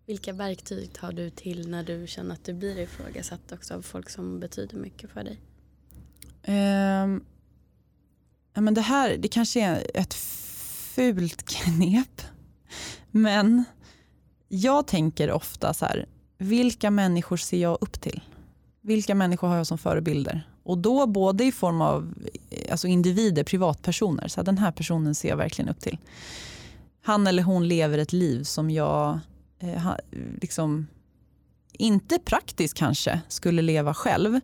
vilka 0.06 0.34
verktyg 0.34 0.94
tar 0.94 1.12
du 1.12 1.30
till 1.30 1.70
när 1.70 1.84
du 1.84 2.08
känner 2.08 2.34
att 2.34 2.46
du 2.46 2.54
blir 2.54 2.80
ifrågasatt 2.80 3.52
också 3.52 3.74
av 3.74 3.82
folk 3.82 4.10
som 4.10 4.40
betyder 4.40 4.78
mycket 4.78 5.10
för 5.10 5.24
dig? 5.24 5.40
Um, 6.48 7.26
ja, 8.54 8.62
men 8.62 8.74
det 8.74 8.82
här 8.82 9.18
det 9.18 9.28
kanske 9.28 9.62
är 9.62 9.92
ett 9.94 10.14
fult 10.14 11.44
knep. 11.48 12.22
Men 13.12 13.64
jag 14.48 14.88
tänker 14.88 15.32
ofta 15.32 15.74
så 15.74 15.86
här, 15.86 16.06
vilka 16.38 16.92
människor 16.92 17.38
ser 17.38 17.58
jag 17.58 17.78
upp 17.82 18.02
till? 18.02 18.22
Vilka 18.82 19.16
människor 19.16 19.48
har 19.48 19.56
jag 19.56 19.68
som 19.68 19.78
förebilder? 19.78 20.50
Och 20.68 20.78
då 20.78 21.08
både 21.08 21.44
i 21.44 21.52
form 21.52 21.82
av 21.82 22.14
alltså 22.72 22.88
individer, 22.88 23.44
privatpersoner. 23.44 24.28
Så 24.28 24.40
här, 24.40 24.46
den 24.46 24.58
här 24.58 24.72
personen 24.72 25.16
ser 25.16 25.30
jag 25.30 25.38
verkligen 25.38 25.70
upp 25.70 25.80
till. 25.80 25.98
Han 27.02 27.28
eller 27.28 27.44
hon 27.44 27.68
lever 27.68 27.98
ett 27.98 28.14
liv 28.14 28.44
som 28.44 28.72
jag 28.72 29.20
eh, 29.60 29.92
liksom, 30.42 30.88
inte 31.72 32.20
praktiskt 32.20 32.74
kanske 32.74 33.22
skulle 33.28 33.62
leva 33.62 33.94
själv. 33.94 34.40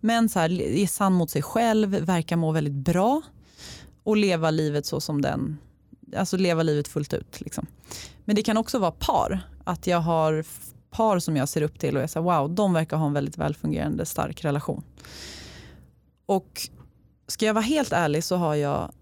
Men 0.00 0.28
så 0.28 0.38
här, 0.38 0.60
är 0.60 0.86
sann 0.86 1.12
mot 1.12 1.30
sig 1.30 1.42
själv, 1.42 1.90
verkar 1.90 2.36
må 2.36 2.52
väldigt 2.52 2.74
bra 2.74 3.22
och 4.02 4.16
leva 4.16 4.50
livet 4.50 4.86
så 4.86 5.00
som 5.00 5.22
den, 5.22 5.58
alltså 6.16 6.36
leva 6.36 6.62
livet 6.62 6.88
fullt 6.88 7.12
ut. 7.12 7.40
Liksom. 7.40 7.66
Men 8.24 8.36
det 8.36 8.42
kan 8.42 8.56
också 8.56 8.78
vara 8.78 8.92
par, 8.92 9.40
att 9.64 9.86
jag 9.86 10.00
har 10.00 10.44
par 10.90 11.18
som 11.18 11.36
jag 11.36 11.48
ser 11.48 11.62
upp 11.62 11.78
till 11.78 11.96
och 11.96 12.02
jag 12.02 12.10
säger 12.10 12.24
wow, 12.24 12.54
de 12.54 12.72
verkar 12.72 12.96
ha 12.96 13.06
en 13.06 13.12
väldigt 13.12 13.38
välfungerande 13.38 14.06
stark 14.06 14.44
relation. 14.44 14.82
Och 16.30 16.68
ska 17.26 17.46
jag 17.46 17.54
vara 17.54 17.64
helt 17.64 17.92
ärlig 17.92 18.24
så 18.24 18.36
har 18.36 18.54
jag 18.54 18.92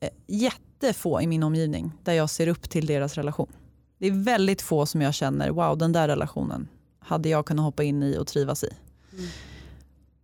eh, 0.00 0.10
jättefå 0.26 1.20
i 1.20 1.26
min 1.26 1.42
omgivning 1.42 1.92
där 2.02 2.12
jag 2.12 2.30
ser 2.30 2.48
upp 2.48 2.70
till 2.70 2.86
deras 2.86 3.14
relation. 3.14 3.52
Det 3.98 4.06
är 4.06 4.24
väldigt 4.24 4.62
få 4.62 4.86
som 4.86 5.02
jag 5.02 5.14
känner, 5.14 5.50
wow 5.50 5.78
den 5.78 5.92
där 5.92 6.08
relationen 6.08 6.68
hade 6.98 7.28
jag 7.28 7.46
kunnat 7.46 7.64
hoppa 7.64 7.82
in 7.82 8.02
i 8.02 8.18
och 8.18 8.26
trivas 8.26 8.64
i. 8.64 8.70
Mm. 9.12 9.26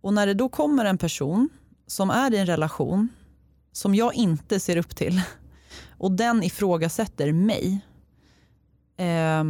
Och 0.01 0.13
när 0.13 0.27
det 0.27 0.33
då 0.33 0.49
kommer 0.49 0.85
en 0.85 0.97
person 0.97 1.49
som 1.87 2.09
är 2.09 2.33
i 2.33 2.37
en 2.37 2.45
relation 2.45 3.09
som 3.71 3.95
jag 3.95 4.15
inte 4.15 4.59
ser 4.59 4.77
upp 4.77 4.95
till 4.95 5.21
och 5.97 6.11
den 6.11 6.43
ifrågasätter 6.43 7.31
mig. 7.31 7.81
Eh, 8.97 9.43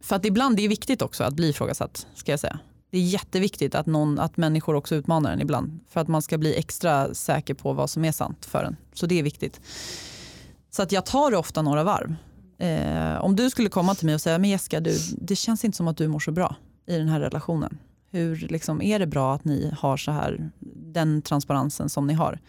för 0.00 0.16
att 0.16 0.24
ibland, 0.24 0.56
det 0.56 0.64
är 0.64 0.68
viktigt 0.68 1.02
också 1.02 1.24
att 1.24 1.34
bli 1.34 1.48
ifrågasatt, 1.48 2.06
ska 2.14 2.32
jag 2.32 2.40
säga. 2.40 2.58
Det 2.94 2.98
är 2.98 3.02
jätteviktigt 3.02 3.74
att, 3.74 3.86
någon, 3.86 4.18
att 4.18 4.36
människor 4.36 4.74
också 4.74 4.94
utmanar 4.94 5.32
en 5.32 5.40
ibland. 5.40 5.80
För 5.88 6.00
att 6.00 6.08
man 6.08 6.22
ska 6.22 6.38
bli 6.38 6.58
extra 6.58 7.14
säker 7.14 7.54
på 7.54 7.72
vad 7.72 7.90
som 7.90 8.04
är 8.04 8.12
sant 8.12 8.44
för 8.44 8.64
en. 8.64 8.76
Så 8.92 9.06
det 9.06 9.18
är 9.18 9.22
viktigt. 9.22 9.60
Så 10.70 10.82
att 10.82 10.92
jag 10.92 11.06
tar 11.06 11.30
det 11.30 11.36
ofta 11.36 11.62
några 11.62 11.84
varv. 11.84 12.14
Eh, 12.58 13.24
om 13.24 13.36
du 13.36 13.50
skulle 13.50 13.68
komma 13.68 13.94
till 13.94 14.06
mig 14.06 14.14
och 14.14 14.20
säga, 14.20 14.38
men 14.38 14.50
Jessica, 14.50 14.80
du, 14.80 14.98
det 15.18 15.36
känns 15.36 15.64
inte 15.64 15.76
som 15.76 15.88
att 15.88 15.96
du 15.96 16.08
mår 16.08 16.18
så 16.18 16.32
bra 16.32 16.56
i 16.86 16.98
den 16.98 17.08
här 17.08 17.20
relationen. 17.20 17.78
Hur 18.10 18.36
liksom, 18.36 18.82
är 18.82 18.98
det 18.98 19.06
bra 19.06 19.34
att 19.34 19.44
ni 19.44 19.74
har 19.78 19.96
så 19.96 20.12
här, 20.12 20.50
den 20.76 21.22
transparensen 21.22 21.88
som 21.88 22.06
ni 22.06 22.14
har? 22.14 22.40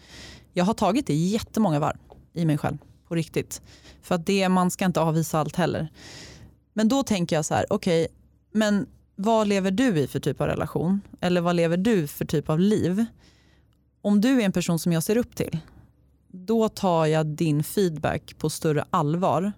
Jag 0.52 0.64
har 0.64 0.74
tagit 0.74 1.06
det 1.06 1.14
jättemånga 1.14 1.78
varv 1.78 1.98
i 2.32 2.44
mig 2.44 2.58
själv, 2.58 2.78
på 3.08 3.14
riktigt. 3.14 3.62
För 4.02 4.14
att 4.14 4.26
det, 4.26 4.48
man 4.48 4.70
ska 4.70 4.84
inte 4.84 5.00
avvisa 5.00 5.40
allt 5.40 5.56
heller. 5.56 5.92
Men 6.72 6.88
då 6.88 7.02
tänker 7.02 7.36
jag 7.36 7.44
så 7.44 7.54
här, 7.54 7.66
okej, 7.70 8.04
okay, 8.04 8.14
men 8.52 8.86
vad 9.16 9.48
lever 9.48 9.70
du 9.70 9.98
i 9.98 10.06
för 10.06 10.20
typ 10.20 10.40
av 10.40 10.46
relation? 10.46 11.00
Eller 11.20 11.40
vad 11.40 11.56
lever 11.56 11.76
du 11.76 12.06
för 12.06 12.24
typ 12.24 12.48
av 12.50 12.60
liv? 12.60 13.04
Om 14.02 14.20
du 14.20 14.40
är 14.40 14.44
en 14.44 14.52
person 14.52 14.78
som 14.78 14.92
jag 14.92 15.02
ser 15.02 15.16
upp 15.16 15.36
till, 15.36 15.58
då 16.28 16.68
tar 16.68 17.06
jag 17.06 17.26
din 17.26 17.64
feedback 17.64 18.34
på 18.38 18.50
större 18.50 18.84
allvar 18.90 19.52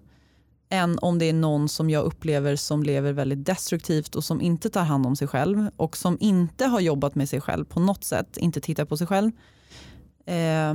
än 0.69 0.99
om 0.99 1.19
det 1.19 1.25
är 1.25 1.33
någon 1.33 1.69
som 1.69 1.89
jag 1.89 2.05
upplever 2.05 2.55
som 2.55 2.83
lever 2.83 3.13
väldigt 3.13 3.45
destruktivt 3.45 4.15
och 4.15 4.23
som 4.23 4.41
inte 4.41 4.69
tar 4.69 4.83
hand 4.83 5.05
om 5.05 5.15
sig 5.15 5.27
själv 5.27 5.69
och 5.75 5.97
som 5.97 6.17
inte 6.19 6.65
har 6.65 6.79
jobbat 6.79 7.15
med 7.15 7.29
sig 7.29 7.41
själv 7.41 7.65
på 7.65 7.79
något 7.79 8.03
sätt, 8.03 8.37
inte 8.37 8.61
tittar 8.61 8.85
på 8.85 8.97
sig 8.97 9.07
själv. 9.07 9.31
Eh, 10.25 10.73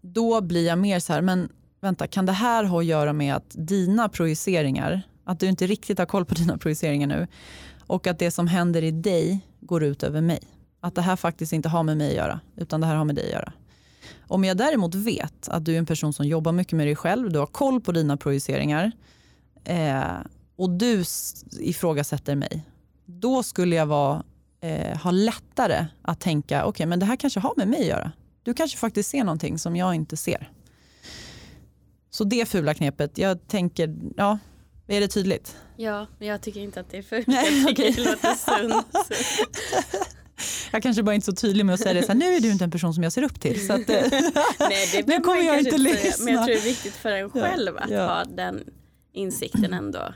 då 0.00 0.40
blir 0.40 0.66
jag 0.66 0.78
mer 0.78 1.00
så 1.00 1.12
här, 1.12 1.22
men 1.22 1.48
vänta, 1.80 2.06
kan 2.06 2.26
det 2.26 2.32
här 2.32 2.64
ha 2.64 2.78
att 2.78 2.84
göra 2.84 3.12
med 3.12 3.34
att 3.34 3.54
dina 3.54 4.08
projiceringar, 4.08 5.02
att 5.28 5.40
du 5.40 5.46
inte 5.46 5.66
riktigt 5.66 5.98
har 5.98 6.06
koll 6.06 6.24
på 6.24 6.34
dina 6.34 6.58
projiceringar 6.58 7.06
nu 7.06 7.26
och 7.86 8.06
att 8.06 8.18
det 8.18 8.30
som 8.30 8.46
händer 8.46 8.84
i 8.84 8.90
dig 8.90 9.40
går 9.60 9.84
ut 9.84 10.02
över 10.02 10.20
mig. 10.20 10.40
Att 10.80 10.94
det 10.94 11.02
här 11.02 11.16
faktiskt 11.16 11.52
inte 11.52 11.68
har 11.68 11.82
med 11.82 11.96
mig 11.96 12.08
att 12.08 12.16
göra, 12.16 12.40
utan 12.56 12.80
det 12.80 12.86
här 12.86 12.96
har 12.96 13.04
med 13.04 13.14
dig 13.14 13.24
att 13.24 13.32
göra. 13.32 13.52
Om 14.26 14.44
jag 14.44 14.56
däremot 14.56 14.94
vet 14.94 15.48
att 15.48 15.64
du 15.64 15.74
är 15.74 15.78
en 15.78 15.86
person 15.86 16.12
som 16.12 16.26
jobbar 16.26 16.52
mycket 16.52 16.72
med 16.72 16.86
dig 16.86 16.96
själv, 16.96 17.32
du 17.32 17.38
har 17.38 17.46
koll 17.46 17.80
på 17.80 17.92
dina 17.92 18.16
projiceringar 18.16 18.92
eh, 19.64 20.02
och 20.56 20.70
du 20.70 21.04
ifrågasätter 21.60 22.34
mig, 22.34 22.64
då 23.06 23.42
skulle 23.42 23.76
jag 23.76 23.86
vara, 23.86 24.22
eh, 24.60 24.98
ha 24.98 25.10
lättare 25.10 25.86
att 26.02 26.20
tänka, 26.20 26.60
okej 26.60 26.68
okay, 26.68 26.86
men 26.86 27.00
det 27.00 27.06
här 27.06 27.16
kanske 27.16 27.40
har 27.40 27.54
med 27.56 27.68
mig 27.68 27.80
att 27.80 27.86
göra. 27.86 28.12
Du 28.42 28.54
kanske 28.54 28.78
faktiskt 28.78 29.10
ser 29.10 29.24
någonting 29.24 29.58
som 29.58 29.76
jag 29.76 29.94
inte 29.94 30.16
ser. 30.16 30.50
Så 32.10 32.24
det 32.24 32.48
fula 32.48 32.74
knepet, 32.74 33.18
jag 33.18 33.48
tänker, 33.48 33.96
ja, 34.16 34.38
är 34.96 35.00
det 35.00 35.08
tydligt? 35.08 35.56
Ja, 35.76 36.06
men 36.18 36.28
jag 36.28 36.42
tycker 36.42 36.60
inte 36.60 36.80
att 36.80 36.90
det 36.90 36.98
är 36.98 37.02
fult. 37.02 37.26
Nej, 37.26 37.58
jag 37.58 37.68
tycker 37.68 37.90
okay. 37.90 38.04
det 38.04 38.10
låter 38.10 38.34
sunt. 38.34 38.86
Jag 40.72 40.82
kanske 40.82 41.02
bara 41.02 41.14
inte 41.14 41.30
är 41.30 41.32
så 41.32 41.40
tydlig 41.40 41.66
med 41.66 41.74
att 41.74 41.80
säga 41.80 41.94
det, 41.94 42.02
så 42.02 42.12
här, 42.12 42.18
nu 42.18 42.24
är 42.24 42.40
du 42.40 42.50
inte 42.50 42.64
en 42.64 42.70
person 42.70 42.94
som 42.94 43.02
jag 43.02 43.12
ser 43.12 43.22
upp 43.22 43.40
till. 43.40 43.66
Så 43.66 43.72
att, 43.72 43.88
Nej, 43.88 44.88
det 44.92 45.06
nu 45.06 45.20
kommer 45.20 45.42
jag 45.42 45.58
inte 45.58 45.78
lyssna. 45.78 46.24
Men 46.24 46.34
jag 46.34 46.44
tror 46.44 46.54
det 46.54 46.60
är 46.60 46.64
viktigt 46.64 46.94
för 46.94 47.12
en 47.12 47.30
själv 47.30 47.76
att 47.76 47.90
ja. 47.90 48.06
ha 48.06 48.24
den 48.24 48.64
insikten 49.12 49.72
ändå. 49.72 50.14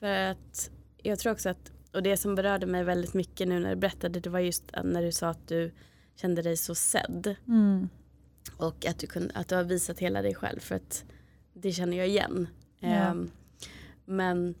För 0.00 0.06
att 0.06 0.70
jag 1.02 1.18
tror 1.18 1.32
också 1.32 1.48
att, 1.48 1.72
och 1.94 2.02
det 2.02 2.16
som 2.16 2.34
berörde 2.34 2.66
mig 2.66 2.84
väldigt 2.84 3.14
mycket 3.14 3.48
nu 3.48 3.60
när 3.60 3.70
du 3.70 3.76
berättade, 3.76 4.20
det 4.20 4.30
var 4.30 4.38
just 4.38 4.64
när 4.84 5.02
du 5.02 5.12
sa 5.12 5.28
att 5.28 5.48
du 5.48 5.72
kände 6.16 6.42
dig 6.42 6.56
så 6.56 6.74
sedd. 6.74 7.34
Mm. 7.48 7.88
Och 8.56 8.86
att 8.86 8.98
du, 8.98 9.06
kunde, 9.06 9.34
att 9.34 9.48
du 9.48 9.54
har 9.54 9.64
visat 9.64 9.98
hela 9.98 10.22
dig 10.22 10.34
själv 10.34 10.60
för 10.60 10.74
att 10.74 11.04
det 11.54 11.72
känner 11.72 11.96
jag 11.96 12.08
igen. 12.08 12.48
Ja. 12.80 13.10
Um, 13.10 13.30
men 14.08 14.54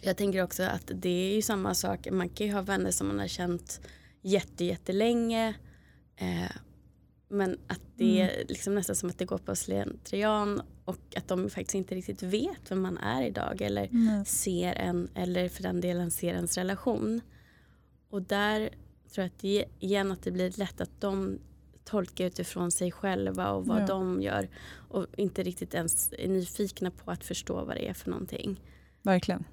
jag 0.00 0.16
tänker 0.16 0.42
också 0.42 0.62
att 0.62 0.90
det 0.94 1.30
är 1.30 1.34
ju 1.34 1.42
samma 1.42 1.74
sak, 1.74 2.08
man 2.10 2.28
kan 2.28 2.46
ju 2.46 2.52
ha 2.52 2.62
vänner 2.62 2.90
som 2.90 3.06
man 3.06 3.18
har 3.18 3.28
känt 3.28 3.80
jätte, 4.22 4.64
jättelänge. 4.64 5.54
Eh, 6.16 6.56
men 7.28 7.58
att 7.66 7.80
det 7.96 8.20
mm. 8.20 8.28
är 8.28 8.44
liksom 8.48 8.74
nästan 8.74 8.96
som 8.96 9.08
att 9.08 9.18
det 9.18 9.24
går 9.24 9.38
på 9.38 9.56
slentrian 9.56 10.62
och 10.84 11.16
att 11.16 11.28
de 11.28 11.50
faktiskt 11.50 11.74
inte 11.74 11.94
riktigt 11.94 12.22
vet 12.22 12.70
vem 12.70 12.82
man 12.82 12.98
är 12.98 13.22
idag 13.22 13.62
eller 13.62 13.84
mm. 13.84 14.24
ser 14.24 14.74
en, 14.74 15.08
eller 15.14 15.48
för 15.48 15.62
den 15.62 15.80
delen 15.80 16.10
ser 16.10 16.34
ens 16.34 16.58
relation. 16.58 17.20
Och 18.10 18.22
där 18.22 18.60
tror 19.12 19.22
jag 19.22 19.26
att 19.26 19.38
det, 19.38 19.64
igen 19.78 20.12
att 20.12 20.22
det 20.22 20.30
blir 20.30 20.58
lätt 20.58 20.80
att 20.80 21.00
de 21.00 21.38
tolkar 21.92 22.24
utifrån 22.24 22.70
sig 22.70 22.92
själva 22.92 23.50
och 23.50 23.66
vad 23.66 23.82
ja. 23.82 23.86
de 23.86 24.22
gör 24.22 24.48
och 24.88 25.06
inte 25.16 25.42
riktigt 25.42 25.74
ens 25.74 26.12
är 26.18 26.28
nyfikna 26.28 26.90
på 26.90 27.10
att 27.10 27.24
förstå 27.24 27.64
vad 27.64 27.76
det 27.76 27.88
är 27.88 27.94
för 27.94 28.10
någonting. 28.10 28.60
Verkligen. 29.02 29.44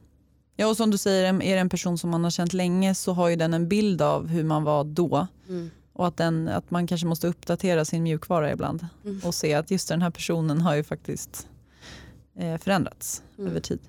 Ja, 0.56 0.68
och 0.68 0.78
som 0.78 0.92
du 0.92 0.98
säger, 0.98 1.34
är 1.34 1.56
det 1.56 1.62
en 1.62 1.70
person 1.70 1.98
som 1.98 2.10
man 2.10 2.24
har 2.24 2.32
känt 2.32 2.54
länge 2.54 2.96
så 2.96 3.14
har 3.14 3.30
ju 3.30 3.36
den 3.36 3.54
en 3.54 3.68
bild 3.68 4.02
av 4.02 4.28
hur 4.28 4.44
man 4.44 4.64
var 4.64 4.84
då. 4.84 5.28
Mm. 5.50 5.70
Och 5.94 6.08
att, 6.08 6.18
den, 6.18 6.48
att 6.48 6.72
man 6.72 6.88
kanske 6.88 7.08
måste 7.08 7.28
uppdatera 7.28 7.86
sin 7.86 8.04
mjukvara 8.04 8.52
ibland 8.52 8.88
mm. 9.06 9.22
och 9.26 9.36
se 9.36 9.54
att 9.54 9.72
just 9.72 9.88
den 9.88 10.02
här 10.02 10.10
personen 10.10 10.62
har 10.62 10.76
ju 10.76 10.84
faktiskt 10.84 11.48
eh, 12.36 12.58
förändrats 12.58 13.24
mm. 13.38 13.52
över 13.52 13.60
tid. 13.60 13.80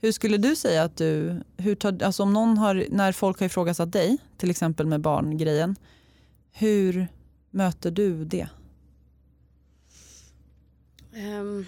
Hur 0.00 0.12
skulle 0.12 0.36
du 0.36 0.56
säga 0.56 0.82
att 0.82 0.96
du, 0.96 1.40
hur 1.56 1.74
tar, 1.74 2.02
alltså 2.02 2.22
om 2.22 2.32
någon 2.32 2.58
har, 2.58 2.86
när 2.90 3.12
folk 3.12 3.38
har 3.40 3.46
ifrågasatt 3.46 3.92
dig, 3.92 4.18
till 4.36 4.50
exempel 4.50 4.86
med 4.86 5.00
barngrejen, 5.00 5.76
hur 6.52 7.08
möter 7.54 7.90
du 7.90 8.24
det? 8.24 8.48
Um, 11.12 11.66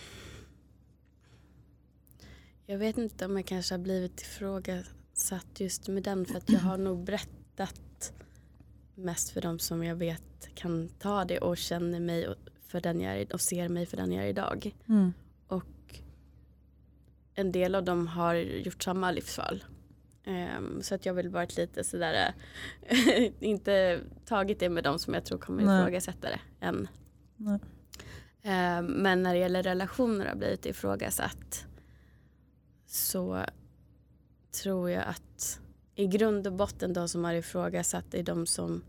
jag 2.66 2.78
vet 2.78 2.98
inte 2.98 3.26
om 3.26 3.36
jag 3.36 3.46
kanske 3.46 3.74
har 3.74 3.78
blivit 3.78 4.20
ifrågasatt 4.20 5.60
just 5.60 5.88
med 5.88 6.02
den 6.02 6.26
för 6.26 6.34
att 6.34 6.50
jag 6.50 6.60
har 6.60 6.78
nog 6.78 7.04
berättat 7.04 8.12
mest 8.94 9.30
för 9.30 9.40
de 9.40 9.58
som 9.58 9.84
jag 9.84 9.96
vet 9.96 10.48
kan 10.54 10.88
ta 10.88 11.24
det 11.24 11.38
och 11.38 11.58
känner 11.58 12.00
mig 12.00 12.34
för 12.60 12.80
den 12.80 13.00
jag 13.00 13.20
är 13.20 13.32
och 13.32 13.40
ser 13.40 13.68
mig 13.68 13.86
för 13.86 13.96
den 13.96 14.12
jag 14.12 14.24
är 14.24 14.28
idag. 14.28 14.76
Mm. 14.88 15.12
Och 15.46 16.00
en 17.34 17.52
del 17.52 17.74
av 17.74 17.84
dem 17.84 18.06
har 18.06 18.34
gjort 18.34 18.82
samma 18.82 19.10
livsval. 19.10 19.64
Um, 20.26 20.82
så 20.82 20.94
att 20.94 21.06
jag 21.06 21.14
vill 21.14 21.28
varit 21.28 21.56
lite 21.56 21.84
sådär, 21.84 22.34
inte 23.40 24.00
tagit 24.24 24.60
det 24.60 24.68
med 24.68 24.84
de 24.84 24.98
som 24.98 25.14
jag 25.14 25.24
tror 25.24 25.38
kommer 25.38 25.62
ifrågasätta 25.62 26.28
det 26.28 26.40
än. 26.60 26.88
Um, 27.38 28.86
men 28.86 29.22
när 29.22 29.34
det 29.34 29.40
gäller 29.40 29.62
relationer 29.62 30.26
har 30.26 30.36
blivit 30.36 30.66
ifrågasatt 30.66 31.66
så 32.86 33.44
tror 34.62 34.90
jag 34.90 35.04
att 35.04 35.60
i 35.94 36.06
grund 36.06 36.46
och 36.46 36.52
botten 36.52 36.92
de 36.92 37.08
som 37.08 37.24
har 37.24 37.34
ifrågasatt 37.34 38.14
är 38.14 38.22
de 38.22 38.46
som 38.46 38.82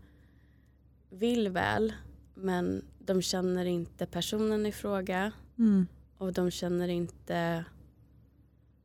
vill 1.10 1.48
väl 1.48 1.92
men 2.34 2.84
de 2.98 3.22
känner 3.22 3.64
inte 3.64 4.06
personen 4.06 4.66
i 4.66 4.72
fråga 4.72 5.32
mm. 5.58 5.86
och 6.18 6.32
de 6.32 6.50
känner 6.50 6.88
inte 6.88 7.64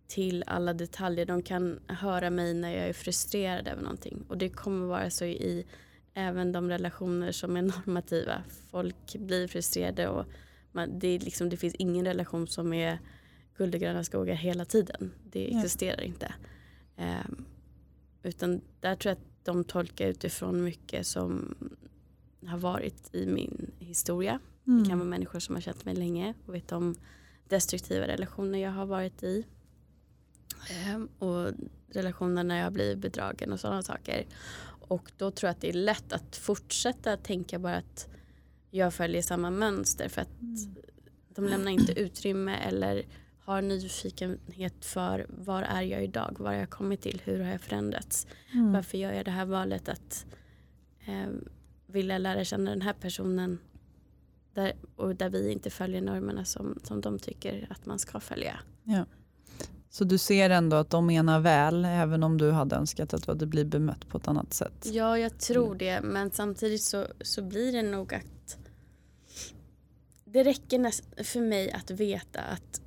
till 0.08 0.43
alla 0.47 0.74
detaljer. 0.74 1.26
De 1.26 1.41
kan 1.41 1.80
höra 1.88 2.30
mig 2.30 2.54
när 2.54 2.72
jag 2.72 2.88
är 2.89 2.93
frustrerad 2.93 3.68
över 3.68 3.82
någonting 3.82 4.26
och 4.28 4.38
det 4.38 4.49
kommer 4.49 4.88
vara 4.88 5.10
så 5.10 5.26
i 5.26 5.66
även 6.14 6.51
de 6.51 6.70
relationer 6.70 7.32
som 7.32 7.58
är 7.58 7.62
normativa. 7.86 8.43
Folk 8.72 9.16
blir 9.16 9.47
frustrerade 9.47 10.08
och 10.08 10.26
man, 10.72 10.99
det, 10.99 11.20
liksom, 11.20 11.49
det 11.49 11.58
finns 11.58 11.76
ingen 11.76 12.06
relation 12.06 12.47
som 12.47 12.74
är 12.74 12.99
guld 13.58 13.76
och 13.76 13.82
gröna 13.82 14.04
skogar 14.04 14.36
hela 14.36 14.66
tiden. 14.66 15.12
Det 15.32 15.56
existerar 15.56 16.01
ja. 16.01 16.04
inte. 16.04 16.34
Um, 16.97 17.45
utan 18.24 18.62
där 18.80 18.95
tror 18.95 19.10
jag 19.10 19.18
att 19.18 19.45
de 19.45 19.64
tolkar 19.64 20.08
utifrån 20.08 20.64
mycket 20.64 21.08
som 21.08 21.56
har 22.45 22.58
varit 22.58 23.16
i 23.16 23.26
min 23.26 23.72
historia. 23.80 24.39
Mm. 24.68 24.84
Det 24.84 24.89
kan 24.89 24.99
vara 24.99 25.10
människor 25.10 25.39
som 25.39 25.56
har 25.56 25.62
känt 25.62 25.86
mig 25.86 25.95
länge 25.95 26.34
och 26.45 26.56
vet 26.56 26.72
om 26.72 26.95
destruktiva 27.47 28.08
relationer 28.08 28.60
jag 28.60 28.72
har 28.72 28.86
varit 28.86 29.24
i. 29.24 29.45
Um, 30.95 31.09
och 31.20 31.53
relationer 31.89 32.43
när 32.43 32.61
jag 32.61 32.74
blivit 32.74 32.97
bedragen 32.97 33.53
och 33.53 33.59
sådana 33.59 33.84
saker. 33.84 34.26
Och 34.88 35.11
då 35.18 35.32
tror 35.32 35.47
jag 35.47 35.51
att 35.51 35.61
det 35.61 35.70
är 35.70 35.74
lätt 35.74 36.14
att 36.14 36.36
fortsätta 36.36 37.18
tänka 37.18 37.59
bara 37.59 37.76
att 37.76 38.07
jag 38.72 38.93
följer 38.93 39.22
samma 39.22 39.51
mönster 39.51 40.09
för 40.09 40.22
att 40.22 40.41
mm. 40.41 40.76
de 41.30 41.45
lämnar 41.45 41.72
inte 41.72 41.99
utrymme 41.99 42.55
eller 42.55 43.05
har 43.39 43.61
nyfikenhet 43.61 44.86
för 44.86 45.26
var 45.30 45.61
är 45.61 45.82
jag 45.82 46.03
idag, 46.03 46.36
var 46.39 46.47
har 46.47 46.53
jag 46.53 46.70
kommit 46.70 47.01
till, 47.01 47.22
hur 47.26 47.39
har 47.39 47.51
jag 47.51 47.61
förändrats, 47.61 48.28
mm. 48.53 48.74
varför 48.74 48.97
gör 48.97 49.14
jag 49.14 49.26
det 49.26 49.32
här 49.32 49.45
valet 49.45 49.89
att 49.89 50.26
eh, 51.05 51.30
vilja 51.88 52.18
lära 52.18 52.43
känna 52.43 52.70
den 52.70 52.82
här 52.82 52.93
personen 52.93 53.59
där, 54.53 54.74
och 54.95 55.16
där 55.16 55.30
vi 55.30 55.51
inte 55.51 55.70
följer 55.70 56.01
normerna 56.01 56.45
som, 56.45 56.80
som 56.84 57.01
de 57.01 57.20
tycker 57.20 57.68
att 57.70 57.86
man 57.86 57.99
ska 57.99 58.20
följa. 58.20 58.59
Ja. 58.84 59.05
Så 59.93 60.03
du 60.03 60.17
ser 60.17 60.49
ändå 60.49 60.75
att 60.75 60.89
de 60.89 61.05
menar 61.05 61.39
väl 61.39 61.85
även 61.85 62.23
om 62.23 62.37
du 62.37 62.51
hade 62.51 62.75
önskat 62.75 63.13
att 63.13 63.23
du 63.25 63.31
hade 63.31 63.45
blivit 63.45 63.71
bemött 63.71 64.07
på 64.07 64.17
ett 64.17 64.27
annat 64.27 64.53
sätt? 64.53 64.85
Ja, 64.91 65.17
jag 65.17 65.37
tror 65.39 65.75
det. 65.75 66.01
Men 66.01 66.31
samtidigt 66.31 66.81
så, 66.81 67.07
så 67.21 67.41
blir 67.41 67.71
det 67.71 67.81
nog 67.81 68.13
att 68.13 68.57
det 70.25 70.43
räcker 70.43 70.79
näst, 70.79 71.03
för 71.23 71.41
mig 71.41 71.71
att 71.71 71.91
veta 71.91 72.41
att 72.41 72.81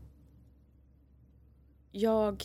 jag 1.90 2.44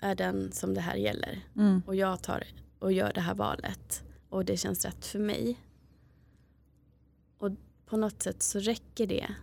är 0.00 0.14
den 0.14 0.52
som 0.52 0.74
det 0.74 0.80
här 0.80 0.96
gäller 0.96 1.40
Mm. 1.56 1.82
och 1.86 1.96
jag 1.96 2.22
tar 2.22 2.44
och 2.78 2.92
gör 2.92 3.12
det 3.12 3.20
här 3.20 3.34
valet 3.34 4.02
och 4.28 4.44
det 4.44 4.56
känns 4.56 4.84
rätt 4.84 5.06
för 5.06 5.18
mig. 5.18 5.60
Och 7.38 7.50
på 7.86 7.96
något 7.96 8.22
sätt 8.22 8.42
så 8.42 8.58
räcker 8.58 9.06
det. 9.06 9.34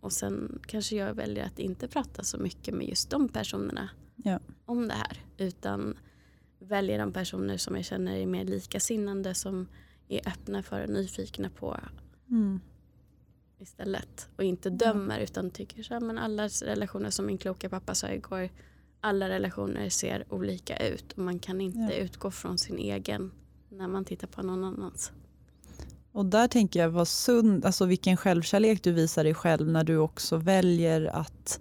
Och 0.00 0.12
sen 0.12 0.58
kanske 0.66 0.96
jag 0.96 1.14
väljer 1.14 1.44
att 1.46 1.58
inte 1.58 1.88
prata 1.88 2.22
så 2.22 2.38
mycket 2.38 2.74
med 2.74 2.88
just 2.88 3.10
de 3.10 3.28
personerna 3.28 3.90
Ja. 4.16 4.40
om 4.64 4.88
det 4.88 4.94
här. 4.94 5.24
Utan 5.36 5.96
väljer 6.58 6.98
de 6.98 7.12
personer 7.12 7.56
som 7.56 7.76
jag 7.76 7.84
känner 7.84 8.16
är 8.16 8.26
mer 8.26 8.44
likasinnande 8.44 9.34
som 9.34 9.66
är 10.08 10.28
öppna 10.28 10.62
för 10.62 10.82
och 10.82 10.88
nyfikna 10.90 11.50
på 11.50 11.76
Mm. 12.30 12.60
istället. 13.58 14.28
Och 14.36 14.44
inte 14.44 14.70
dömer 14.70 15.20
utan 15.20 15.50
tycker 15.50 15.82
så 15.82 15.94
här, 15.94 16.00
men 16.00 16.18
alla 16.18 16.48
relationer 16.48 17.10
som 17.10 17.26
min 17.26 17.38
kloka 17.38 17.68
pappa 17.68 17.94
sa 17.94 18.08
igår. 18.10 18.48
Alla 19.00 19.28
relationer 19.28 19.88
ser 19.88 20.24
olika 20.32 20.76
ut 20.88 21.12
och 21.12 21.18
man 21.18 21.38
kan 21.38 21.60
inte 21.60 21.78
Ja. 21.78 21.92
utgå 21.92 22.30
från 22.30 22.58
sin 22.58 22.78
egen 22.78 23.32
när 23.68 23.88
man 23.88 24.04
tittar 24.04 24.26
på 24.28 24.42
någon 24.42 24.64
annans. 24.64 25.12
Och 26.12 26.26
där 26.26 26.48
tänker 26.48 26.80
jag 26.80 26.90
vad 26.90 27.08
sund, 27.08 27.64
alltså 27.64 27.86
vilken 27.86 28.16
självkärlek 28.16 28.82
du 28.82 28.92
visar 28.92 29.24
dig 29.24 29.34
själv 29.34 29.68
när 29.68 29.84
du 29.84 29.96
också 29.96 30.36
väljer 30.36 31.04
att 31.16 31.60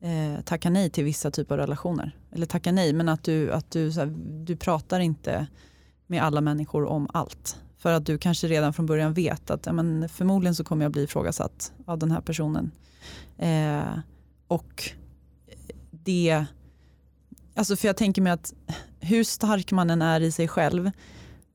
eh, 0.00 0.44
tacka 0.44 0.70
nej 0.70 0.90
till 0.90 1.04
vissa 1.04 1.30
typer 1.30 1.54
av 1.54 1.58
relationer. 1.58 2.16
Eller 2.32 2.46
tacka 2.46 2.72
nej, 2.72 2.92
men 2.92 3.08
att 3.08 3.24
du, 3.24 3.52
att 3.52 3.70
du, 3.70 3.92
så 3.92 4.00
här, 4.00 4.14
du 4.44 4.56
pratar 4.56 5.00
inte 5.00 5.46
med 6.06 6.22
alla 6.22 6.40
människor 6.40 6.84
om 6.84 7.08
allt. 7.12 7.60
För 7.78 7.92
att 7.92 8.06
du 8.06 8.18
kanske 8.18 8.46
redan 8.46 8.72
från 8.72 8.86
början 8.86 9.14
vet 9.14 9.50
att 9.50 9.66
ja, 9.66 9.72
men 9.72 10.08
förmodligen 10.08 10.54
så 10.54 10.64
kommer 10.64 10.84
jag 10.84 10.92
bli 10.92 11.02
ifrågasatt 11.02 11.72
av 11.86 11.98
den 11.98 12.10
här 12.10 12.20
personen. 12.20 12.70
Eh, 13.38 13.98
och 14.48 14.90
det, 15.90 16.44
alltså 17.54 17.76
för 17.76 17.88
jag 17.88 17.96
tänker 17.96 18.22
mig 18.22 18.32
att 18.32 18.54
hur 19.00 19.24
stark 19.24 19.72
man 19.72 19.90
än 19.90 20.02
är 20.02 20.20
i 20.20 20.32
sig 20.32 20.48
själv 20.48 20.90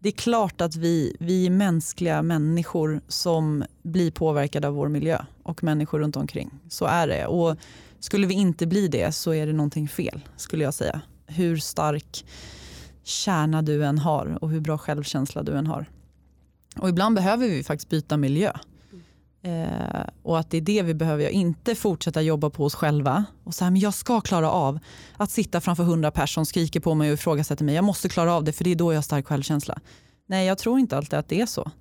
det 0.01 0.09
är 0.09 0.13
klart 0.13 0.61
att 0.61 0.75
vi, 0.75 1.15
vi 1.19 1.45
är 1.45 1.49
mänskliga 1.49 2.21
människor 2.21 3.01
som 3.07 3.63
blir 3.83 4.11
påverkade 4.11 4.67
av 4.67 4.73
vår 4.73 4.87
miljö 4.87 5.25
och 5.43 5.63
människor 5.63 5.99
runt 5.99 6.15
omkring. 6.15 6.51
Så 6.69 6.85
är 6.85 7.07
det. 7.07 7.25
Och 7.25 7.57
skulle 7.99 8.27
vi 8.27 8.33
inte 8.33 8.67
bli 8.67 8.87
det 8.87 9.11
så 9.11 9.33
är 9.33 9.47
det 9.47 9.53
någonting 9.53 9.87
fel 9.87 10.21
skulle 10.35 10.63
jag 10.63 10.73
säga. 10.73 11.01
Hur 11.27 11.57
stark 11.57 12.25
kärna 13.03 13.61
du 13.61 13.85
än 13.85 13.97
har 13.97 14.37
och 14.41 14.49
hur 14.49 14.59
bra 14.59 14.77
självkänsla 14.77 15.43
du 15.43 15.57
än 15.57 15.67
har. 15.67 15.85
Och 16.77 16.89
ibland 16.89 17.15
behöver 17.15 17.47
vi 17.47 17.63
faktiskt 17.63 17.89
byta 17.89 18.17
miljö. 18.17 18.51
Eh, 19.43 20.03
och 20.23 20.39
att 20.39 20.49
det 20.49 20.57
är 20.57 20.61
det 20.61 20.81
vi 20.81 20.93
behöver 20.93 21.23
göra. 21.23 21.31
Inte 21.31 21.75
fortsätta 21.75 22.21
jobba 22.21 22.49
på 22.49 22.65
oss 22.65 22.75
själva 22.75 23.25
och 23.43 23.53
säga 23.53 23.71
men 23.71 23.81
jag 23.81 23.93
ska 23.93 24.21
klara 24.21 24.51
av 24.51 24.79
att 25.17 25.31
sitta 25.31 25.61
framför 25.61 25.83
hundra 25.83 26.11
personer 26.11 26.27
som 26.27 26.45
skriker 26.45 26.79
på 26.79 26.95
mig 26.95 27.09
och 27.09 27.13
ifrågasätter 27.13 27.65
mig. 27.65 27.75
Jag 27.75 27.83
måste 27.83 28.09
klara 28.09 28.33
av 28.33 28.43
det 28.43 28.53
för 28.53 28.63
det 28.63 28.71
är 28.71 28.75
då 28.75 28.93
jag 28.93 28.97
har 28.97 29.01
stark 29.01 29.27
självkänsla. 29.27 29.79
Nej, 30.25 30.47
jag 30.47 30.57
tror 30.57 30.79
inte 30.79 30.97
alltid 30.97 31.19
att 31.19 31.27
det 31.27 31.41
är 31.41 31.45
så. 31.45 31.71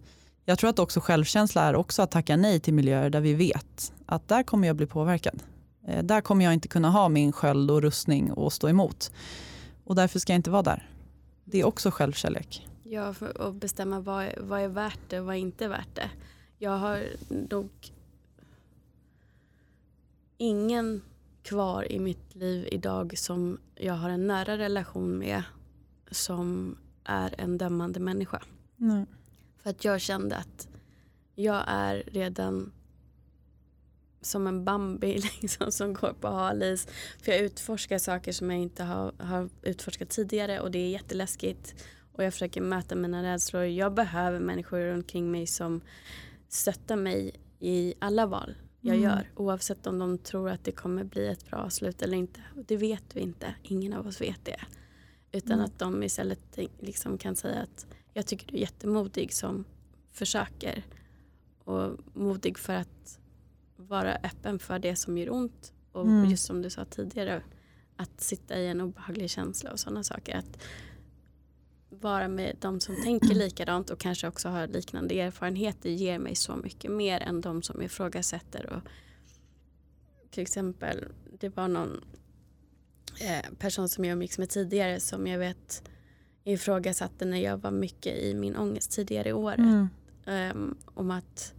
Jag 0.44 0.58
tror 0.58 0.70
att 0.70 0.78
också 0.78 1.00
självkänsla 1.00 1.62
är 1.62 1.76
också 1.76 2.02
att 2.02 2.10
tacka 2.10 2.36
nej 2.36 2.60
till 2.60 2.74
miljöer 2.74 3.10
där 3.10 3.20
vi 3.20 3.34
vet 3.34 3.92
att 4.06 4.28
där 4.28 4.42
kommer 4.42 4.66
jag 4.66 4.76
bli 4.76 4.86
påverkad. 4.86 5.42
Eh, 5.86 6.04
där 6.04 6.20
kommer 6.20 6.44
jag 6.44 6.54
inte 6.54 6.68
kunna 6.68 6.90
ha 6.90 7.08
min 7.08 7.32
sköld 7.32 7.70
och 7.70 7.82
rustning 7.82 8.32
och 8.32 8.52
stå 8.52 8.68
emot. 8.68 9.12
Och 9.84 9.94
därför 9.94 10.18
ska 10.18 10.32
jag 10.32 10.38
inte 10.38 10.50
vara 10.50 10.62
där. 10.62 10.88
Det 11.44 11.60
är 11.60 11.64
också 11.64 11.90
självkärlek. 11.90 12.68
Ja, 12.84 13.14
och 13.38 13.54
bestämma 13.54 14.00
vad, 14.00 14.26
vad 14.38 14.60
är 14.60 14.68
värt 14.68 15.00
det 15.08 15.20
och 15.20 15.26
vad 15.26 15.34
är 15.34 15.38
inte 15.38 15.68
värt 15.68 15.94
det. 15.94 16.10
Jag 16.62 16.78
har 16.78 17.06
nog 17.28 17.70
ingen 20.36 21.02
kvar 21.42 21.92
i 21.92 21.98
mitt 21.98 22.34
liv 22.34 22.68
idag 22.72 23.18
som 23.18 23.60
jag 23.74 23.94
har 23.94 24.10
en 24.10 24.26
nära 24.26 24.58
relation 24.58 25.18
med 25.18 25.42
som 26.10 26.76
är 27.04 27.40
en 27.40 27.58
dömande 27.58 28.00
människa. 28.00 28.42
Nej. 28.76 29.06
För 29.62 29.70
att 29.70 29.84
jag 29.84 30.00
kände 30.00 30.36
att 30.36 30.68
jag 31.34 31.64
är 31.66 32.02
redan 32.06 32.72
som 34.20 34.46
en 34.46 34.64
Bambi 34.64 35.22
liksom, 35.42 35.72
som 35.72 35.94
går 35.94 36.12
på 36.20 36.28
halis. 36.28 36.88
För 37.22 37.32
jag 37.32 37.40
utforskar 37.40 37.98
saker 37.98 38.32
som 38.32 38.50
jag 38.50 38.60
inte 38.60 38.84
har, 38.84 39.12
har 39.18 39.48
utforskat 39.62 40.08
tidigare 40.08 40.60
och 40.60 40.70
det 40.70 40.78
är 40.78 40.90
jätteläskigt. 40.90 41.84
Och 42.12 42.24
jag 42.24 42.32
försöker 42.32 42.60
möta 42.60 42.94
mina 42.94 43.22
rädslor. 43.22 43.64
Jag 43.64 43.94
behöver 43.94 44.40
människor 44.40 44.94
omkring 44.94 45.30
mig 45.30 45.46
som 45.46 45.80
stöttar 46.50 46.96
mig 46.96 47.32
i 47.58 47.94
alla 47.98 48.26
val 48.26 48.54
jag 48.80 48.96
Mm. 48.96 49.04
gör. 49.10 49.30
Oavsett 49.36 49.86
om 49.86 49.98
de 49.98 50.18
tror 50.18 50.50
att 50.50 50.64
det 50.64 50.72
kommer 50.72 51.04
bli 51.04 51.26
ett 51.28 51.50
bra 51.50 51.70
slut 51.70 52.02
eller 52.02 52.16
inte. 52.16 52.40
Det 52.66 52.76
vet 52.76 53.16
vi 53.16 53.20
inte. 53.20 53.54
Ingen 53.62 53.92
av 53.92 54.06
oss 54.06 54.20
vet 54.20 54.44
det. 54.44 54.60
Utan 55.32 55.52
Mm. 55.52 55.64
att 55.64 55.78
de 55.78 56.02
istället 56.02 56.58
liksom 56.78 57.18
kan 57.18 57.36
säga 57.36 57.60
att 57.62 57.86
jag 58.14 58.26
tycker 58.26 58.46
du 58.46 58.56
är 58.56 58.60
jättemodig 58.60 59.32
som 59.34 59.64
försöker. 60.12 60.82
Och 61.64 61.96
modig 62.14 62.58
för 62.58 62.72
att 62.74 63.18
vara 63.76 64.14
öppen 64.14 64.58
för 64.58 64.78
det 64.78 64.96
som 64.96 65.18
gör 65.18 65.30
ont. 65.32 65.72
Och 65.92 66.06
Mm. 66.06 66.30
just 66.30 66.44
som 66.44 66.62
du 66.62 66.70
sa 66.70 66.84
tidigare, 66.84 67.42
att 67.96 68.20
sitta 68.20 68.58
i 68.58 68.68
en 68.68 68.80
obehaglig 68.80 69.30
känsla 69.30 69.72
och 69.72 69.80
sådana 69.80 70.02
saker. 70.04 70.36
Att 70.36 70.58
vara 71.90 72.28
med 72.28 72.56
de 72.60 72.80
som 72.80 73.02
tänker 73.02 73.34
likadant 73.34 73.90
och 73.90 73.98
kanske 73.98 74.28
också 74.28 74.48
har 74.48 74.66
liknande 74.66 75.20
erfarenheter 75.20 75.90
ger 75.90 76.18
mig 76.18 76.34
så 76.34 76.56
mycket 76.56 76.90
mer 76.90 77.20
än 77.20 77.40
de 77.40 77.62
som 77.62 77.82
ifrågasätter. 77.82 78.72
Och 78.72 78.82
till 80.30 80.42
exempel, 80.42 81.04
det 81.40 81.48
var 81.48 81.68
någon 81.68 82.04
eh, 83.20 83.50
person 83.58 83.88
som 83.88 84.04
jag 84.04 84.12
umgicks 84.12 84.38
med 84.38 84.48
tidigare 84.48 85.00
som 85.00 85.26
jag 85.26 85.38
vet 85.38 85.82
ifrågasatte 86.44 87.24
när 87.24 87.38
jag 87.38 87.56
var 87.56 87.70
mycket 87.70 88.16
i 88.16 88.34
min 88.34 88.56
ångest 88.56 88.90
tidigare 88.90 89.28
i 89.28 89.32
året. 89.32 89.58
Mm. 89.58 89.88
Ehm, 90.26 90.76
om 90.84 91.10
att, 91.10 91.54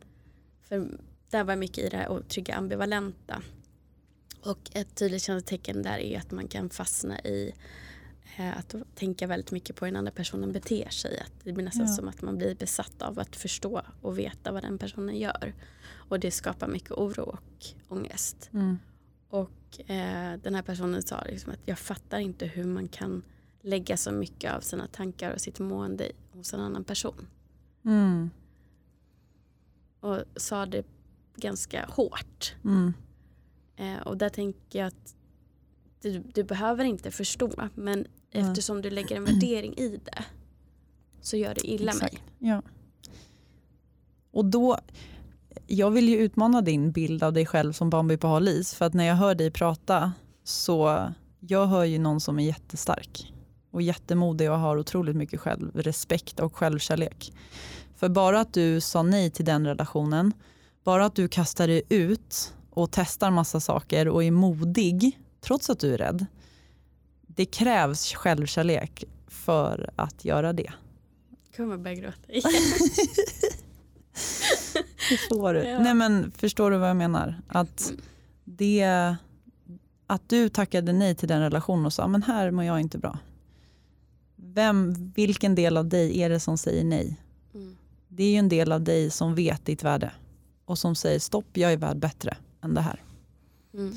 för 0.61 0.87
där 1.29 1.43
var 1.43 1.55
mycket 1.55 1.77
i 1.77 1.89
det 1.89 1.97
här 1.97 2.09
otrygga 2.09 2.55
ambivalenta. 2.55 3.41
Och 4.43 4.71
ett 4.73 4.95
tydligt 4.95 5.21
kännetecken 5.21 5.81
där 5.83 5.97
är 5.97 6.17
att 6.17 6.31
man 6.31 6.47
kan 6.47 6.69
fastna 6.69 7.19
i 7.19 7.53
att 8.37 8.75
tänka 8.95 9.27
väldigt 9.27 9.51
mycket 9.51 9.75
på 9.75 9.85
hur 9.85 9.91
den 9.91 9.99
andra 9.99 10.11
personen 10.11 10.51
beter 10.51 10.89
sig. 10.89 11.19
Att 11.19 11.33
det 11.43 11.53
blir 11.53 11.65
nästan 11.65 11.85
Ja. 11.87 11.93
som 11.93 12.07
att 12.07 12.21
man 12.21 12.37
blir 12.37 12.55
besatt 12.55 13.01
av 13.01 13.19
att 13.19 13.35
förstå 13.35 13.81
och 14.01 14.19
veta 14.19 14.51
vad 14.51 14.63
den 14.63 14.77
personen 14.77 15.17
gör. 15.17 15.53
Och 15.93 16.19
det 16.19 16.31
skapar 16.31 16.67
mycket 16.67 16.91
oro 16.91 17.21
och 17.23 17.65
ångest. 17.87 18.49
Mm. 18.53 18.77
Och 19.29 19.89
eh, 19.89 20.37
den 20.43 20.55
här 20.55 20.61
personen 20.61 21.01
sa 21.01 21.23
liksom 21.23 21.51
att 21.51 21.59
jag 21.65 21.79
fattar 21.79 22.19
inte 22.19 22.45
hur 22.45 22.65
man 22.65 22.87
kan 22.87 23.23
lägga 23.61 23.97
så 23.97 24.11
mycket 24.11 24.53
av 24.53 24.61
sina 24.61 24.87
tankar 24.87 25.33
och 25.33 25.41
sitt 25.41 25.59
mående 25.59 26.11
hos 26.31 26.53
en 26.53 26.59
annan 26.59 26.83
person. 26.83 27.27
Mm. 27.85 28.29
Och 29.99 30.23
sa 30.35 30.65
det 30.65 30.85
ganska 31.35 31.85
hårt. 31.89 32.55
Mm. 32.63 32.93
Eh, 33.75 33.97
och 34.01 34.17
där 34.17 34.29
tänker 34.29 34.79
jag 34.79 34.87
att 34.87 35.15
du, 36.01 36.19
du 36.19 36.43
behöver 36.43 36.83
inte 36.85 37.11
förstå 37.11 37.69
men. 37.75 38.07
Eftersom 38.31 38.81
du 38.81 38.89
lägger 38.89 39.15
en 39.15 39.25
värdering 39.25 39.73
i 39.77 39.99
det 40.03 40.25
så 41.21 41.37
gör 41.37 41.53
det 41.53 41.67
illa 41.67 41.91
Exakt. 41.91 42.13
mig. 42.13 42.21
Ja. 42.39 42.61
Och 44.31 44.45
då, 44.45 44.77
jag 45.67 45.91
vill 45.91 46.09
ju 46.09 46.17
utmana 46.17 46.61
din 46.61 46.91
bild 46.91 47.23
av 47.23 47.33
dig 47.33 47.45
själv 47.45 47.73
som 47.73 47.89
Bambi 47.89 48.17
på 48.17 48.27
hal 48.27 48.47
is. 48.47 48.73
För 48.73 48.85
att 48.85 48.93
när 48.93 49.05
jag 49.05 49.15
hör 49.15 49.35
dig 49.35 49.51
prata 49.51 50.13
så 50.43 51.09
jag 51.39 51.65
hör 51.65 51.83
ju 51.83 51.99
någon 51.99 52.21
som 52.21 52.39
är 52.39 52.43
jättestark 52.43 53.33
och 53.71 53.81
jättemodig 53.81 54.51
och 54.51 54.59
har 54.59 54.77
otroligt 54.77 55.15
mycket 55.15 55.39
självrespekt 55.39 56.39
och 56.39 56.55
självkärlek. 56.55 57.33
För 57.95 58.09
bara 58.09 58.39
att 58.39 58.53
du 58.53 58.81
sa 58.81 59.03
nej 59.03 59.31
till 59.31 59.45
den 59.45 59.67
relationen, 59.67 60.33
bara 60.83 61.05
att 61.05 61.15
du 61.15 61.27
kastar 61.27 61.67
dig 61.67 61.81
ut 61.89 62.53
och 62.69 62.91
testar 62.91 63.31
massa 63.31 63.59
saker 63.59 64.07
och 64.07 64.23
är 64.23 64.31
modig 64.31 65.19
trots 65.41 65.69
att 65.69 65.79
du 65.79 65.93
är 65.93 65.97
rädd. 65.97 66.25
Det 67.35 67.45
krävs 67.45 68.13
självkärlek 68.13 69.03
för 69.27 69.89
att 69.95 70.25
göra 70.25 70.53
det. 70.53 70.73
kommer 71.55 71.77
börja 71.77 71.95
gråta 71.95 72.31
igen. 72.31 72.43
Du? 75.53 75.63
Ja. 75.63 75.79
Nej, 75.79 75.93
men 75.93 76.31
förstår 76.31 76.71
du 76.71 76.77
vad 76.77 76.89
jag 76.89 76.97
menar? 76.97 77.41
Att, 77.47 77.89
Mm. 77.89 78.01
det, 78.43 79.15
att 80.07 80.29
du 80.29 80.49
tackade 80.49 80.93
nej 80.93 81.15
till 81.15 81.27
den 81.27 81.41
relationen 81.41 81.85
och 81.85 81.93
sa 81.93 82.07
men 82.07 82.23
här 82.23 82.51
mår 82.51 82.63
jag 82.65 82.79
inte 82.81 82.97
bra. 82.97 83.19
Vem, 84.35 85.11
vilken 85.15 85.55
del 85.55 85.77
av 85.77 85.87
dig 85.87 86.21
är 86.21 86.29
det 86.29 86.39
som 86.39 86.57
säger 86.57 86.83
nej? 86.83 87.17
Mm. 87.53 87.77
Det 88.07 88.23
är 88.23 88.31
ju 88.31 88.37
en 88.37 88.49
del 88.49 88.71
av 88.71 88.81
dig 88.81 89.09
som 89.09 89.35
vet 89.35 89.65
ditt 89.65 89.83
värde. 89.83 90.11
och 90.65 90.77
som 90.77 90.95
säger 90.95 91.19
stopp, 91.19 91.45
jag 91.57 91.73
är 91.73 91.77
värd 91.77 91.97
bättre 91.97 92.37
än 92.63 92.73
det 92.73 92.81
här. 92.81 93.03
Mm. 93.73 93.93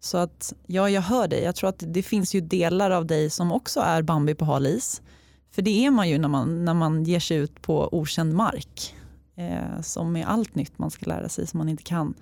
Så 0.00 0.18
att 0.18 0.52
ja, 0.66 0.90
jag 0.90 1.02
hör 1.02 1.28
dig. 1.28 1.42
Jag 1.42 1.56
tror 1.56 1.68
att 1.68 1.84
det 1.86 2.02
finns 2.02 2.34
ju 2.34 2.40
delar 2.40 2.90
av 2.90 3.06
dig 3.06 3.30
som 3.30 3.52
också 3.52 3.80
är 3.80 4.02
Bambi 4.02 4.34
på 4.34 4.44
hal 4.44 4.66
is. 4.66 5.02
För 5.50 5.62
det 5.62 5.86
är 5.86 5.90
man 5.90 6.08
ju 6.08 6.18
när 6.18 6.28
man, 6.28 6.64
när 6.64 6.74
man 6.74 7.04
ger 7.04 7.20
sig 7.20 7.36
ut 7.36 7.62
på 7.62 7.88
okänd 7.94 8.34
mark. 8.34 8.94
Eh, 9.36 9.80
som 9.82 10.16
är 10.16 10.24
allt 10.24 10.54
nytt 10.54 10.78
man 10.78 10.90
ska 10.90 11.06
lära 11.06 11.28
sig 11.28 11.46
som 11.46 11.58
man 11.58 11.68
inte 11.68 11.82
kan. 11.82 12.14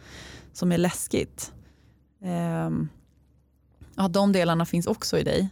Som 0.53 0.72
är 0.72 0.79
läskigt. 0.79 1.53
Eh, 2.22 2.70
ja, 3.97 4.09
de 4.11 4.33
delarna 4.33 4.66
finns 4.66 4.87
också 4.87 5.18
i 5.18 5.22
dig. 5.22 5.49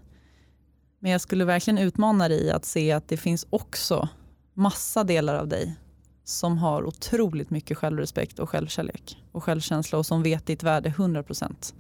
Men 0.99 1.13
jag 1.13 1.21
skulle 1.21 1.45
verkligen 1.45 1.79
utmana 1.79 2.29
dig 2.29 2.51
att 2.51 2.65
se 2.65 2.93
att 2.93 3.09
det 3.09 3.17
finns 3.17 3.47
också 3.51 4.09
massa 4.55 5.05
delar 5.05 5.35
av 5.35 5.49
dig 5.49 5.77
som 6.25 6.59
har 6.59 6.85
otroligt 6.85 7.51
mycket 7.51 7.79
självrespekt 7.79 8.39
och 8.39 8.51
självkärlek 8.51 9.23
och 9.33 9.45
självkänsla 9.45 9.99
och 9.99 10.07
som 10.07 10.23
vet 10.23 10.47
ditt 10.47 10.63
värde 10.63 10.89
100%. 10.89 11.75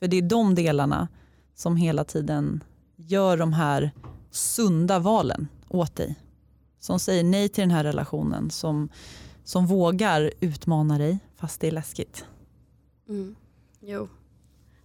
För 0.00 0.08
det 0.08 0.16
är 0.16 0.22
de 0.22 0.54
delarna 0.54 1.08
som 1.54 1.76
hela 1.76 2.04
tiden 2.04 2.64
gör 2.96 3.36
de 3.36 3.52
här 3.52 3.90
sunda 4.30 4.98
valen 4.98 5.48
åt 5.68 5.96
dig. 5.96 6.14
Som 6.78 7.00
säger 7.00 7.24
nej 7.24 7.48
till 7.48 7.62
den 7.62 7.70
här 7.70 7.84
relationen, 7.84 8.50
som, 8.50 8.88
som 9.44 9.66
vågar 9.66 10.32
utmana 10.40 10.98
dig 10.98 11.18
fast 11.36 11.60
det 11.60 11.66
är 11.66 11.72
läskigt. 11.72 12.24
Mm. 13.08 13.36
Jo, 13.80 14.08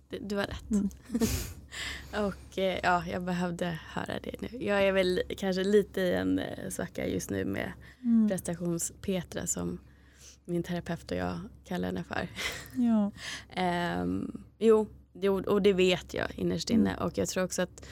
du, 0.09 0.19
du 0.19 0.35
har 0.35 0.43
rätt. 0.43 0.71
Mm. 0.71 0.89
och 2.27 2.57
eh, 2.57 2.79
ja, 2.83 3.05
jag 3.05 3.23
behövde 3.23 3.79
höra 3.87 4.19
det 4.23 4.41
nu. 4.41 4.63
Jag 4.63 4.83
är 4.83 4.91
väl 4.91 5.21
kanske 5.37 5.63
lite 5.63 6.01
i 6.01 6.13
en 6.13 6.39
eh, 6.39 6.69
svacka 6.69 7.07
just 7.07 7.29
nu 7.29 7.45
med 7.45 7.71
mm. 8.03 8.29
prestationspetra 8.29 9.47
som 9.47 9.79
min 10.45 10.63
terapeut 10.63 11.11
och 11.11 11.17
jag 11.17 11.39
kallar 11.63 11.87
henne 11.87 12.03
för. 12.03 12.27
Ja. 12.73 13.11
um, 14.01 14.43
jo, 14.59 14.87
och 15.47 15.61
det 15.61 15.73
vet 15.73 16.13
jag 16.13 16.27
innerst 16.35 16.69
inne 16.69 16.89
mm. 16.89 17.05
och 17.05 17.17
jag 17.17 17.27
tror 17.27 17.43
också 17.43 17.61
att 17.61 17.85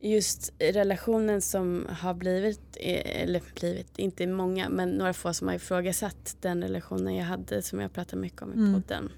just 0.00 0.52
relationen 0.58 1.40
som 1.40 1.86
har 1.90 2.14
blivit, 2.14 2.76
eller 2.80 3.42
blivit, 3.60 3.98
inte 3.98 4.26
många 4.26 4.68
men 4.68 4.90
några 4.90 5.12
få 5.12 5.34
som 5.34 5.48
har 5.48 5.54
ifrågasatt 5.54 6.36
den 6.40 6.62
relationen 6.62 7.14
jag 7.14 7.24
hade 7.24 7.62
som 7.62 7.80
jag 7.80 7.92
pratar 7.92 8.16
mycket 8.16 8.42
om 8.42 8.52
i 8.52 8.56
mm. 8.56 8.74
podden. 8.74 9.12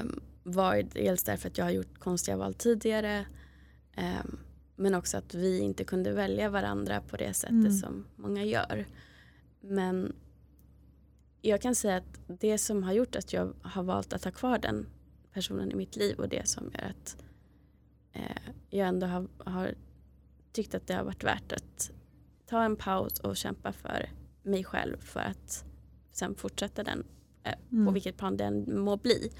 Um, 0.00 0.20
var 0.42 0.82
dels 0.92 1.24
därför 1.24 1.48
att 1.48 1.58
jag 1.58 1.64
har 1.64 1.70
gjort 1.70 1.98
konstiga 1.98 2.36
val 2.36 2.54
tidigare 2.54 3.26
um, 3.96 4.38
men 4.76 4.94
också 4.94 5.16
att 5.16 5.34
vi 5.34 5.58
inte 5.58 5.84
kunde 5.84 6.12
välja 6.12 6.48
varandra 6.48 7.00
på 7.00 7.16
det 7.16 7.34
sättet 7.34 7.52
mm. 7.52 7.72
som 7.72 8.06
många 8.16 8.44
gör. 8.44 8.86
Men 9.60 10.12
jag 11.42 11.60
kan 11.60 11.74
säga 11.74 11.96
att 11.96 12.20
det 12.26 12.58
som 12.58 12.82
har 12.82 12.92
gjort 12.92 13.16
att 13.16 13.32
jag 13.32 13.54
har 13.62 13.82
valt 13.82 14.12
att 14.12 14.24
ha 14.24 14.30
kvar 14.30 14.58
den 14.58 14.86
personen 15.34 15.72
i 15.72 15.74
mitt 15.74 15.96
liv 15.96 16.18
och 16.18 16.28
det 16.28 16.48
som 16.48 16.70
gör 16.72 16.84
att 16.84 17.16
eh, 18.12 18.52
jag 18.70 18.88
ändå 18.88 19.06
har, 19.06 19.28
har 19.38 19.74
tyckt 20.52 20.74
att 20.74 20.86
det 20.86 20.94
har 20.94 21.04
varit 21.04 21.24
värt 21.24 21.52
att 21.52 21.90
ta 22.46 22.62
en 22.62 22.76
paus 22.76 23.20
och 23.20 23.36
kämpa 23.36 23.72
för 23.72 24.10
mig 24.42 24.64
själv 24.64 24.96
för 25.00 25.20
att 25.20 25.64
sen 26.10 26.34
fortsätta 26.34 26.82
den 26.82 27.06
eh, 27.42 27.54
mm. 27.72 27.86
på 27.86 27.92
vilket 27.92 28.16
plan 28.16 28.36
den 28.36 28.80
må 28.80 28.96
bli 28.96 29.32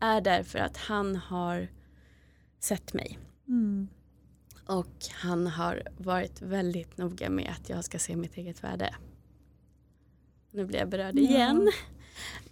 är 0.00 0.20
därför 0.20 0.58
att 0.58 0.76
han 0.76 1.16
har 1.16 1.68
sett 2.58 2.94
mig. 2.94 3.18
Mm. 3.48 3.88
Och 4.66 5.06
han 5.12 5.46
har 5.46 5.82
varit 5.96 6.42
väldigt 6.42 6.96
noga 6.96 7.30
med 7.30 7.50
att 7.50 7.68
jag 7.68 7.84
ska 7.84 7.98
se 7.98 8.16
mitt 8.16 8.36
eget 8.36 8.64
värde. 8.64 8.94
Nu 10.50 10.64
blir 10.64 10.78
jag 10.78 10.88
berörd 10.88 11.18
igen. 11.18 11.70
Ja. 11.72 11.72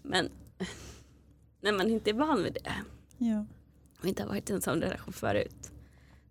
Men 0.02 0.30
när 1.66 1.72
man 1.72 1.90
inte 1.90 2.10
är 2.10 2.14
van 2.14 2.42
vid 2.42 2.52
det 2.52 2.72
ja. 3.18 3.44
och 4.00 4.04
inte 4.04 4.22
har 4.22 4.28
varit 4.28 4.50
i 4.50 4.52
en 4.52 4.60
sån 4.60 4.80
relation 4.80 5.12
förut 5.12 5.72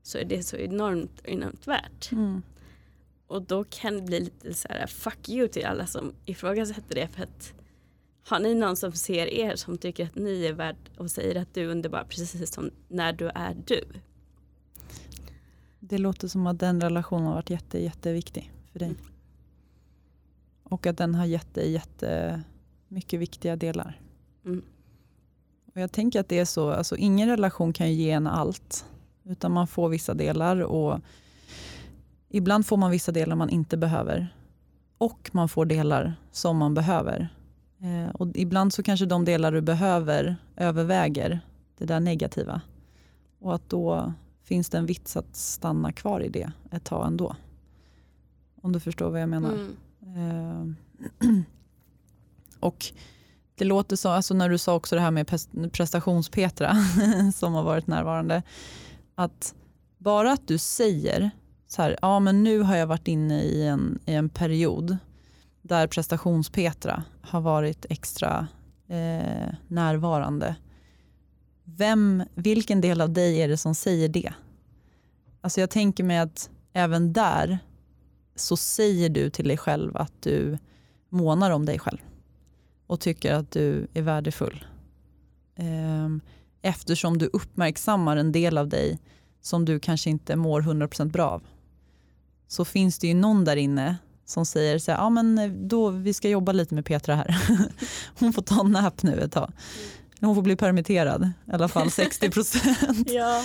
så 0.04 0.18
är 0.18 0.26
det 0.26 0.44
så 0.44 0.58
enormt, 0.58 1.22
enormt 1.24 1.68
värt. 1.68 2.12
Mm. 2.12 2.42
Och 3.28 3.42
då 3.42 3.64
kan 3.64 3.96
det 3.96 4.02
bli 4.02 4.20
lite 4.20 4.54
så 4.54 4.68
här 4.68 4.88
fuck 4.88 5.30
you 5.30 5.48
till 5.48 5.66
alla 5.66 5.88
som 5.88 6.14
ifrågasätter 6.26 6.96
det 6.96 7.08
för 7.08 7.24
att 7.24 7.54
har 8.28 8.40
ni 8.40 8.56
någon 8.56 8.76
som 8.76 8.92
ser 8.92 9.28
er 9.28 9.56
som 9.56 9.78
tycker 9.78 10.06
att 10.06 10.16
ni 10.16 10.46
är 10.46 10.54
värd 10.54 10.76
och 10.98 11.12
säger 11.12 11.42
att 11.42 11.54
du 11.54 11.64
är 11.64 11.68
underbar 11.68 12.04
precis 12.10 12.54
som 12.54 12.72
när 12.88 13.14
du 13.14 13.28
är 13.28 13.58
du? 13.66 13.84
Det 15.80 15.98
låter 15.98 16.28
som 16.28 16.48
att 16.48 16.60
den 16.60 16.82
relationen 16.82 17.26
har 17.26 17.34
varit 17.34 17.50
jätte, 17.50 17.80
jätteviktig 17.80 18.52
för 18.72 18.80
dig. 18.80 18.88
Mm. 18.88 19.02
Och 20.64 20.88
att 20.88 20.98
den 20.98 21.16
har 21.16 21.26
gett 21.26 21.54
dig 21.54 21.72
jättemycket 21.72 23.20
viktiga 23.20 23.56
delar. 23.56 24.02
Mm. 24.46 24.64
Och 25.76 25.82
jag 25.82 25.92
tänker 25.92 26.20
att 26.20 26.30
det 26.30 26.40
är 26.40 26.46
så, 26.46 26.70
alltså 26.70 26.96
ingen 26.96 27.30
relation 27.30 27.74
kan 27.74 27.94
ge 27.94 28.12
en 28.12 28.28
allt. 28.28 28.86
Utan 29.24 29.52
man 29.52 29.68
får 29.68 29.90
vissa 29.90 30.14
delar 30.14 30.62
och 30.62 31.00
ibland 32.30 32.66
får 32.66 32.78
man 32.78 32.92
vissa 32.92 33.12
delar 33.12 33.36
man 33.36 33.50
inte 33.50 33.78
behöver. 33.78 34.36
Och 34.98 35.30
man 35.34 35.50
får 35.50 35.66
delar 35.66 36.16
som 36.32 36.58
man 36.58 36.74
behöver. 36.74 37.30
Eh, 37.80 38.16
och 38.16 38.28
ibland 38.36 38.74
så 38.74 38.84
kanske 38.84 39.06
de 39.06 39.26
delar 39.26 39.52
du 39.52 39.62
behöver 39.62 40.36
överväger 40.56 41.40
det 41.78 41.86
där 41.86 42.00
negativa. 42.00 42.62
Och 43.40 43.56
att 43.56 43.70
då 43.70 44.14
finns 44.44 44.70
det 44.70 44.78
en 44.78 44.86
vits 44.86 45.18
att 45.18 45.36
stanna 45.36 45.92
kvar 45.92 46.20
i 46.20 46.30
det 46.30 46.52
ett 46.72 46.84
tag 46.84 47.08
ändå. 47.08 47.36
Om 48.62 48.72
du 48.72 48.80
förstår 48.80 49.10
vad 49.10 49.22
jag 49.22 49.30
menar. 49.30 49.70
Mm. 50.02 50.76
Eh, 51.22 51.30
och 52.60 52.86
det 53.56 53.66
låter 53.66 53.96
så, 53.96 54.10
alltså 54.10 54.34
när 54.34 54.50
du 54.50 54.58
sa 54.58 54.76
också 54.76 54.96
det 54.96 55.02
här 55.02 55.12
med 55.12 55.32
prestationspetra 55.72 56.76
som 57.36 57.54
har 57.54 57.64
varit 57.64 57.88
närvarande. 57.88 58.44
Att 59.16 59.56
bara 59.98 60.32
att 60.32 60.48
du 60.48 60.58
säger 60.58 61.32
så 61.68 61.82
här, 61.82 61.98
ja 62.02 62.20
men 62.20 62.44
nu 62.44 62.60
har 62.60 62.76
jag 62.76 62.88
varit 62.88 63.08
inne 63.08 63.44
i 63.44 63.68
en, 63.68 64.00
i 64.06 64.14
en 64.14 64.30
period 64.30 64.98
där 65.62 65.88
prestationspetra 65.88 67.04
har 67.22 67.42
varit 67.42 67.86
extra 67.90 68.48
eh, 68.88 69.54
närvarande. 69.68 70.56
Vem, 71.64 72.24
vilken 72.36 72.82
del 72.82 73.02
av 73.02 73.14
dig 73.14 73.42
är 73.42 73.48
det 73.48 73.58
som 73.58 73.76
säger 73.76 74.10
det? 74.10 74.34
Alltså 75.42 75.60
jag 75.60 75.70
tänker 75.70 76.04
mig 76.04 76.18
att 76.18 76.50
även 76.74 77.14
där 77.14 77.60
så 78.36 78.58
säger 78.58 79.10
du 79.10 79.30
till 79.30 79.48
dig 79.48 79.58
själv 79.58 79.98
att 79.98 80.22
du 80.22 80.58
månar 81.10 81.52
om 81.52 81.66
dig 81.66 81.80
själv 81.80 81.98
och 82.88 83.00
tycker 83.00 83.34
att 83.34 83.52
du 83.52 83.88
är 83.94 84.02
värdefull. 84.02 84.66
Ehm, 85.56 86.22
eftersom 86.62 87.18
du 87.18 87.26
uppmärksammar 87.26 88.18
en 88.18 88.32
del 88.32 88.58
av 88.58 88.68
dig 88.68 89.00
som 89.42 89.66
du 89.66 89.80
kanske 89.80 90.10
inte 90.10 90.36
mår 90.36 90.62
100% 90.62 91.12
bra 91.12 91.30
av. 91.30 91.44
Så 92.48 92.66
finns 92.66 93.00
det 93.00 93.08
ju 93.08 93.14
någon 93.14 93.46
där 93.46 93.56
inne 93.56 93.98
som 94.26 94.46
säger 94.46 94.80
så 94.80 94.92
här, 94.92 94.98
ja, 94.98 95.10
men 95.10 95.68
då, 95.68 95.90
vi 95.90 96.14
ska 96.14 96.30
jobba 96.30 96.52
lite 96.52 96.76
med 96.76 96.86
Petra 96.86 97.16
här. 97.16 97.38
Hon 98.20 98.34
får 98.34 98.42
ta 98.42 98.60
en 98.60 98.72
nap 98.72 99.04
nu 99.04 99.20
ett 99.20 99.32
tag. 99.32 99.52
Hon 100.20 100.36
får 100.36 100.42
bli 100.42 100.56
permitterad, 100.56 101.32
i 101.48 101.52
alla 101.52 101.68
fall 101.68 101.92
60 101.92 102.32
procent. 102.32 103.12
ja. 103.12 103.44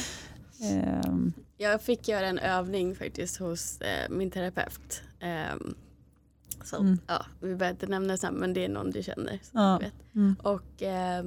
Um. 1.07 1.33
Jag 1.57 1.83
fick 1.83 2.09
göra 2.09 2.27
en 2.27 2.39
övning 2.39 2.95
faktiskt 2.95 3.37
hos 3.37 3.81
eh, 3.81 4.11
min 4.11 4.31
terapeut. 4.31 5.03
Um, 5.53 5.75
så, 6.65 6.77
mm. 6.77 6.99
ja, 7.07 7.27
vi 7.41 7.57
behöver 7.57 7.71
inte 7.71 7.87
nämna 7.87 8.17
det 8.17 8.31
men 8.31 8.55
det 8.55 8.65
är 8.65 8.69
någon 8.69 8.91
du 8.91 9.03
känner. 9.03 9.41
Ja. 9.53 9.79
Du 9.81 9.85
vet. 9.85 10.15
Mm. 10.15 10.37
Och 10.43 10.83
eh, 10.83 11.25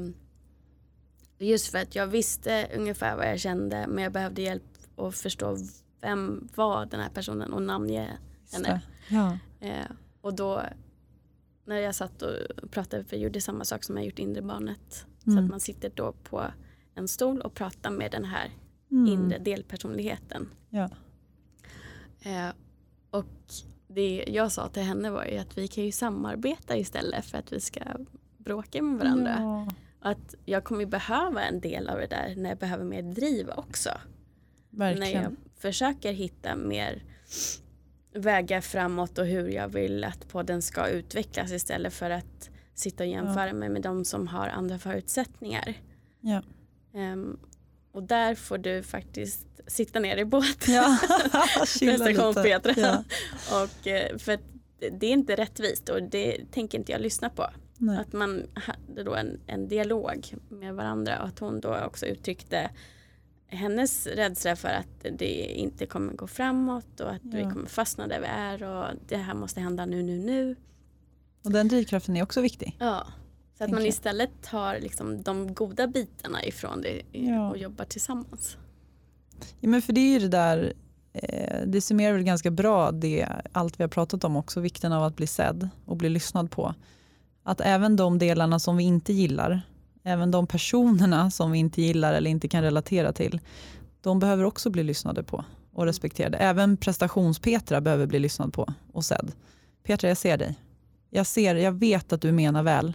just 1.39 1.67
för 1.67 1.77
att 1.77 1.95
jag 1.95 2.07
visste 2.07 2.67
ungefär 2.75 3.15
vad 3.17 3.29
jag 3.29 3.39
kände 3.39 3.87
men 3.87 4.03
jag 4.03 4.13
behövde 4.13 4.41
hjälp 4.41 4.63
att 4.97 5.15
förstå 5.15 5.57
vem 6.01 6.49
var 6.55 6.85
den 6.85 6.99
här 6.99 7.09
personen 7.09 7.53
och 7.53 7.61
namnge 7.61 8.17
henne. 8.51 8.81
Ja. 9.09 9.37
Eh, 9.59 9.85
och 10.21 10.33
då 10.33 10.63
när 11.65 11.77
jag 11.77 11.95
satt 11.95 12.21
och 12.21 12.31
pratade, 12.71 13.03
för 13.03 13.15
jag 13.15 13.23
gjorde 13.23 13.41
samma 13.41 13.65
sak 13.65 13.83
som 13.83 13.97
jag 13.97 14.05
gjort 14.05 14.19
inre 14.19 14.41
barnet. 14.41 15.05
Mm. 15.25 15.37
Så 15.37 15.43
att 15.43 15.49
man 15.49 15.59
sitter 15.59 15.91
då 15.95 16.11
på 16.11 16.45
en 16.95 17.07
stol 17.07 17.41
och 17.41 17.53
pratar 17.53 17.91
med 17.91 18.11
den 18.11 18.25
här 18.25 18.51
mm. 18.91 19.07
inre 19.07 19.37
delpersonligheten. 19.37 20.49
Ja. 20.69 20.89
Eh, 22.19 22.49
och 23.09 23.25
det 23.93 24.23
jag 24.27 24.51
sa 24.51 24.69
till 24.69 24.83
henne 24.83 25.09
var 25.09 25.25
ju 25.25 25.37
att 25.37 25.57
vi 25.57 25.67
kan 25.67 25.83
ju 25.83 25.91
samarbeta 25.91 26.77
istället 26.77 27.25
för 27.25 27.37
att 27.37 27.53
vi 27.53 27.59
ska 27.59 27.81
bråka 28.37 28.81
med 28.81 28.99
varandra. 28.99 29.35
Ja. 29.39 29.67
Att 29.99 30.35
jag 30.45 30.63
kommer 30.63 30.85
behöva 30.85 31.43
en 31.43 31.59
del 31.59 31.89
av 31.89 31.97
det 31.97 32.07
där 32.07 32.33
när 32.37 32.49
jag 32.49 32.57
behöver 32.57 32.83
mer 32.83 33.01
driv 33.01 33.49
också. 33.49 33.89
Verkligen. 34.69 35.13
När 35.13 35.23
jag 35.23 35.35
försöker 35.57 36.13
hitta 36.13 36.55
mer 36.55 37.03
vägar 38.13 38.61
framåt 38.61 39.17
och 39.17 39.25
hur 39.25 39.49
jag 39.49 39.67
vill 39.67 40.03
att 40.03 40.27
podden 40.27 40.61
ska 40.61 40.87
utvecklas 40.87 41.51
istället 41.51 41.93
för 41.93 42.09
att 42.09 42.49
sitta 42.73 43.03
och 43.03 43.09
jämföra 43.09 43.47
ja. 43.47 43.53
mig 43.53 43.69
med 43.69 43.81
de 43.81 44.05
som 44.05 44.27
har 44.27 44.47
andra 44.47 44.79
förutsättningar. 44.79 45.73
Ja. 46.19 46.41
Um, 46.93 47.39
och 47.93 48.03
där 48.03 48.35
får 48.35 48.57
du 48.57 48.83
faktiskt 48.83 49.47
sitta 49.67 49.99
ner 49.99 50.17
i 50.17 50.25
båten. 50.25 50.73
Ja. 50.73 50.97
Prestationspetra. 51.79 52.73
Ja. 52.77 53.03
och, 53.63 53.87
eh, 53.87 54.17
för 54.17 54.39
det 54.99 55.07
är 55.07 55.11
inte 55.11 55.35
rättvist 55.35 55.89
och 55.89 56.03
det 56.03 56.51
tänker 56.51 56.77
inte 56.77 56.91
jag 56.91 57.01
lyssna 57.01 57.29
på. 57.29 57.45
Nej. 57.77 57.97
Att 57.97 58.13
man 58.13 58.43
hade 58.53 59.03
då 59.03 59.15
en, 59.15 59.39
en 59.47 59.67
dialog 59.67 60.33
med 60.49 60.75
varandra 60.75 61.21
och 61.21 61.27
att 61.27 61.39
hon 61.39 61.59
då 61.61 61.77
också 61.77 62.05
uttryckte 62.05 62.69
hennes 63.47 64.07
rädsla 64.07 64.55
för 64.55 64.67
att 64.69 65.05
det 65.17 65.53
inte 65.53 65.85
kommer 65.85 66.13
gå 66.13 66.27
framåt 66.27 66.99
och 66.99 67.11
att 67.11 67.21
vi 67.23 67.41
Ja. 67.41 67.51
kommer 67.51 67.69
fastna 67.69 68.07
där 68.07 68.19
vi 68.19 68.25
är 68.27 68.63
och 68.63 68.85
det 69.07 69.17
här 69.17 69.33
måste 69.33 69.61
hända 69.61 69.85
nu, 69.85 70.03
nu, 70.03 70.17
nu. 70.19 70.55
Och 71.43 71.51
den 71.51 71.67
drivkraften 71.67 72.17
är 72.17 72.23
också 72.23 72.41
viktig. 72.41 72.77
Ja. 72.79 73.07
Så 73.63 73.75
att 73.75 73.79
man 73.79 73.85
istället 73.85 74.29
tar 74.41 74.79
liksom 74.79 75.21
de 75.21 75.53
goda 75.53 75.87
bitarna 75.87 76.43
ifrån 76.45 76.81
det 76.81 77.01
Ja. 77.11 77.49
och 77.49 77.57
jobbar 77.57 77.85
tillsammans. 77.85 78.57
Ja, 79.59 79.69
men 79.69 79.81
för 79.81 79.93
det 79.93 80.01
är 80.01 80.13
ju 80.13 80.19
det 80.19 80.27
där, 80.27 80.73
eh, 81.13 81.59
det 81.67 81.81
summerar 81.81 82.13
väl 82.13 82.23
ganska 82.23 82.51
bra 82.51 82.91
det, 82.91 83.27
allt 83.51 83.79
vi 83.79 83.83
har 83.83 83.89
pratat 83.89 84.23
om 84.23 84.35
också, 84.35 84.59
vikten 84.59 84.93
av 84.93 85.03
att 85.03 85.15
bli 85.15 85.27
sedd 85.27 85.69
och 85.85 85.97
bli 85.97 86.09
lyssnad 86.09 86.51
på. 86.51 86.75
Att 87.43 87.61
även 87.61 87.95
de 87.95 88.19
delarna 88.19 88.59
som 88.59 88.77
vi 88.77 88.83
inte 88.83 89.13
gillar, 89.13 89.61
även 90.03 90.31
de 90.31 90.47
personerna 90.47 91.31
som 91.31 91.51
vi 91.51 91.59
inte 91.59 91.81
gillar 91.81 92.13
eller 92.13 92.29
inte 92.31 92.47
kan 92.47 92.61
relatera 92.63 93.13
till, 93.13 93.39
de 94.01 94.19
behöver 94.19 94.43
också 94.43 94.69
bli 94.69 94.83
lyssnade 94.83 95.23
på 95.23 95.45
och 95.73 95.85
respekterade. 95.85 96.37
Även 96.37 96.77
prestations-Petra 96.77 97.81
behöver 97.81 98.05
bli 98.05 98.19
lyssnad 98.19 98.53
på 98.53 98.73
och 98.93 99.05
sedd. 99.05 99.31
Petra, 99.83 100.07
jag 100.07 100.17
ser 100.17 100.37
dig. 100.37 100.55
Jag, 101.09 101.27
ser, 101.27 101.55
jag 101.55 101.71
vet 101.71 102.13
att 102.13 102.21
du 102.21 102.31
menar 102.31 102.63
väl. 102.63 102.93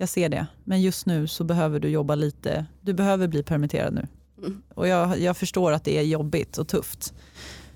Jag 0.00 0.08
ser 0.08 0.28
det. 0.28 0.46
Men 0.64 0.80
just 0.82 1.06
nu 1.06 1.26
så 1.26 1.44
behöver 1.44 1.80
du 1.80 1.88
jobba 1.88 2.14
lite. 2.14 2.66
Du 2.80 2.92
behöver 2.92 3.28
bli 3.28 3.42
permitterad 3.42 3.94
nu. 3.94 4.06
Mm. 4.38 4.62
Och 4.74 4.88
jag, 4.88 5.18
jag 5.18 5.36
förstår 5.36 5.72
att 5.72 5.84
det 5.84 5.98
är 5.98 6.02
jobbigt 6.02 6.58
och 6.58 6.68
tufft. 6.68 7.14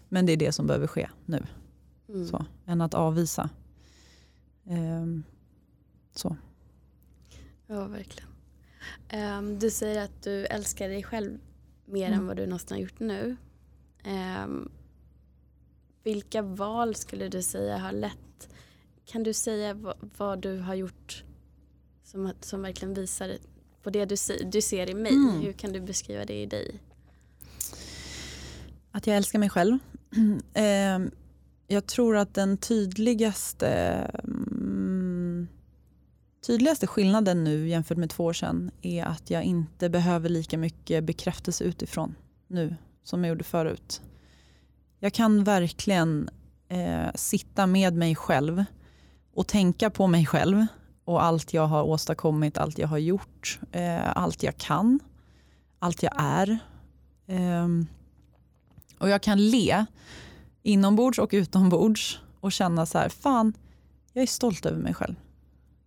Men 0.09 0.27
det 0.27 0.33
är 0.33 0.37
det 0.37 0.53
som 0.53 0.67
behöver 0.67 0.87
ske 0.87 1.09
nu. 1.27 1.47
Mm. 2.09 2.27
Så, 2.29 2.45
än 2.67 2.81
att 2.81 2.95
avvisa. 2.95 3.51
Ehm, 4.67 5.23
så. 6.15 6.37
Ja, 7.67 7.85
verkligen. 7.87 8.29
Ehm, 9.09 9.59
du 9.59 9.71
säger 9.71 10.05
att 10.05 10.23
du 10.23 10.47
älskar 10.47 10.89
dig 10.89 11.03
själv 11.03 11.39
mer 11.85 12.07
Mm. 12.07 12.19
än 12.21 12.27
vad 12.27 12.37
du 12.37 12.47
någonsin 12.47 12.71
har 12.77 12.83
gjort 12.83 13.01
nu. 13.01 13.37
Ehm, 14.05 14.71
vilka 16.03 16.43
val 16.43 16.95
skulle 16.95 17.29
du 17.29 17.43
säga 17.43 17.79
har 17.79 17.93
lett? 17.93 18.49
Kan 19.05 19.23
du 19.23 19.33
säga 19.33 19.75
vad, 19.75 19.97
vad 20.19 20.39
du 20.39 20.59
har 20.59 20.75
gjort 20.75 21.25
som, 22.15 22.33
som 22.41 22.63
verkligen 22.63 22.95
visar 22.95 23.37
på 23.83 23.91
det 23.91 24.05
du, 24.05 24.17
du 24.45 24.63
ser 24.63 24.91
i 24.91 24.95
mig? 24.95 25.13
Mm. 25.13 25.41
Hur 25.41 25.53
kan 25.53 25.73
du 25.73 25.81
beskriva 25.81 26.25
det 26.25 26.43
i 26.43 26.47
dig? 26.47 26.81
Att 28.91 29.07
jag 29.07 29.17
älskar 29.17 29.39
mig 29.39 29.51
själv. 29.51 29.79
Ehm, 30.55 31.11
jag 31.67 31.87
tror 31.87 32.17
att 32.17 32.35
den 32.35 32.57
tydligaste, 32.57 33.69
mm, 34.25 35.49
tydligaste 36.47 36.87
skillnaden 36.87 37.45
nu 37.45 37.69
jämfört 37.69 37.99
med 37.99 38.11
två 38.11 38.25
år 38.25 38.33
sedan 38.33 38.71
är 38.83 39.05
att 39.05 39.31
jag 39.31 39.43
inte 39.43 39.89
behöver 39.89 40.29
lika 40.29 40.59
mycket 40.59 41.05
bekräftelse 41.05 41.65
utifrån 41.65 42.15
nu 42.49 42.77
som 43.05 43.25
jag 43.25 43.29
gjorde 43.29 43.45
förut. 43.45 44.03
Jag 44.99 45.13
kan 45.13 45.45
verkligen 45.45 46.31
eh, 46.69 47.13
sitta 47.15 47.67
med 47.67 47.95
mig 47.95 48.15
själv 48.15 48.65
och 49.35 49.47
tänka 49.47 49.91
på 49.91 50.07
mig 50.07 50.27
själv 50.27 50.67
och 51.05 51.25
allt 51.25 51.55
jag 51.55 51.67
har 51.67 51.83
åstadkommit, 51.83 52.59
allt 52.59 52.79
jag 52.79 52.89
har 52.89 52.99
gjort, 52.99 53.61
eh, 53.73 54.17
allt 54.17 54.43
jag 54.43 54.57
kan, 54.57 55.01
allt 55.79 56.03
jag 56.03 56.13
är. 56.17 56.59
Eh, 57.27 57.69
och 58.99 59.09
jag 59.09 59.23
kan 59.23 59.51
le 59.51 59.85
inombords 60.63 61.19
och 61.19 61.31
utombords 61.33 62.19
och 62.41 62.53
känna 62.53 62.87
så 62.87 62.99
här, 62.99 63.09
fan, 63.09 63.53
jag 64.13 64.23
är 64.23 64.27
stolt 64.27 64.67
över 64.67 64.79
mig 64.79 64.95
själv. 64.95 65.15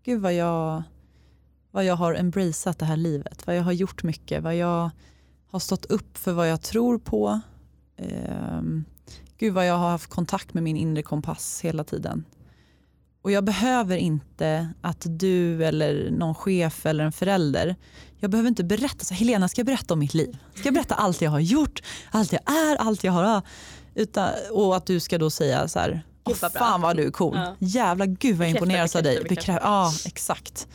Gud 0.04 0.22
vad 0.22 0.34
jag, 0.34 0.84
vad 1.72 1.86
jag 1.86 1.96
har 1.96 2.14
embraceat 2.14 2.80
det 2.80 2.86
här 2.86 2.98
livet, 2.98 3.48
vad 3.48 3.58
jag 3.58 3.64
har 3.64 3.72
gjort 3.72 4.04
mycket, 4.04 4.44
vad 4.44 4.56
jag 4.56 4.90
har 5.48 5.60
stått 5.60 5.86
upp 5.86 6.18
för 6.18 6.34
vad 6.34 6.50
jag 6.50 6.62
tror 6.62 7.00
på. 7.00 7.40
Eh, 7.96 8.62
gud 9.38 9.54
vad 9.54 9.68
jag 9.68 9.78
har 9.78 9.90
haft 9.90 10.10
kontakt 10.10 10.54
med 10.54 10.64
min 10.64 10.78
inre 10.78 11.04
kompass 11.04 11.62
hela 11.62 11.84
tiden. 11.84 12.26
Och 13.28 13.32
jag 13.32 13.44
behöver 13.44 13.98
inte 13.98 14.70
att 14.82 15.06
du 15.10 15.66
eller 15.66 16.12
någon 16.12 16.36
chef 16.36 16.86
eller 16.86 17.04
en 17.04 17.12
förälder, 17.12 17.76
jag 18.20 18.32
behöver 18.32 18.48
inte 18.48 18.64
berätta, 18.64 19.06
så 19.06 19.14
Helena 19.14 19.48
ska 19.48 19.60
jag 19.60 19.66
berätta 19.66 19.94
om 19.94 20.00
mitt 20.00 20.14
liv? 20.14 20.38
Ska 20.56 20.68
jag 20.68 20.74
berätta 20.74 20.96
allt 20.96 21.22
jag 21.22 21.32
har 21.32 21.40
gjort, 21.40 21.84
allt 22.12 22.32
jag 22.32 22.42
är, 22.52 22.76
allt 22.76 23.04
jag 23.04 23.12
har? 23.12 23.42
Utan, 23.96 24.30
och 24.52 24.76
att 24.76 24.86
du 24.86 25.00
ska 25.00 25.18
då 25.18 25.30
säga 25.30 25.68
så 25.68 25.80
här, 25.80 26.06
Åh, 26.24 26.36
vad 26.42 26.52
bra." 26.52 26.60
fan 26.60 26.82
vad 26.82 26.98
du 26.98 27.04
är 27.08 27.12
cool. 27.12 27.36
Ja. 27.36 27.56
Jävla 27.60 28.06
gud 28.06 28.38
vad 28.38 28.48
jag 28.48 28.56
imponeras 28.56 28.96
av 28.96 29.04
dig. 29.04 29.16
bekräfta, 29.24 29.36
bekräfta. 29.36 29.68
Bekrä- 29.68 29.70
ja, 29.70 29.92
exakt. 30.06 30.68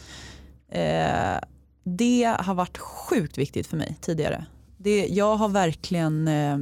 Eh, 0.68 1.38
det 1.84 2.36
har 2.38 2.54
varit 2.54 2.78
sjukt 2.78 3.38
viktigt 3.38 3.66
för 3.66 3.76
mig 3.76 3.96
tidigare. 4.00 4.46
Det, 4.76 5.06
jag 5.06 5.36
har 5.36 5.48
verkligen 5.48 6.28
eh, 6.28 6.58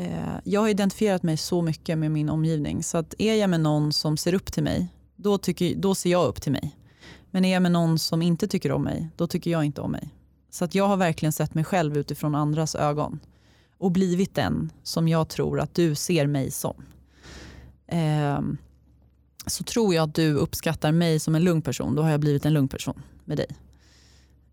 Eh, 0.00 0.38
jag 0.44 0.60
har 0.60 0.68
identifierat 0.68 1.22
mig 1.22 1.36
så 1.36 1.62
mycket 1.62 1.98
med 1.98 2.10
min 2.10 2.28
omgivning 2.28 2.82
så 2.82 2.98
att 2.98 3.14
är 3.18 3.34
jag 3.34 3.50
med 3.50 3.60
någon 3.60 3.92
som 3.92 4.16
ser 4.16 4.34
upp 4.34 4.52
till 4.52 4.62
mig 4.62 4.88
då, 5.16 5.38
tycker, 5.38 5.74
då 5.74 5.94
ser 5.94 6.10
jag 6.10 6.26
upp 6.26 6.42
till 6.42 6.52
mig. 6.52 6.76
Men 7.30 7.44
är 7.44 7.52
jag 7.52 7.62
med 7.62 7.72
någon 7.72 7.98
som 7.98 8.22
inte 8.22 8.48
tycker 8.48 8.72
om 8.72 8.82
mig 8.82 9.08
då 9.16 9.26
tycker 9.26 9.50
jag 9.50 9.64
inte 9.64 9.80
om 9.80 9.92
mig. 9.92 10.14
Så 10.50 10.64
att 10.64 10.74
jag 10.74 10.88
har 10.88 10.96
verkligen 10.96 11.32
sett 11.32 11.54
mig 11.54 11.64
själv 11.64 11.96
utifrån 11.96 12.34
andras 12.34 12.74
ögon 12.74 13.20
och 13.78 13.92
blivit 13.92 14.34
den 14.34 14.72
som 14.82 15.08
jag 15.08 15.28
tror 15.28 15.60
att 15.60 15.74
du 15.74 15.94
ser 15.94 16.26
mig 16.26 16.50
som. 16.50 16.84
Eh, 17.86 18.40
så 19.46 19.64
tror 19.64 19.94
jag 19.94 20.08
att 20.08 20.14
du 20.14 20.34
uppskattar 20.34 20.92
mig 20.92 21.20
som 21.20 21.34
en 21.34 21.44
lugn 21.44 21.62
person, 21.62 21.94
då 21.94 22.02
har 22.02 22.10
jag 22.10 22.20
blivit 22.20 22.46
en 22.46 22.52
lugn 22.52 22.68
person 22.68 23.02
med 23.24 23.36
dig. 23.36 23.48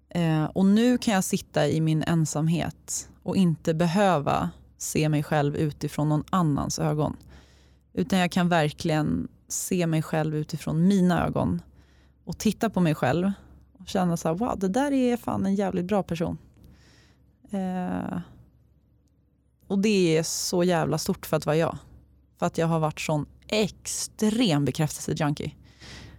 Eh, 0.09 0.43
och 0.43 0.65
nu 0.65 0.97
kan 0.97 1.13
jag 1.13 1.23
sitta 1.23 1.67
i 1.67 1.81
min 1.81 2.03
ensamhet 2.03 3.09
och 3.23 3.37
inte 3.37 3.73
behöva 3.73 4.49
se 4.77 5.09
mig 5.09 5.23
själv 5.23 5.55
utifrån 5.55 6.09
någon 6.09 6.23
annans 6.29 6.79
ögon. 6.79 7.17
Utan 7.93 8.19
jag 8.19 8.31
kan 8.31 8.49
verkligen 8.49 9.27
se 9.47 9.87
mig 9.87 10.01
själv 10.01 10.35
utifrån 10.35 10.87
mina 10.87 11.25
ögon 11.25 11.61
och 12.23 12.37
titta 12.37 12.69
på 12.69 12.79
mig 12.79 12.95
själv 12.95 13.31
och 13.79 13.87
känna 13.87 14.17
så 14.17 14.27
här, 14.27 14.35
wow, 14.35 14.59
det 14.59 14.67
där 14.67 14.91
är 14.91 15.17
fan 15.17 15.45
en 15.45 15.55
jävligt 15.55 15.85
bra 15.85 16.03
person. 16.03 16.37
Eh, 17.51 18.19
och 19.67 19.79
det 19.79 20.17
är 20.17 20.23
så 20.23 20.63
jävla 20.63 20.97
stort 20.97 21.25
för 21.25 21.37
att 21.37 21.45
vara 21.45 21.55
jag. 21.55 21.77
För 22.39 22.45
att 22.45 22.57
jag 22.57 22.67
har 22.67 22.79
varit 22.79 22.99
sån 22.99 23.25
extrem 23.47 24.65
bekräftelsejunkie. 24.65 25.51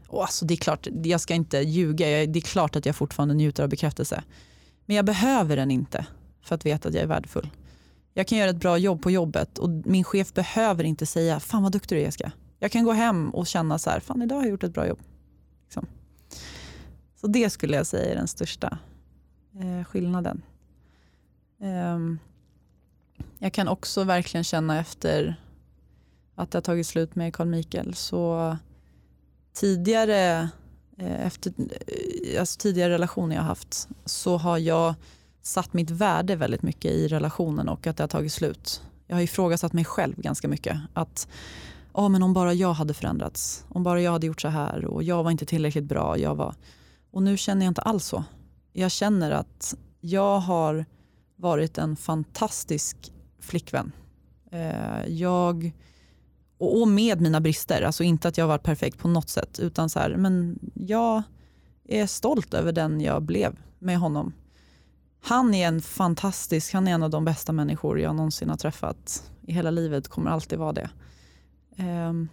Och 0.09 0.23
alltså 0.23 0.45
det 0.45 0.55
är 0.55 0.59
klart, 0.59 0.87
jag 1.05 1.21
ska 1.21 1.35
inte 1.35 1.59
ljuga, 1.59 2.07
det 2.07 2.39
är 2.39 2.41
klart 2.41 2.77
att 2.77 2.87
jag 2.87 2.97
fortfarande 2.97 3.35
njuter 3.35 3.63
av 3.63 3.69
bekräftelse. 3.69 4.23
Men 4.87 4.97
jag 4.97 5.05
behöver 5.05 5.57
den 5.57 5.71
inte 5.71 6.07
för 6.43 6.55
att 6.55 6.67
veta 6.67 6.89
att 6.89 6.95
jag 6.95 7.03
är 7.03 7.09
värdefull. 7.09 7.51
Jag 8.19 8.27
kan 8.27 8.39
göra 8.39 8.51
ett 8.51 8.57
bra 8.57 8.79
jobb 8.79 9.03
på 9.03 9.11
jobbet 9.11 9.59
och 9.59 9.71
min 9.71 10.05
chef 10.05 10.35
behöver 10.35 10.85
inte 10.85 11.07
säga 11.07 11.41
fan 11.41 11.63
vad 11.63 11.73
duktig 11.73 11.99
du 11.99 12.01
är 12.01 12.05
Jessica. 12.05 12.33
Jag 12.59 12.73
kan 12.73 12.85
gå 12.85 12.93
hem 12.93 13.31
och 13.31 13.47
känna 13.47 13.79
så 13.79 13.91
här, 13.91 14.01
fan 14.01 14.23
idag 14.23 14.37
har 14.37 14.43
jag 14.43 14.51
gjort 14.51 14.65
ett 14.65 14.75
bra 14.75 14.87
jobb. 14.87 14.99
Liksom. 15.65 15.87
Så 17.21 17.27
det 17.27 17.51
skulle 17.51 17.77
jag 17.77 17.87
säga 17.87 18.13
är 18.13 18.17
den 18.17 18.29
största 18.29 18.79
eh, 19.61 19.85
skillnaden. 19.85 20.43
Um, 21.59 22.19
jag 23.39 23.53
kan 23.53 23.69
också 23.69 24.05
verkligen 24.05 24.45
känna 24.45 24.79
efter 24.81 25.41
att 26.35 26.51
det 26.51 26.59
har 26.59 26.63
tagit 26.63 26.87
slut 26.87 27.15
med 27.15 27.35
Carl 27.35 27.49
Mikael 27.49 27.95
så 27.95 28.57
tidigare, 29.53 30.49
eh, 30.99 31.27
efter, 31.27 31.53
eh, 31.59 32.41
alltså 32.41 32.59
tidigare 32.59 32.93
relationer 32.93 33.37
jag 33.37 33.43
haft 33.43 33.89
så 34.05 34.37
har 34.37 34.59
jag 34.59 34.95
satt 35.47 35.73
mitt 35.73 35.91
värde 35.91 36.37
väldigt 36.37 36.63
mycket 36.63 36.91
i 36.91 37.09
relationen 37.09 37.69
och 37.69 37.87
att 37.87 37.97
det 37.97 38.03
har 38.03 38.09
tagit 38.09 38.33
slut. 38.33 38.83
Jag 39.07 39.17
har 39.17 39.23
ifrågasatt 39.23 39.73
mig 39.73 39.85
själv 39.85 40.15
ganska 40.17 40.49
mycket. 40.49 40.79
Att 40.93 41.29
oh, 41.93 42.09
men 42.09 42.23
om 42.23 42.33
bara 42.33 42.55
jag 42.55 42.73
hade 42.73 42.95
förändrats, 42.95 43.65
om 43.69 43.83
bara 43.83 44.01
jag 44.01 44.13
hade 44.13 44.27
gjort 44.27 44.41
så 44.41 44.49
här 44.49 44.85
och 44.85 45.03
jag 45.03 45.23
var 45.23 45.31
inte 45.31 45.47
tillräckligt 45.47 45.85
bra. 45.85 46.19
Jag 46.19 46.35
var... 46.35 46.55
Och 47.11 47.23
nu 47.23 47.37
känner 47.37 47.67
jag 47.67 47.71
inte 47.71 47.83
alls 47.83 48.07
så. 48.07 48.25
Jag 48.73 48.91
känner 48.91 49.31
att 49.31 49.75
jag 50.01 50.39
har 50.39 50.85
varit 51.37 51.79
en 51.79 51.97
fantastisk 51.97 53.13
flickvän. 53.41 53.93
Eh, 54.51 55.07
jag, 55.07 55.73
och 56.59 56.89
med 56.89 57.21
mina 57.21 57.41
brister, 57.41 57.83
alltså 57.83 58.05
inte 58.05 58.29
att 58.29 58.39
jag 58.39 58.45
har 58.45 58.49
varit 58.49 58.63
perfekt 58.63 58.99
på 58.99 59.09
något 59.09 59.29
sätt 59.29 59.59
utan 59.59 59.91
så 59.91 59.99
här, 59.99 60.17
men 60.17 60.59
jag 60.75 61.23
är 61.85 62.07
stolt 62.07 62.55
över 62.55 62.73
den 62.73 63.01
jag 63.01 63.23
blev 63.23 63.59
med 63.79 63.99
honom. 63.99 64.33
Han 65.29 65.55
är 65.55 65.69
en 65.69 65.81
fantastisk, 65.83 66.73
han 66.75 66.89
är 66.89 66.93
en 66.93 67.03
av 67.03 67.11
de 67.11 67.25
bästa 67.25 67.53
människor 67.53 68.01
jag 68.01 68.17
någonsin 68.17 68.49
har 68.51 68.57
träffat 68.57 69.31
i 69.43 69.53
hela 69.53 69.71
livet, 69.71 70.09
kommer 70.09 70.31
alltid 70.31 70.59
vara 70.59 70.73
det. 70.73 70.91
Ehm, 71.77 72.29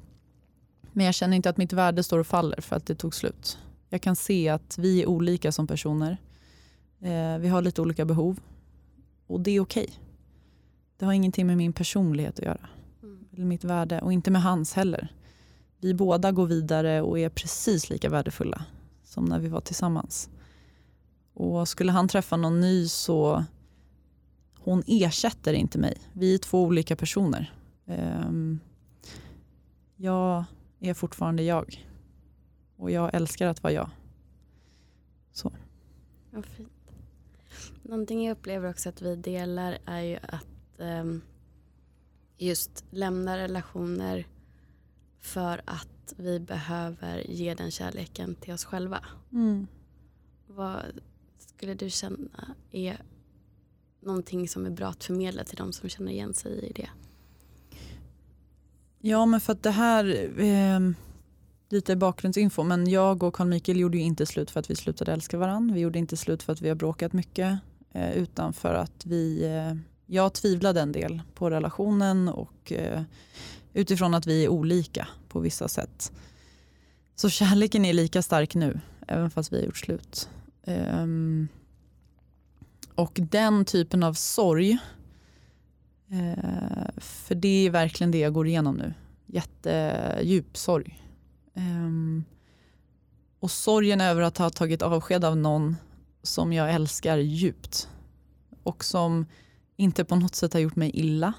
Men 0.95 1.05
jag 1.05 1.15
känner 1.15 1.35
inte 1.37 1.49
att 1.49 1.57
mitt 1.57 1.73
värde 1.73 2.03
står 2.03 2.19
och 2.19 2.27
faller 2.27 2.61
för 2.61 2.75
att 2.75 2.85
det 2.85 2.95
tog 2.95 3.15
slut. 3.15 3.57
Jag 3.89 4.01
kan 4.01 4.15
se 4.15 4.49
att 4.49 4.77
vi 4.77 5.01
är 5.01 5.07
olika 5.09 5.51
som 5.51 5.67
personer. 5.67 6.17
Eh, 7.01 7.37
Vi 7.39 7.47
har 7.47 7.61
lite 7.61 7.81
olika 7.81 8.05
behov 8.05 8.39
och 9.27 9.39
det 9.41 9.51
är 9.51 9.59
okej. 9.59 9.89
Det 10.97 11.05
har 11.05 11.13
ingenting 11.13 11.47
med 11.47 11.57
min 11.57 11.73
personlighet 11.73 12.39
att 12.39 12.45
göra 12.45 12.69
Mm. 13.03 13.25
eller 13.33 13.45
mitt 13.45 13.63
värde 13.63 14.01
och 14.01 14.13
inte 14.13 14.31
med 14.31 14.41
hans 14.43 14.73
heller. 14.73 15.07
vi 15.79 15.93
båda 15.93 16.31
går 16.31 16.45
vidare 16.45 17.01
och 17.01 17.19
är 17.19 17.29
precis 17.29 17.89
lika 17.89 18.09
värdefulla 18.09 18.65
som 19.03 19.25
när 19.25 19.39
vi 19.39 19.47
var 19.47 19.61
tillsammans. 19.61 20.29
Och 21.33 21.67
skulle 21.67 21.91
han 21.91 22.07
träffa 22.07 22.37
någon 22.37 22.59
ny 22.59 22.87
så 22.87 23.43
hon 24.59 24.83
ersätter 24.87 25.53
inte 25.53 25.77
mig. 25.77 25.97
Vi 26.13 26.33
är 26.33 26.37
två 26.37 26.63
olika 26.63 26.95
personer. 26.95 27.53
Um, 27.85 28.59
jag 29.95 30.43
är 30.79 30.93
fortfarande 30.93 31.43
jag. 31.43 31.87
Och 32.77 32.91
jag 32.91 33.13
älskar 33.13 33.47
att 33.47 33.63
vara 33.63 33.73
jag. 33.73 33.89
Så. 35.31 35.51
Ja, 36.31 36.41
fint. 36.41 36.69
Någonting 37.81 38.25
jag 38.25 38.37
upplever 38.37 38.69
också 38.69 38.89
att 38.89 39.01
vi 39.01 39.15
delar 39.15 39.77
är 39.85 40.01
ju 40.01 40.17
att 40.21 40.47
um, 40.77 41.21
just 42.37 42.85
lämna 42.89 43.37
relationer 43.37 44.27
för 45.19 45.61
att 45.65 46.13
vi 46.17 46.39
behöver 46.39 47.31
ge 47.31 47.53
den 47.53 47.71
kärleken 47.71 48.35
till 48.35 48.53
oss 48.53 48.65
själva. 48.65 49.05
Mm. 49.31 49.67
Vad 50.47 51.01
skulle 51.63 51.75
du 51.75 51.89
känna 51.89 52.55
är 52.71 53.01
någonting 54.01 54.47
som 54.47 54.65
är 54.65 54.69
bra 54.69 54.87
att 54.87 55.03
förmedla 55.03 55.43
till 55.43 55.57
de 55.57 55.73
som 55.73 55.89
känner 55.89 56.11
igen 56.11 56.33
sig 56.33 56.51
i 56.51 56.71
det? 56.75 56.89
Ja 58.99 59.25
men 59.25 59.41
för 59.41 59.53
att 59.53 59.63
det 59.63 59.71
här, 59.71 60.29
eh, 60.39 60.79
lite 61.69 61.95
bakgrundsinfo, 61.95 62.63
men 62.63 62.87
jag 62.89 63.23
och 63.23 63.33
Carl 63.33 63.47
Mikael 63.47 63.79
gjorde 63.79 63.97
ju 63.97 64.03
inte 64.03 64.25
slut 64.25 64.51
för 64.51 64.59
att 64.59 64.69
vi 64.69 64.75
slutade 64.75 65.13
älska 65.13 65.37
varandra. 65.37 65.75
Vi 65.75 65.81
gjorde 65.81 65.99
inte 65.99 66.17
slut 66.17 66.43
för 66.43 66.53
att 66.53 66.61
vi 66.61 66.69
har 66.69 66.75
bråkat 66.75 67.13
mycket, 67.13 67.59
eh, 67.91 68.17
utan 68.17 68.53
för 68.53 68.73
att 68.73 69.05
vi, 69.05 69.45
eh, 69.45 69.75
jag 70.05 70.33
tvivlade 70.33 70.81
en 70.81 70.91
del 70.91 71.21
på 71.33 71.49
relationen 71.49 72.29
och 72.29 72.71
eh, 72.71 73.01
utifrån 73.73 74.13
att 74.13 74.27
vi 74.27 74.45
är 74.45 74.49
olika 74.49 75.07
på 75.29 75.39
vissa 75.39 75.67
sätt. 75.67 76.11
Så 77.15 77.29
kärleken 77.29 77.85
är 77.85 77.93
lika 77.93 78.21
stark 78.21 78.55
nu, 78.55 78.79
även 79.07 79.31
fast 79.31 79.53
vi 79.53 79.57
har 79.57 79.65
gjort 79.65 79.77
slut. 79.77 80.29
Um, 80.67 81.47
och 82.95 83.19
den 83.21 83.65
typen 83.65 84.03
av 84.03 84.13
sorg, 84.13 84.77
uh, 86.11 86.89
för 86.97 87.35
det 87.35 87.65
är 87.67 87.69
verkligen 87.69 88.11
det 88.11 88.19
jag 88.19 88.33
går 88.33 88.47
igenom 88.47 88.75
nu. 88.75 88.93
Jättedjup 89.25 90.57
sorg. 90.57 91.03
Um, 91.53 92.23
och 93.39 93.51
sorgen 93.51 94.01
över 94.01 94.21
att 94.21 94.37
ha 94.37 94.49
tagit 94.49 94.81
avsked 94.81 95.25
av 95.25 95.37
någon 95.37 95.75
som 96.21 96.53
jag 96.53 96.73
älskar 96.73 97.17
djupt. 97.17 97.89
Och 98.63 98.83
som 98.83 99.25
inte 99.75 100.05
på 100.05 100.15
något 100.15 100.35
sätt 100.35 100.53
har 100.53 100.59
gjort 100.59 100.75
mig 100.75 100.91
illa. 100.93 101.33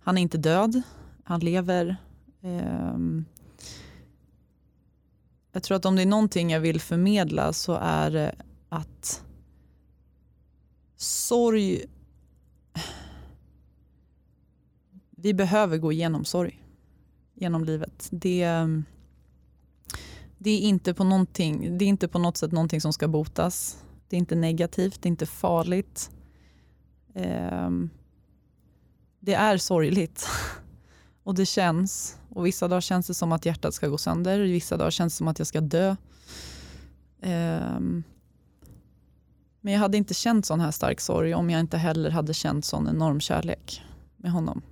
Han 0.00 0.18
är 0.18 0.22
inte 0.22 0.38
död, 0.38 0.82
han 1.24 1.40
lever. 1.40 1.96
Um, 2.40 3.24
jag 5.52 5.62
tror 5.62 5.76
att 5.76 5.84
om 5.84 5.96
det 5.96 6.02
är 6.02 6.06
någonting 6.06 6.50
jag 6.50 6.60
vill 6.60 6.80
förmedla 6.80 7.52
så 7.52 7.78
är 7.82 8.10
det 8.10 8.34
att 8.68 9.24
sorg... 10.96 11.84
Vi 15.10 15.34
behöver 15.34 15.78
gå 15.78 15.92
igenom 15.92 16.24
sorg 16.24 16.64
genom 17.34 17.64
livet. 17.64 18.08
Det, 18.10 18.46
det, 20.38 20.50
är 20.50 20.60
inte 20.60 20.94
på 20.94 21.04
någonting, 21.04 21.78
det 21.78 21.84
är 21.84 21.88
inte 21.88 22.08
på 22.08 22.18
något 22.18 22.36
sätt 22.36 22.52
någonting 22.52 22.80
som 22.80 22.92
ska 22.92 23.08
botas. 23.08 23.84
Det 24.08 24.16
är 24.16 24.18
inte 24.18 24.34
negativt, 24.34 25.02
det 25.02 25.06
är 25.06 25.10
inte 25.10 25.26
farligt. 25.26 26.10
Ehm, 27.14 27.90
det 29.20 29.34
är 29.34 29.56
sorgligt. 29.56 30.28
Och 31.22 31.34
det 31.34 31.46
känns. 31.46 32.18
Och 32.28 32.46
vissa 32.46 32.68
dagar 32.68 32.80
känns 32.80 33.06
det 33.06 33.14
som 33.14 33.32
att 33.32 33.46
hjärtat 33.46 33.74
ska 33.74 33.88
gå 33.88 33.98
sönder. 33.98 34.40
Vissa 34.40 34.76
dagar 34.76 34.90
känns 34.90 35.14
det 35.14 35.16
som 35.16 35.28
att 35.28 35.38
jag 35.38 35.48
ska 35.48 35.60
dö. 35.60 35.96
Um, 37.22 38.02
men 39.60 39.72
jag 39.72 39.80
hade 39.80 39.96
inte 39.96 40.14
känt 40.14 40.46
sån 40.46 40.60
här 40.60 40.70
stark 40.70 41.00
sorg 41.00 41.34
om 41.34 41.50
jag 41.50 41.60
inte 41.60 41.78
heller 41.78 42.10
hade 42.10 42.34
känt 42.34 42.64
sån 42.64 42.88
enorm 42.88 43.20
kärlek 43.20 43.82
med 44.16 44.32
honom. 44.32 44.62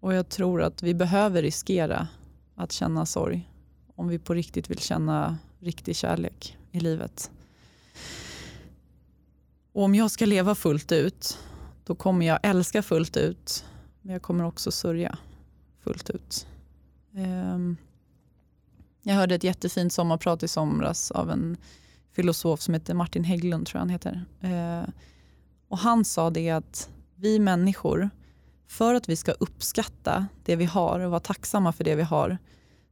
Och 0.00 0.14
jag 0.14 0.28
tror 0.28 0.62
att 0.62 0.82
vi 0.82 0.94
behöver 0.94 1.42
riskera 1.42 2.08
att 2.54 2.72
känna 2.72 3.06
sorg 3.06 3.50
om 3.96 4.08
vi 4.08 4.18
på 4.18 4.34
riktigt 4.34 4.70
vill 4.70 4.78
känna 4.78 5.38
riktig 5.58 5.96
kärlek 5.96 6.58
i 6.70 6.80
livet. 6.80 7.30
Och 9.72 9.82
om 9.82 9.94
jag 9.94 10.10
ska 10.10 10.26
leva 10.26 10.54
fullt 10.54 10.92
ut, 10.92 11.38
då 11.84 11.94
kommer 11.94 12.26
jag 12.26 12.38
älska 12.42 12.82
fullt 12.82 13.16
ut 13.16 13.64
men 14.02 14.12
jag 14.12 14.22
kommer 14.22 14.44
också 14.44 14.70
sörja 14.70 15.18
fullt 15.84 16.10
ut. 16.10 16.46
Um, 17.14 17.76
jag 19.02 19.14
hörde 19.14 19.34
ett 19.34 19.44
jättefint 19.44 19.92
sommarprat 19.92 20.42
i 20.42 20.48
somras 20.48 21.10
av 21.10 21.30
en 21.30 21.56
filosof 22.12 22.60
som 22.60 22.74
heter 22.74 22.94
Martin 22.94 23.24
Hägglund, 23.24 23.66
tror 23.66 23.78
jag 23.78 23.80
han 23.80 23.90
heter. 23.90 24.24
Uh, 24.44 24.88
och 25.68 25.78
han 25.78 26.04
sa 26.04 26.30
det 26.30 26.50
att 26.50 26.90
vi 27.16 27.38
människor, 27.38 28.10
för 28.68 28.94
att 28.94 29.08
vi 29.08 29.16
ska 29.16 29.32
uppskatta 29.32 30.26
det 30.44 30.56
vi 30.56 30.64
har 30.64 31.00
och 31.00 31.10
vara 31.10 31.20
tacksamma 31.20 31.72
för 31.72 31.84
det 31.84 31.94
vi 31.94 32.02
har, 32.02 32.38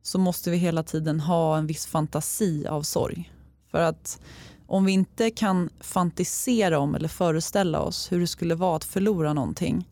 så 0.03 0.19
måste 0.19 0.51
vi 0.51 0.57
hela 0.57 0.83
tiden 0.83 1.21
ha 1.21 1.59
en 1.59 1.67
viss 1.67 1.87
fantasi 1.87 2.67
av 2.67 2.83
sorg. 2.83 3.33
För 3.71 3.81
att 3.81 4.21
om 4.67 4.85
vi 4.85 4.93
inte 4.93 5.31
kan 5.31 5.71
fantisera 5.81 6.79
om 6.79 6.95
eller 6.95 7.09
föreställa 7.09 7.81
oss 7.81 8.13
hur 8.13 8.21
det 8.21 8.27
skulle 8.27 8.55
vara 8.55 8.77
att 8.77 8.85
förlora 8.85 9.33
någonting, 9.33 9.89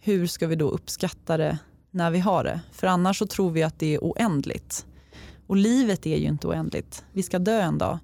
hur 0.00 0.26
ska 0.26 0.46
vi 0.46 0.56
då 0.56 0.70
uppskatta 0.70 1.36
det 1.36 1.58
när 1.90 2.10
vi 2.10 2.18
har 2.18 2.44
det? 2.44 2.60
För 2.72 2.86
annars 2.86 3.18
så 3.18 3.26
tror 3.26 3.50
vi 3.50 3.62
att 3.62 3.78
det 3.78 3.94
är 3.94 3.98
oändligt. 3.98 4.86
Och 5.46 5.56
livet 5.56 6.06
är 6.06 6.16
ju 6.16 6.26
inte 6.26 6.46
oändligt. 6.46 7.04
Vi 7.12 7.22
ska 7.22 7.38
dö 7.38 7.60
en 7.60 7.78
dag. 7.78 7.98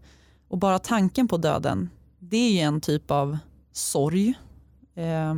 Och 0.49 0.59
bara 0.59 0.79
tanken 0.79 1.29
på 1.29 1.37
döden, 1.37 1.91
det 2.19 2.37
är 2.37 2.51
ju 2.51 2.59
en 2.59 2.81
typ 2.81 3.11
av 3.11 3.39
sorg. 3.73 4.35
Eh, 4.95 5.35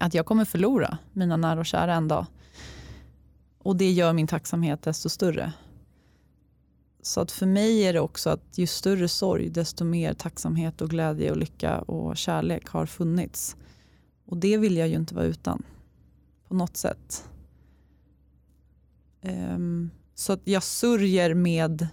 att 0.00 0.14
jag 0.14 0.26
kommer 0.26 0.44
förlora 0.44 0.98
mina 1.12 1.36
nära 1.36 1.60
och 1.60 1.66
kära 1.66 1.94
en 1.94 2.08
dag. 2.08 2.26
Och 3.58 3.76
det 3.76 3.90
gör 3.90 4.12
min 4.12 4.26
tacksamhet 4.26 4.82
desto 4.82 5.08
större. 5.08 5.52
Så 7.02 7.20
att 7.20 7.32
för 7.32 7.46
mig 7.46 7.82
är 7.82 7.92
det 7.92 8.00
också 8.00 8.30
att 8.30 8.58
ju 8.58 8.66
större 8.66 9.08
sorg, 9.08 9.48
desto 9.48 9.84
mer 9.84 10.14
tacksamhet 10.14 10.80
och 10.80 10.90
glädje 10.90 11.30
och 11.30 11.36
lycka 11.36 11.78
och 11.78 12.16
kärlek 12.16 12.68
har 12.68 12.86
funnits. 12.86 13.56
Och 14.30 14.36
det 14.36 14.56
vill 14.56 14.76
jag 14.76 14.88
ju 14.88 14.94
inte 14.94 15.14
vara 15.14 15.24
utan 15.24 15.62
på 16.48 16.54
något 16.54 16.76
sätt. 16.76 17.28
Um, 19.22 19.90
så 20.14 20.32
att 20.32 20.40
jag 20.44 20.62
sörjer 20.62 21.34
med 21.34 21.88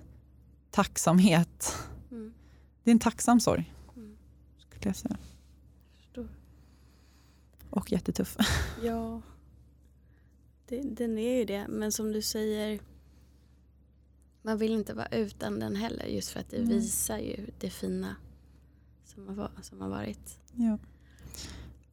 tacksamhet. 0.72 1.76
Mm. 2.12 2.34
Det 2.84 2.90
är 2.90 2.92
en 2.92 3.00
tacksam 3.00 3.40
sorg. 3.40 3.74
Mm. 3.96 4.18
Skulle 4.58 4.82
jag 4.90 4.96
säga. 4.96 5.18
Förstår. 5.96 6.28
Och 7.70 7.92
jättetuff. 7.92 8.38
Ja, 8.84 9.22
det, 10.68 10.82
den 10.82 11.18
är 11.18 11.38
ju 11.38 11.46
det. 11.46 11.68
Men 11.68 11.92
som 11.92 12.12
du 12.12 12.22
säger, 12.22 12.80
man 14.42 14.58
vill 14.58 14.72
inte 14.72 14.94
vara 14.94 15.08
utan 15.08 15.60
den 15.60 15.76
heller. 15.76 16.06
Just 16.06 16.30
för 16.30 16.40
att 16.40 16.50
det 16.50 16.58
mm. 16.58 16.70
visar 16.70 17.18
ju 17.18 17.50
det 17.60 17.70
fina 17.70 18.16
som 19.06 19.38
har, 19.38 19.52
som 19.62 19.82
har 19.82 19.90
varit. 19.90 20.40
Ja. 20.54 20.78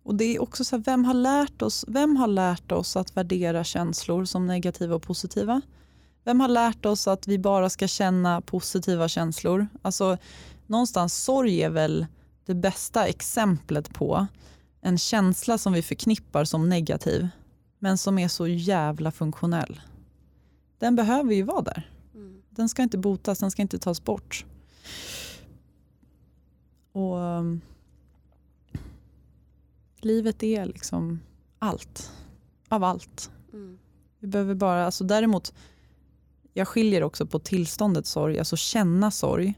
Och 0.05 0.14
det 0.14 0.24
är 0.24 0.42
också 0.42 0.64
så 0.64 0.76
här, 0.76 0.82
vem 0.82 1.05
har, 1.05 1.14
lärt 1.14 1.62
oss, 1.62 1.84
vem 1.88 2.16
har 2.16 2.26
lärt 2.26 2.72
oss 2.72 2.96
att 2.96 3.16
värdera 3.16 3.64
känslor 3.64 4.24
som 4.24 4.46
negativa 4.46 4.94
och 4.94 5.02
positiva? 5.02 5.61
Vem 6.24 6.40
har 6.40 6.48
lärt 6.48 6.86
oss 6.86 7.09
att 7.09 7.28
vi 7.28 7.38
bara 7.38 7.70
ska 7.70 7.88
känna 7.88 8.40
positiva 8.40 9.09
känslor? 9.09 9.68
Alltså, 9.82 10.18
någonstans 10.66 11.24
sorg 11.24 11.62
är 11.62 11.70
väl 11.70 12.07
det 12.46 12.55
bästa 12.55 13.07
exemplet 13.07 13.94
på 13.94 14.26
en 14.80 14.98
känsla 14.98 15.59
som 15.59 15.72
vi 15.72 15.82
förknippar 15.82 16.44
som 16.44 16.68
negativ 16.68 17.28
men 17.78 17.98
som 17.98 18.18
är 18.18 18.28
så 18.28 18.46
jävla 18.46 19.11
funktionell. 19.11 19.80
Den 20.78 20.96
behöver 20.96 21.34
ju 21.34 21.42
vara 21.42 21.62
där. 21.62 21.90
Mm. 22.14 22.42
Den 22.50 22.68
ska 22.68 22.82
inte 22.82 22.98
botas, 22.98 23.38
den 23.38 23.50
ska 23.50 23.62
inte 23.62 23.78
tas 23.78 24.05
bort. 24.05 24.44
Och 26.92 27.16
livet 30.05 30.42
är 30.42 30.66
liksom 30.66 31.20
allt. 31.59 32.12
Av 32.68 32.84
allt. 32.84 33.30
Mm. 33.52 33.78
Vi 34.18 34.26
behöver 34.26 34.55
bara, 34.55 34.86
alltså 34.86 35.05
däremot, 35.05 35.55
jag 36.52 36.68
skiljer 36.68 37.02
också 37.02 37.26
på 37.26 37.38
tillståndet 37.38 38.07
sorg, 38.07 38.38
alltså 38.38 38.57
känna 38.57 39.11
sorg 39.11 39.55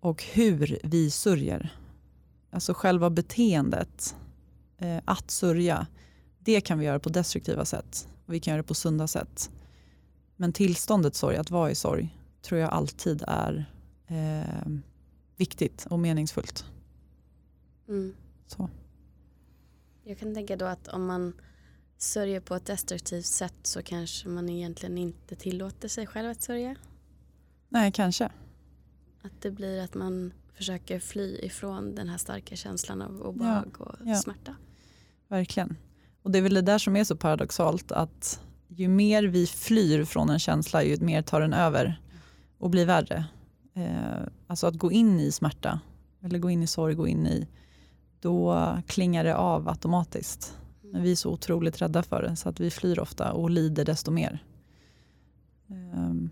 och 0.00 0.22
hur 0.22 0.78
vi 0.84 1.10
sörjer. 1.10 1.76
Alltså 2.50 2.74
själva 2.74 3.10
beteendet, 3.10 4.16
eh, 4.78 4.98
att 5.04 5.30
sörja, 5.30 5.86
det 6.38 6.60
kan 6.60 6.78
vi 6.78 6.84
göra 6.84 6.98
på 6.98 7.08
destruktiva 7.08 7.64
sätt. 7.64 8.08
Och 8.26 8.34
vi 8.34 8.40
kan 8.40 8.52
göra 8.52 8.62
det 8.62 8.68
på 8.68 8.74
sunda 8.74 9.06
sätt. 9.06 9.50
Men 10.36 10.52
tillståndet 10.52 11.14
sorg, 11.14 11.36
att 11.36 11.50
vara 11.50 11.70
i 11.70 11.74
sorg, 11.74 12.18
tror 12.42 12.60
jag 12.60 12.70
alltid 12.70 13.24
är 13.26 13.64
eh, 14.06 14.72
viktigt 15.36 15.86
och 15.90 15.98
meningsfullt. 15.98 16.64
Mm. 17.88 18.14
Så. 18.46 18.70
Jag 20.04 20.18
kan 20.18 20.34
tänka 20.34 20.56
då 20.56 20.64
att 20.64 20.88
om 20.88 21.06
man 21.06 21.32
sörjer 21.98 22.40
på 22.40 22.54
ett 22.54 22.66
destruktivt 22.66 23.26
sätt 23.26 23.54
så 23.62 23.82
kanske 23.82 24.28
man 24.28 24.48
egentligen 24.48 24.98
inte 24.98 25.36
tillåter 25.36 25.88
sig 25.88 26.06
själv 26.06 26.30
att 26.30 26.42
sörja. 26.42 26.76
Nej, 27.68 27.92
kanske. 27.92 28.30
Att 29.22 29.32
det 29.40 29.50
blir 29.50 29.80
att 29.80 29.94
man 29.94 30.32
försöker 30.54 30.98
fly 30.98 31.38
ifrån 31.42 31.94
den 31.94 32.08
här 32.08 32.18
starka 32.18 32.56
känslan 32.56 33.02
av 33.02 33.22
obehag 33.22 33.74
och 33.78 33.94
ja. 34.04 34.16
smärta. 34.16 34.56
Verkligen. 35.28 35.76
Och 36.22 36.30
det 36.30 36.38
är 36.38 36.42
väl 36.42 36.54
det 36.54 36.62
där 36.62 36.78
som 36.78 36.96
är 36.96 37.04
så 37.04 37.16
paradoxalt 37.16 37.92
att 37.92 38.40
ju 38.68 38.88
mer 38.88 39.22
vi 39.22 39.46
flyr 39.46 40.04
från 40.04 40.30
en 40.30 40.38
känsla 40.38 40.82
ju 40.82 40.96
mer 41.00 41.22
tar 41.22 41.40
den 41.40 41.52
över 41.52 42.00
och 42.58 42.70
blir 42.70 42.86
värre. 42.86 43.24
Eh, 43.74 44.28
alltså 44.46 44.66
att 44.66 44.74
gå 44.74 44.92
in 44.92 45.20
i 45.20 45.32
smärta 45.32 45.80
eller 46.22 46.38
gå 46.38 46.50
in 46.50 46.62
i 46.62 46.66
sorg, 46.66 46.94
gå 46.94 47.06
in 47.06 47.26
i, 47.26 47.48
då 48.22 48.78
klingar 48.86 49.24
det 49.24 49.36
av 49.36 49.68
automatiskt. 49.68 50.58
Men 50.80 51.02
vi 51.02 51.12
är 51.12 51.16
så 51.16 51.30
otroligt 51.30 51.82
rädda 51.82 52.02
för 52.02 52.22
det 52.22 52.36
så 52.36 52.48
att 52.48 52.60
vi 52.60 52.70
flyr 52.70 52.98
ofta 52.98 53.32
och 53.32 53.50
lider 53.50 53.84
desto 53.84 54.10
mer. 54.10 54.44
Um, 55.66 56.30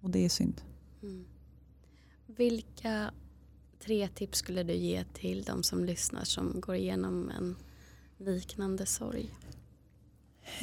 och 0.00 0.10
det 0.10 0.24
är 0.24 0.28
synd. 0.28 0.62
Mm. 1.02 1.24
Vilka 2.26 3.10
tre 3.78 4.08
tips 4.08 4.38
skulle 4.38 4.62
du 4.62 4.74
ge 4.74 5.04
till 5.04 5.42
de 5.42 5.62
som 5.62 5.84
lyssnar 5.84 6.24
som 6.24 6.60
går 6.60 6.74
igenom 6.74 7.30
en 7.30 7.56
liknande 8.18 8.86
sorg? 8.86 9.30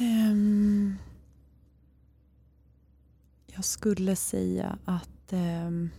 Um, 0.00 0.96
jag 3.46 3.64
skulle 3.64 4.16
säga 4.16 4.78
att 4.84 5.32
um, 5.32 5.90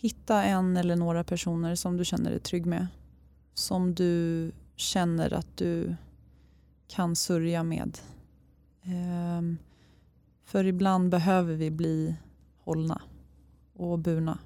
hitta 0.00 0.42
en 0.42 0.76
eller 0.76 0.96
några 0.96 1.24
personer 1.24 1.74
som 1.74 1.96
du 1.96 2.04
känner 2.04 2.30
dig 2.30 2.40
trygg 2.40 2.66
med. 2.66 2.86
Som 3.54 3.94
du 3.94 4.52
känner 4.76 5.32
att 5.32 5.56
du 5.56 5.96
kan 6.88 7.16
sörja 7.16 7.62
med. 7.62 7.98
Um, 9.38 9.58
för 10.44 10.64
ibland 10.64 11.10
behöver 11.10 11.54
vi 11.54 11.70
bli 11.70 12.14
hållna 12.58 13.02
och 13.74 13.98
burna 13.98 14.38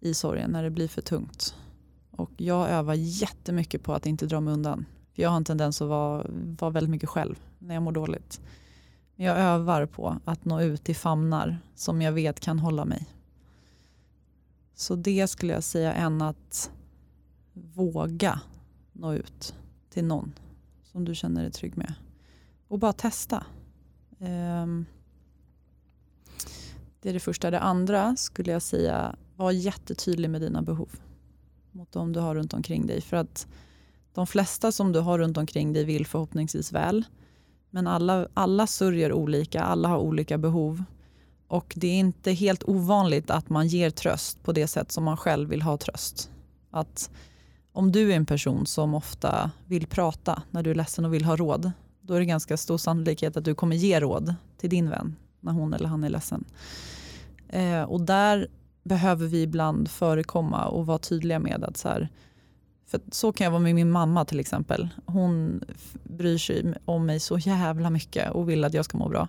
i 0.00 0.14
sorgen 0.14 0.50
när 0.50 0.62
det 0.62 0.70
blir 0.70 0.88
för 0.88 1.02
tungt. 1.02 1.54
Och 2.10 2.30
jag 2.36 2.70
övar 2.70 2.94
jättemycket 2.94 3.82
på 3.82 3.94
att 3.94 4.06
inte 4.06 4.26
dra 4.26 4.40
mig 4.40 4.54
undan. 4.54 4.86
För 5.14 5.22
jag 5.22 5.30
har 5.30 5.36
en 5.36 5.44
tendens 5.44 5.82
att 5.82 5.88
vara, 5.88 6.26
vara 6.58 6.70
väldigt 6.70 6.90
mycket 6.90 7.08
själv 7.08 7.38
när 7.58 7.74
jag 7.74 7.82
mår 7.82 7.92
dåligt. 7.92 8.40
Men 9.16 9.26
jag 9.26 9.38
övar 9.38 9.86
på 9.86 10.16
att 10.24 10.44
nå 10.44 10.60
ut 10.60 10.84
till 10.84 10.96
famnar 10.96 11.58
som 11.74 12.02
jag 12.02 12.12
vet 12.12 12.40
kan 12.40 12.58
hålla 12.58 12.84
mig. 12.84 13.06
Så 14.80 14.96
det 14.96 15.26
skulle 15.26 15.52
jag 15.52 15.64
säga 15.64 15.92
än 15.92 16.22
att 16.22 16.70
våga 17.52 18.40
nå 18.92 19.14
ut 19.14 19.54
till 19.90 20.04
någon 20.04 20.32
som 20.82 21.04
du 21.04 21.14
känner 21.14 21.42
dig 21.42 21.50
trygg 21.50 21.76
med. 21.76 21.94
Och 22.68 22.78
bara 22.78 22.92
testa. 22.92 23.46
Ehm, 24.18 24.86
det 27.00 27.08
är 27.08 27.12
det 27.12 27.20
första. 27.20 27.50
Det 27.50 27.60
andra 27.60 28.16
skulle 28.16 28.52
jag 28.52 28.62
säga, 28.62 29.16
var 29.36 29.52
jättetydlig 29.52 30.30
med 30.30 30.40
dina 30.40 30.62
behov 30.62 30.90
mot 31.70 31.92
de 31.92 32.12
du 32.12 32.20
har 32.20 32.34
runt 32.34 32.54
omkring 32.54 32.86
dig. 32.86 33.00
För 33.00 33.16
att 33.16 33.46
de 34.14 34.26
flesta 34.26 34.72
som 34.72 34.92
du 34.92 35.00
har 35.00 35.18
runt 35.18 35.36
omkring 35.36 35.72
dig 35.72 35.84
vill 35.84 36.06
förhoppningsvis 36.06 36.72
väl. 36.72 37.04
Men 37.70 37.86
alla, 37.86 38.28
alla 38.34 38.66
sörjer 38.66 39.12
olika, 39.12 39.62
alla 39.62 39.88
har 39.88 39.98
olika 39.98 40.38
behov. 40.38 40.84
Och 41.50 41.72
det 41.76 41.86
är 41.86 41.98
inte 41.98 42.32
helt 42.32 42.64
ovanligt 42.64 43.30
att 43.30 43.48
man 43.48 43.68
ger 43.68 43.90
tröst 43.90 44.42
på 44.42 44.52
det 44.52 44.66
sätt 44.66 44.92
som 44.92 45.04
man 45.04 45.16
själv 45.16 45.48
vill 45.48 45.62
ha 45.62 45.76
tröst. 45.76 46.30
Att 46.70 47.10
om 47.72 47.92
du 47.92 48.12
är 48.12 48.16
en 48.16 48.26
person 48.26 48.66
som 48.66 48.94
ofta 48.94 49.50
vill 49.66 49.86
prata 49.86 50.42
när 50.50 50.62
du 50.62 50.70
är 50.70 50.74
ledsen 50.74 51.04
och 51.04 51.14
vill 51.14 51.24
ha 51.24 51.36
råd, 51.36 51.72
då 52.00 52.14
är 52.14 52.20
det 52.20 52.26
ganska 52.26 52.56
stor 52.56 52.78
sannolikhet 52.78 53.36
att 53.36 53.44
du 53.44 53.54
kommer 53.54 53.76
ge 53.76 54.00
råd 54.00 54.34
till 54.58 54.70
din 54.70 54.90
vän 54.90 55.16
när 55.40 55.52
hon 55.52 55.74
eller 55.74 55.88
han 55.88 56.04
är 56.04 56.08
ledsen. 56.10 56.44
Eh, 57.48 57.82
och 57.82 58.00
där 58.00 58.48
behöver 58.82 59.26
vi 59.26 59.42
ibland 59.42 59.90
förekomma 59.90 60.66
och 60.66 60.86
vara 60.86 60.98
tydliga 60.98 61.38
med 61.38 61.64
att 61.64 61.76
så 61.76 61.88
här, 61.88 62.08
för 62.86 63.00
så 63.10 63.32
kan 63.32 63.44
jag 63.44 63.50
vara 63.50 63.62
med 63.62 63.74
min 63.74 63.90
mamma 63.90 64.24
till 64.24 64.40
exempel. 64.40 64.88
Hon 65.06 65.64
bryr 66.02 66.38
sig 66.38 66.74
om 66.84 67.06
mig 67.06 67.20
så 67.20 67.38
jävla 67.38 67.90
mycket 67.90 68.30
och 68.30 68.48
vill 68.48 68.64
att 68.64 68.74
jag 68.74 68.84
ska 68.84 68.98
må 68.98 69.08
bra. 69.08 69.28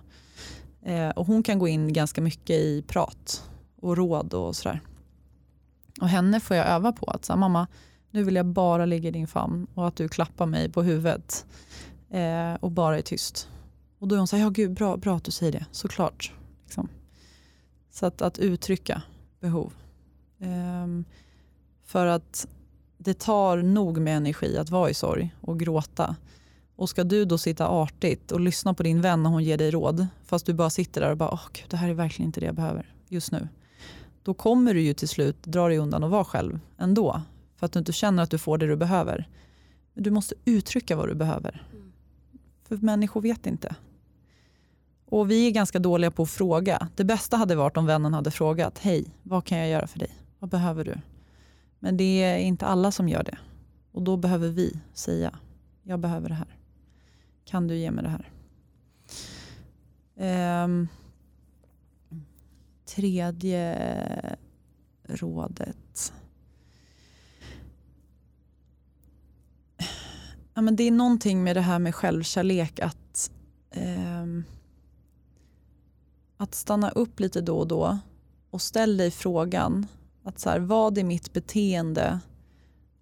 Eh, 0.84 1.08
och 1.08 1.26
hon 1.26 1.42
kan 1.42 1.58
gå 1.58 1.68
in 1.68 1.92
ganska 1.92 2.20
mycket 2.20 2.56
i 2.56 2.84
prat 2.86 3.50
och 3.76 3.96
råd 3.96 4.34
och 4.34 4.56
sådär. 4.56 4.80
Och 6.00 6.08
henne 6.08 6.40
får 6.40 6.56
jag 6.56 6.66
öva 6.66 6.92
på 6.92 7.06
att 7.06 7.24
säga 7.24 7.36
mamma, 7.36 7.66
nu 8.10 8.22
vill 8.22 8.36
jag 8.36 8.46
bara 8.46 8.86
ligga 8.86 9.08
i 9.08 9.12
din 9.12 9.26
famn 9.26 9.66
och 9.74 9.88
att 9.88 9.96
du 9.96 10.08
klappar 10.08 10.46
mig 10.46 10.72
på 10.72 10.82
huvudet 10.82 11.46
eh, 12.10 12.54
och 12.54 12.70
bara 12.70 12.98
är 12.98 13.02
tyst. 13.02 13.48
Och 13.98 14.08
då 14.08 14.14
är 14.14 14.18
hon 14.18 14.28
så 14.28 14.36
här, 14.36 14.44
ja 14.44 14.50
gud 14.50 14.74
bra, 14.74 14.96
bra 14.96 15.16
att 15.16 15.24
du 15.24 15.30
säger 15.30 15.52
det, 15.52 15.66
såklart. 15.70 16.32
Liksom. 16.64 16.88
Så 17.90 18.06
att, 18.06 18.22
att 18.22 18.38
uttrycka 18.38 19.02
behov. 19.40 19.72
Eh, 20.38 20.86
för 21.84 22.06
att 22.06 22.46
det 22.98 23.18
tar 23.18 23.56
nog 23.56 23.98
med 23.98 24.16
energi 24.16 24.58
att 24.58 24.70
vara 24.70 24.90
i 24.90 24.94
sorg 24.94 25.34
och 25.40 25.60
gråta. 25.60 26.16
Och 26.82 26.88
ska 26.88 27.04
du 27.04 27.24
då 27.24 27.38
sitta 27.38 27.68
artigt 27.68 28.32
och 28.32 28.40
lyssna 28.40 28.74
på 28.74 28.82
din 28.82 29.00
vän 29.00 29.22
när 29.22 29.30
hon 29.30 29.44
ger 29.44 29.58
dig 29.58 29.70
råd 29.70 30.06
fast 30.24 30.46
du 30.46 30.54
bara 30.54 30.70
sitter 30.70 31.00
där 31.00 31.10
och 31.10 31.16
bara, 31.16 31.34
oh, 31.34 31.42
Gud, 31.52 31.64
det 31.68 31.76
här 31.76 31.88
är 31.88 31.94
verkligen 31.94 32.28
inte 32.28 32.40
det 32.40 32.46
jag 32.46 32.54
behöver 32.54 32.94
just 33.08 33.32
nu. 33.32 33.48
Då 34.22 34.34
kommer 34.34 34.74
du 34.74 34.80
ju 34.80 34.94
till 34.94 35.08
slut 35.08 35.42
dra 35.42 35.68
dig 35.68 35.78
undan 35.78 36.04
och 36.04 36.10
vara 36.10 36.24
själv 36.24 36.60
ändå. 36.78 37.22
För 37.56 37.66
att 37.66 37.72
du 37.72 37.78
inte 37.78 37.92
känner 37.92 38.22
att 38.22 38.30
du 38.30 38.38
får 38.38 38.58
det 38.58 38.66
du 38.66 38.76
behöver. 38.76 39.28
Men 39.94 40.04
du 40.04 40.10
måste 40.10 40.34
uttrycka 40.44 40.96
vad 40.96 41.08
du 41.08 41.14
behöver. 41.14 41.66
Mm. 41.72 41.92
För 42.68 42.76
människor 42.76 43.20
vet 43.20 43.46
inte. 43.46 43.74
Och 45.06 45.30
vi 45.30 45.46
är 45.46 45.50
ganska 45.50 45.78
dåliga 45.78 46.10
på 46.10 46.22
att 46.22 46.30
fråga. 46.30 46.88
Det 46.96 47.04
bästa 47.04 47.36
hade 47.36 47.54
varit 47.54 47.76
om 47.76 47.86
vännen 47.86 48.14
hade 48.14 48.30
frågat, 48.30 48.78
hej, 48.78 49.04
vad 49.22 49.44
kan 49.44 49.58
jag 49.58 49.68
göra 49.68 49.86
för 49.86 49.98
dig? 49.98 50.10
Vad 50.38 50.50
behöver 50.50 50.84
du? 50.84 50.94
Men 51.78 51.96
det 51.96 52.22
är 52.22 52.38
inte 52.38 52.66
alla 52.66 52.92
som 52.92 53.08
gör 53.08 53.22
det. 53.22 53.38
Och 53.92 54.02
då 54.02 54.16
behöver 54.16 54.48
vi 54.48 54.80
säga, 54.92 55.38
jag 55.82 56.00
behöver 56.00 56.28
det 56.28 56.34
här. 56.34 56.56
Kan 57.44 57.68
du 57.68 57.76
ge 57.76 57.90
mig 57.90 58.04
det 58.04 58.10
här? 58.10 58.32
Um, 60.64 60.88
tredje 62.84 64.36
rådet. 65.04 66.12
Ja, 70.54 70.62
men 70.62 70.76
det 70.76 70.82
är 70.82 70.90
någonting 70.90 71.42
med 71.42 71.56
det 71.56 71.60
här 71.60 71.78
med 71.78 71.94
självkärlek. 71.94 72.80
att 72.80 73.30
um, 73.76 74.44
att 76.36 76.54
stanna 76.54 76.90
upp 76.90 77.20
lite 77.20 77.40
då 77.40 77.58
och 77.58 77.68
då 77.68 77.98
och 78.50 78.62
ställ 78.62 78.96
dig 78.96 79.10
frågan 79.10 79.86
att 80.22 80.38
så 80.38 80.50
här, 80.50 80.58
vad 80.58 80.98
i 80.98 81.04
mitt 81.04 81.32
beteende 81.32 82.20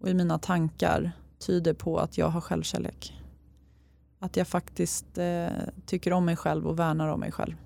och 0.01 0.09
i 0.09 0.15
mina 0.15 0.39
tankar 0.39 1.13
tyder 1.39 1.75
på 1.75 1.99
att 1.99 2.19
jag 2.19 2.29
har 2.29 2.41
självkärlek. 2.41 3.20
Att 4.21 4.37
jag 4.37 4.49
faktiskt 4.49 5.19
eh, 5.19 5.49
tycker 5.87 6.13
om 6.13 6.25
mig 6.25 6.37
själv 6.37 6.67
och 6.67 6.79
värnar 6.79 7.09
om 7.09 7.21
mig 7.21 7.33
själv. 7.33 7.57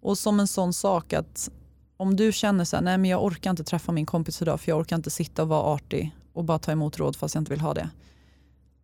Och 0.00 0.18
som 0.18 0.40
en 0.40 0.46
sån 0.46 0.72
sak 0.72 1.12
att 1.12 1.50
om 1.96 2.16
du 2.16 2.32
känner 2.32 2.64
så 2.64 2.76
här, 2.76 2.82
nej 2.82 2.98
men 2.98 3.10
jag 3.10 3.24
orkar 3.24 3.50
inte 3.50 3.64
träffa 3.64 3.92
min 3.92 4.06
kompis 4.06 4.42
idag 4.42 4.60
för 4.60 4.70
jag 4.70 4.78
orkar 4.78 4.96
inte 4.96 5.10
sitta 5.10 5.42
och 5.42 5.48
vara 5.48 5.62
artig 5.62 6.16
och 6.32 6.44
bara 6.44 6.58
ta 6.58 6.72
emot 6.72 6.98
råd 6.98 7.16
fast 7.16 7.34
jag 7.34 7.40
inte 7.40 7.52
vill 7.52 7.60
ha 7.60 7.74
det. 7.74 7.90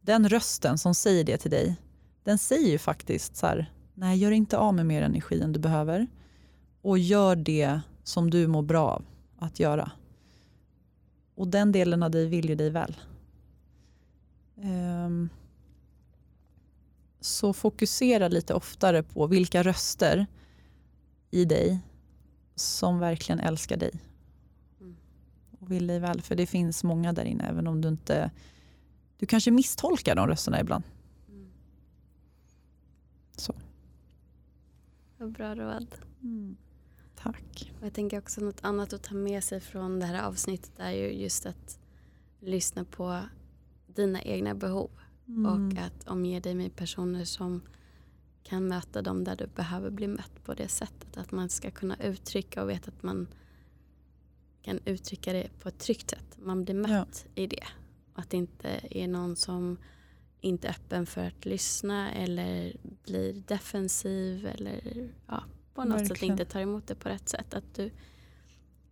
Den 0.00 0.28
rösten 0.28 0.78
som 0.78 0.94
säger 0.94 1.24
det 1.24 1.36
till 1.36 1.50
dig, 1.50 1.76
den 2.24 2.38
säger 2.38 2.70
ju 2.70 2.78
faktiskt 2.78 3.36
så 3.36 3.46
här, 3.46 3.70
Nej, 3.94 4.18
gör 4.18 4.30
inte 4.30 4.58
av 4.58 4.74
med 4.74 4.86
mer 4.86 5.02
energi 5.02 5.40
än 5.40 5.52
du 5.52 5.60
behöver. 5.60 6.06
Och 6.82 6.98
gör 6.98 7.36
det 7.36 7.80
som 8.02 8.30
du 8.30 8.46
mår 8.46 8.62
bra 8.62 8.90
av 8.90 9.04
att 9.38 9.60
göra. 9.60 9.90
Och 11.34 11.48
den 11.48 11.72
delen 11.72 12.02
av 12.02 12.10
dig 12.10 12.26
vill 12.26 12.48
ju 12.48 12.54
dig 12.54 12.70
väl. 12.70 12.96
Um, 14.56 15.28
så 17.24 17.52
fokusera 17.52 18.28
lite 18.28 18.54
oftare 18.54 19.02
på 19.02 19.26
vilka 19.26 19.62
röster 19.62 20.26
i 21.30 21.44
dig 21.44 21.80
som 22.54 22.98
verkligen 22.98 23.40
älskar 23.40 23.76
dig. 23.76 24.00
Mm. 24.80 24.96
Och 25.60 25.70
vill 25.70 25.86
dig 25.86 25.98
väl. 25.98 26.22
För 26.22 26.34
det 26.34 26.46
finns 26.46 26.84
många 26.84 27.12
där 27.12 27.24
inne 27.24 27.44
även 27.44 27.66
om 27.66 27.80
du 27.80 27.88
inte... 27.88 28.30
Du 29.18 29.26
kanske 29.26 29.50
misstolkar 29.50 30.14
de 30.14 30.26
rösterna 30.26 30.60
ibland. 30.60 30.84
Mm. 31.28 31.50
Så. 33.36 33.54
Bra 35.18 35.54
råd. 35.54 35.94
Mm. 36.22 36.56
Tack. 37.14 37.72
Och 37.78 37.86
jag 37.86 37.92
tänker 37.92 38.18
också 38.18 38.40
något 38.40 38.64
annat 38.64 38.92
att 38.92 39.02
ta 39.02 39.14
med 39.14 39.44
sig 39.44 39.60
från 39.60 40.00
det 40.00 40.06
här 40.06 40.22
avsnittet 40.22 40.72
är 40.78 40.90
ju 40.90 41.12
just 41.12 41.46
att 41.46 41.78
lyssna 42.40 42.84
på 42.84 43.20
dina 43.86 44.22
egna 44.22 44.54
behov 44.54 44.90
mm. 45.28 45.46
och 45.46 45.78
att 45.78 46.08
omge 46.08 46.40
dig 46.40 46.54
med 46.54 46.76
personer 46.76 47.24
som 47.24 47.62
kan 48.42 48.68
möta 48.68 49.02
dem 49.02 49.24
där 49.24 49.36
du 49.36 49.46
behöver 49.46 49.90
bli 49.90 50.06
mött 50.06 50.44
på 50.44 50.54
det 50.54 50.68
sättet. 50.68 51.16
Att 51.16 51.32
man 51.32 51.48
ska 51.48 51.70
kunna 51.70 51.96
uttrycka 51.96 52.62
och 52.62 52.70
veta 52.70 52.90
att 52.90 53.02
man 53.02 53.26
kan 54.62 54.80
uttrycka 54.84 55.32
det 55.32 55.48
på 55.60 55.68
ett 55.68 55.78
tryggt 55.78 56.10
sätt. 56.10 56.38
Man 56.38 56.64
blir 56.64 56.74
mött 56.74 57.26
ja. 57.34 57.42
i 57.42 57.46
det. 57.46 57.66
att 58.14 58.30
det 58.30 58.36
inte 58.36 58.80
är 58.90 59.08
någon 59.08 59.36
som 59.36 59.78
inte 60.40 60.68
är 60.68 60.70
öppen 60.70 61.06
för 61.06 61.24
att 61.26 61.44
lyssna 61.44 62.12
eller 62.12 62.76
blir 63.04 63.32
defensiv 63.32 64.46
eller 64.46 65.08
ja, 65.26 65.44
på 65.74 65.84
något 65.84 66.00
Verkligen. 66.00 66.16
sätt 66.16 66.22
inte 66.22 66.44
tar 66.44 66.60
emot 66.60 66.86
det 66.86 66.94
på 66.94 67.08
rätt 67.08 67.28
sätt. 67.28 67.54
Att 67.54 67.74
du 67.74 67.90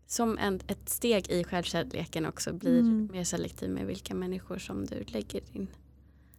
som 0.06 0.38
en, 0.38 0.60
ett 0.66 0.88
steg 0.88 1.30
i 1.30 1.44
självkärleken 1.44 2.26
också 2.26 2.52
blir 2.52 2.80
Mm. 2.80 3.08
mer 3.12 3.24
selektiv 3.24 3.70
med 3.70 3.86
vilka 3.86 4.14
människor 4.14 4.58
som 4.58 4.86
du 4.86 5.04
lägger 5.06 5.40
din, 5.52 5.68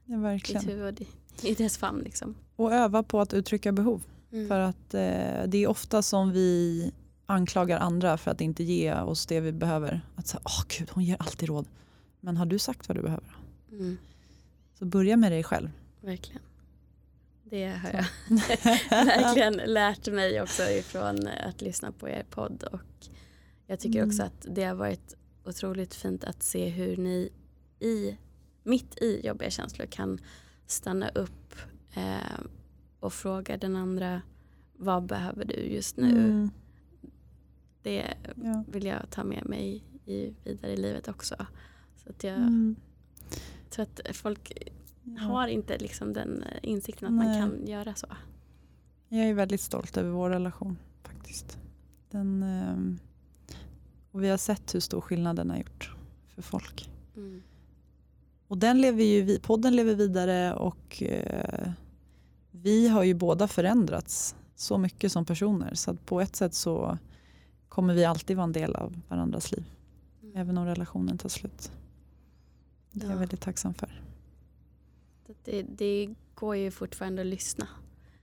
Ja, 0.05 0.15
ditt 0.15 0.23
verkligen. 0.23 0.65
huvud 0.65 1.01
i, 1.01 1.07
i 1.49 1.53
dess 1.53 1.77
famn. 1.77 1.99
Liksom. 2.03 2.35
Och 2.55 2.73
öva 2.73 3.03
på 3.03 3.21
att 3.21 3.33
uttrycka 3.33 3.71
behov. 3.71 4.03
Mm. 4.31 4.47
För 4.47 4.59
att 4.59 4.93
eh, 4.93 5.43
det 5.47 5.57
är 5.57 5.67
ofta 5.67 6.01
som 6.01 6.31
vi 6.31 6.91
anklagar 7.25 7.79
andra 7.79 8.17
för 8.17 8.31
att 8.31 8.41
inte 8.41 8.63
ge 8.63 8.93
oss 8.93 9.25
det 9.25 9.39
vi 9.39 9.51
behöver. 9.51 10.01
Att 10.15 10.27
säga, 10.27 10.41
åh 10.45 10.63
gud 10.77 10.89
hon 10.91 11.03
ger 11.03 11.17
alltid 11.19 11.49
råd. 11.49 11.65
Men 12.19 12.37
har 12.37 12.45
du 12.45 12.59
sagt 12.59 12.87
vad 12.87 12.97
du 12.97 13.01
behöver? 13.01 13.35
Mm. 13.71 13.97
Så 14.79 14.85
börja 14.85 15.17
med 15.17 15.31
dig 15.31 15.43
själv. 15.43 15.69
Verkligen. 16.01 16.41
Det 17.43 17.65
har 17.67 17.89
jag 17.93 18.05
verkligen 19.05 19.53
lärt 19.53 20.07
mig 20.07 20.41
också 20.41 20.63
ifrån 20.63 21.27
att 21.27 21.61
lyssna 21.61 21.91
på 21.91 22.09
er 22.09 22.25
podd. 22.29 22.63
Och 22.63 23.07
jag 23.67 23.79
tycker 23.79 23.99
Mm. 23.99 24.09
också 24.09 24.23
att 24.23 24.45
det 24.55 24.63
har 24.63 24.75
varit 24.75 25.15
otroligt 25.45 25.93
fint 25.95 26.23
att 26.23 26.43
se 26.43 26.69
hur 26.69 26.97
ni 26.97 27.29
i, 27.79 28.17
mitt 28.63 28.97
i 29.01 29.27
jobbiga 29.27 29.49
känslor 29.49 29.85
kan 29.85 30.19
stanna 30.65 31.09
upp 31.09 31.55
eh, 31.93 32.39
och 32.99 33.13
fråga 33.13 33.57
den 33.57 33.75
andra 33.75 34.21
vad 34.73 35.05
behöver 35.05 35.45
du 35.45 35.53
just 35.55 35.97
nu? 35.97 36.09
Mm. 36.25 36.49
Det 37.81 38.13
Ja. 38.43 38.63
vill 38.67 38.85
jag 38.85 39.09
ta 39.09 39.23
med 39.23 39.45
mig 39.49 39.83
i, 40.05 40.33
vidare 40.43 40.71
i 40.71 40.77
livet 40.77 41.07
också. 41.07 41.35
Så 41.95 42.09
att 42.09 42.23
jag 42.23 42.35
Mm. 42.35 42.75
tror 43.69 43.83
att 43.83 44.15
folk 44.15 44.69
Ja. 45.03 45.21
har 45.21 45.47
inte 45.47 45.77
liksom 45.77 46.13
den 46.13 46.43
insikten 46.61 47.07
att 47.07 47.13
man 47.13 47.25
Nej. 47.25 47.39
kan 47.41 47.67
göra 47.67 47.95
så. 47.95 48.07
Jag 49.07 49.29
är 49.29 49.33
väldigt 49.33 49.61
stolt 49.61 49.97
över 49.97 50.09
vår 50.09 50.29
relation 50.29 50.77
faktiskt. 51.03 51.57
Den, 52.09 52.43
ehm, 52.43 52.99
och 54.11 54.23
vi 54.23 54.29
har 54.29 54.37
sett 54.37 54.75
hur 54.75 54.79
stor 54.79 55.01
skillnad 55.01 55.35
den 55.35 55.49
har 55.49 55.57
gjort 55.57 55.95
för 56.27 56.41
folk. 56.41 56.89
Mm. 57.15 57.43
Och 58.47 58.57
den 58.57 58.81
lever 58.81 59.03
ju, 59.03 59.39
podden 59.39 59.75
lever 59.75 59.95
vidare 59.95 60.53
och 60.53 61.03
eh, 61.03 61.71
vi 62.51 62.87
har 62.87 63.03
ju 63.03 63.13
båda 63.13 63.47
förändrats 63.47 64.35
så 64.55 64.77
mycket 64.77 65.11
som 65.11 65.25
personer. 65.25 65.73
Så 65.75 65.95
på 65.95 66.21
ett 66.21 66.35
sätt 66.35 66.53
så 66.53 66.97
kommer 67.69 67.93
vi 67.93 68.05
alltid 68.05 68.37
vara 68.37 68.43
en 68.43 68.51
del 68.51 68.75
av 68.75 68.99
varandras 69.07 69.51
liv. 69.51 69.65
Mm. 70.23 70.37
Även 70.37 70.57
om 70.57 70.65
relationen 70.65 71.17
tar 71.17 71.29
slut. 71.29 71.71
Det 72.91 73.05
är 73.05 73.09
jag 73.09 73.15
Ja. 73.15 73.19
väldigt 73.19 73.41
tacksam 73.41 73.73
för. 73.73 74.01
Det, 75.43 75.61
det 75.63 76.09
går 76.35 76.55
ju 76.55 76.71
fortfarande 76.71 77.21
att 77.21 77.27
lyssna. 77.27 77.67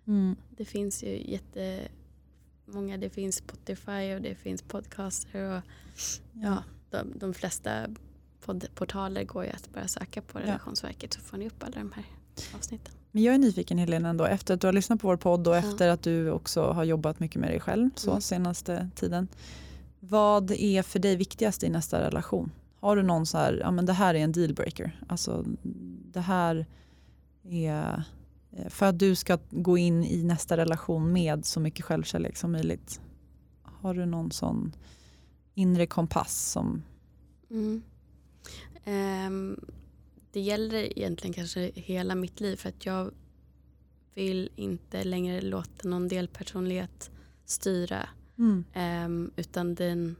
Mm. 0.06 0.36
Det 0.56 0.64
finns 0.64 1.02
ju 1.02 1.30
jättemånga, 1.30 2.96
det 2.98 3.10
finns 3.10 3.36
Spotify 3.36 4.14
och 4.14 4.20
det 4.22 4.34
finns 4.34 4.62
podcaster 4.62 5.56
och 5.56 5.62
ja, 6.32 6.64
de, 6.90 7.18
de 7.18 7.34
flesta 7.34 7.86
poddportaler 8.46 9.24
går 9.24 9.44
ju 9.44 9.50
att 9.50 9.72
bara 9.74 9.88
söka 9.88 10.22
på 10.22 10.38
Ja. 10.40 10.44
Relationsverket 10.46 11.12
så 11.12 11.20
får 11.20 11.36
ni 11.36 11.46
upp 11.46 11.62
alla 11.62 11.78
de 11.78 11.92
här 11.92 12.04
avsnitten. 12.56 12.94
Men 13.12 13.22
jag 13.22 13.34
är 13.34 13.38
nyfiken 13.38 13.78
Helena 13.78 14.08
ändå, 14.08 14.24
efter 14.24 14.54
att 14.54 14.60
du 14.60 14.66
har 14.66 14.72
lyssnat 14.72 15.00
på 15.00 15.06
vår 15.08 15.16
podd 15.16 15.48
och 15.48 15.54
Ja. 15.54 15.58
efter 15.58 15.88
att 15.88 16.02
du 16.02 16.30
också 16.30 16.62
har 16.62 16.84
jobbat 16.84 17.20
mycket 17.20 17.40
med 17.40 17.50
dig 17.50 17.60
själv 17.60 17.90
så 17.96 18.10
Mm. 18.10 18.20
senaste 18.20 18.90
tiden. 18.94 19.28
Vad 20.00 20.50
är 20.50 20.82
för 20.82 20.98
dig 20.98 21.16
viktigast 21.16 21.62
i 21.62 21.68
nästa 21.68 22.00
relation? 22.00 22.52
Har 22.80 22.96
du 22.96 23.02
någon 23.02 23.26
så 23.26 23.38
här, 23.38 23.58
ja 23.62 23.70
men 23.70 23.86
det 23.86 23.92
här 23.92 24.14
är 24.14 24.18
en 24.18 24.32
dealbreaker. 24.32 25.00
Alltså 25.08 25.44
det 26.12 26.20
här 26.20 26.66
är 27.44 28.02
eh, 28.52 28.68
för 28.68 28.86
att 28.86 28.98
du 28.98 29.14
ska 29.14 29.38
gå 29.50 29.78
in 29.78 30.04
i 30.04 30.22
nästa 30.24 30.56
relation 30.56 31.12
med 31.12 31.44
så 31.44 31.60
mycket 31.60 31.84
självkärlek 31.84 32.36
som 32.36 32.52
möjligt. 32.52 33.00
Har 33.62 33.94
du 33.94 34.06
någon 34.06 34.32
sån 34.32 34.72
inre 35.54 35.86
kompass 35.86 36.50
som, 36.50 36.82
Mm. 37.50 37.82
Ehm, 38.84 39.60
det 40.32 40.40
gäller 40.40 40.98
egentligen 40.98 41.34
kanske 41.34 41.70
hela 41.74 42.14
mitt 42.14 42.40
liv 42.40 42.56
för 42.56 42.68
att 42.68 42.86
jag 42.86 43.10
vill 44.14 44.50
inte 44.56 45.04
längre 45.04 45.40
låta 45.40 45.88
någon 45.88 46.08
delpersonlighet 46.08 47.10
styra 47.44 48.08
mm. 48.38 48.64
Ehm, 48.72 49.30
utan 49.36 49.74
den, 49.74 50.16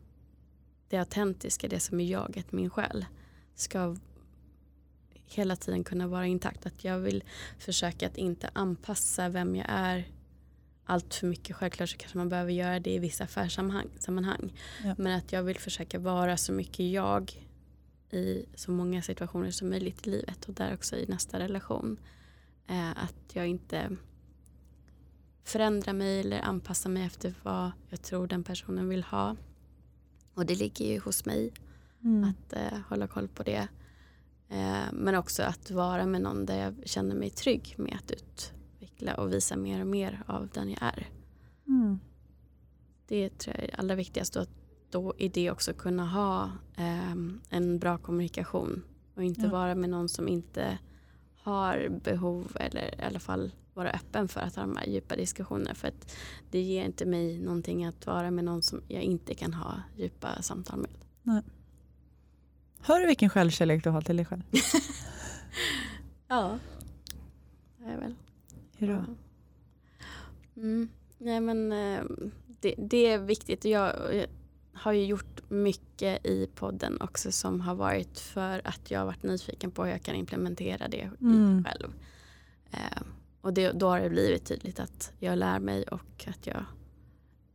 det 0.89 0.99
autentiska, 0.99 1.69
det 1.69 1.81
som 1.81 2.01
är 2.01 2.05
jaget, 2.05 2.53
min 2.53 2.71
själ, 2.71 3.07
ska 3.55 3.97
hela 5.27 5.57
tiden 5.57 5.85
kunna 5.85 6.09
vara 6.09 6.27
intakt. 6.27 6.67
Att 6.67 6.85
jag 6.85 6.99
vill 6.99 7.25
försöka 7.59 8.07
att 8.07 8.17
inte 8.17 8.51
anpassa 8.53 9.29
vem 9.29 9.57
jag 9.57 9.67
är 9.69 10.09
allt 10.85 11.15
för 11.15 11.27
mycket. 11.27 11.57
Självklart 11.57 11.89
så 11.89 11.97
kanske 11.97 12.19
man 12.19 12.29
behöver 12.29 12.53
göra 12.53 12.81
det 12.81 12.91
i 12.91 12.99
vissa 12.99 13.25
affärssammanhang. 13.25 13.89
sammanhang. 13.99 14.53
Ja. 14.85 14.95
Men 14.99 15.19
att 15.19 15.33
jag 15.33 15.43
vill 15.43 15.59
försöka 15.59 15.99
vara 15.99 16.37
så 16.37 16.53
mycket 16.53 16.91
jag 16.91 17.47
i 18.13 18.47
så 18.55 18.71
många 18.71 19.03
situationer 19.03 19.51
som 19.51 19.69
möjligt 19.71 20.07
i 20.07 20.11
livet 20.11 20.49
och 20.49 20.55
där 20.55 20.75
också 20.75 20.97
i 20.97 21.07
nästa 21.07 21.39
relation. 21.39 21.97
Eh, 22.67 22.91
att 22.91 23.33
jag 23.33 23.47
inte 23.47 23.97
förändra 25.45 25.93
mig 25.93 26.21
eller 26.21 26.41
anpassa 26.41 26.89
mig 26.89 27.05
efter 27.05 27.35
vad 27.43 27.71
jag 27.89 28.03
tror 28.03 28.27
den 28.27 28.45
personen 28.45 28.89
vill 28.89 29.03
ha. 29.03 29.37
Och 30.35 30.47
det 30.47 30.55
ligger 30.55 30.85
ju 30.87 30.99
hos 30.99 31.25
mig 31.25 31.53
Mm. 32.05 32.25
att 32.31 32.53
eh, 32.53 32.79
hålla 32.89 33.07
koll 33.07 33.29
på 33.29 33.43
det. 33.43 33.69
Eh, 34.49 34.93
men 34.93 35.15
också 35.15 35.43
att 35.43 35.71
vara 35.71 36.07
med 36.07 36.23
någon 36.23 36.47
där 36.47 36.59
jag 36.59 36.89
känner 36.89 37.15
mig 37.15 37.31
trygg 37.31 37.75
med 37.79 37.95
att 37.95 38.11
utveckla 38.11 39.15
och 39.15 39.33
visa 39.33 39.57
mer 39.57 39.81
och 39.81 39.87
mer 39.87 40.23
av 40.27 40.49
den 40.49 40.71
jag 40.71 40.83
är. 40.83 41.09
Mm. 41.69 41.99
Det 43.07 43.39
tror 43.39 43.57
jag 43.57 43.65
är 43.65 43.81
allra 43.81 43.95
viktigast 43.95 44.37
att 44.37 44.51
då 44.91 45.15
i 45.19 45.29
det 45.29 45.51
också 45.51 45.73
kunna 45.73 46.07
ha 46.07 46.51
ehm, 46.77 47.41
en 47.51 47.79
bra 47.79 47.99
kommunikation 47.99 48.83
och 49.15 49.25
inte 49.25 49.41
Ja. 49.41 49.51
vara 49.51 49.75
med 49.75 49.91
någon 49.91 50.09
som 50.09 50.29
inte 50.29 50.79
har 51.43 51.89
behov 52.05 52.57
eller 52.61 53.01
i 53.01 53.03
alla 53.03 53.21
fall 53.21 53.53
vara 53.75 53.91
öppen 53.91 54.29
för 54.29 54.41
att 54.41 54.57
ha 54.57 54.63
de 54.63 54.77
här 54.77 54.87
djupa 54.87 55.17
diskussionerna 55.17 55.75
för 55.75 55.89
att 55.89 56.17
det 56.51 56.61
ger 56.61 56.85
inte 56.85 57.07
mig 57.07 57.39
någonting 57.39 57.85
att 57.85 58.07
vara 58.07 58.31
med 58.31 58.45
någon 58.45 58.63
som 58.63 58.83
jag 58.89 59.03
inte 59.03 59.35
kan 59.35 59.55
ha 59.55 59.83
djupa 59.97 60.43
samtal 60.43 60.87
med. 61.23 61.43
Hör 62.81 63.01
du 63.01 63.07
vilken 63.07 63.31
självkärlek 63.31 63.85
du 63.85 63.91
har 63.91 64.01
till 64.03 64.17
dig 64.17 64.25
själv? 64.27 64.43
Ja, 66.29 66.59
det 67.79 67.85
är 67.85 67.99
väl. 67.99 68.15
Hurra. 68.79 69.07
Mm. 70.57 70.89
Nej 71.19 71.41
men 71.41 71.73
eh, 71.73 72.03
det, 72.61 72.75
det 72.79 73.07
är 73.07 73.19
viktigt 73.19 73.65
och 73.65 73.71
jag 73.71 73.93
har 74.81 74.93
ju 74.93 75.05
gjort 75.05 75.51
mycket 75.51 76.27
i 76.27 76.47
podden 76.55 77.01
också 77.01 77.33
som 77.33 77.61
har 77.61 77.75
varit 77.75 78.19
för 78.19 78.61
att 78.65 78.91
jag 78.91 78.99
har 78.99 79.07
varit 79.07 79.23
nyfiken 79.23 79.71
på 79.71 79.85
hur 79.85 79.91
jag 79.91 80.03
kan 80.03 80.15
implementera 80.15 80.89
det 80.89 81.11
Mm. 81.21 81.65
själv. 81.65 81.93
Eh, 82.71 83.03
och 83.41 83.55
det, 83.55 83.73
då 83.73 83.89
har 83.89 84.01
det 84.01 84.11
blivit 84.11 84.45
tydligt 84.45 84.81
att 84.81 85.13
jag 85.19 85.39
lär 85.39 85.59
mig 85.59 85.83
och 85.83 86.27
att 86.29 86.47
jag 86.47 86.65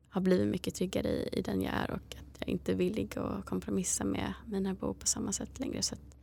har 0.10 0.22
blivit 0.22 0.48
mycket 0.48 0.76
tryggare 0.76 1.08
i, 1.08 1.30
i 1.32 1.42
den 1.42 1.62
jag 1.62 1.74
är 1.74 1.92
och 1.92 2.16
att 2.20 2.40
jag 2.40 2.50
inte 2.50 2.72
är 2.72 2.76
villig 2.76 3.18
att 3.18 3.46
kompromissa 3.46 4.04
med 4.04 4.34
mina 4.46 4.74
behov 4.74 4.94
på 4.94 5.08
samma 5.08 5.32
sätt 5.32 5.60
längre. 5.60 5.82
Så 5.82 5.96
att, 5.96 6.18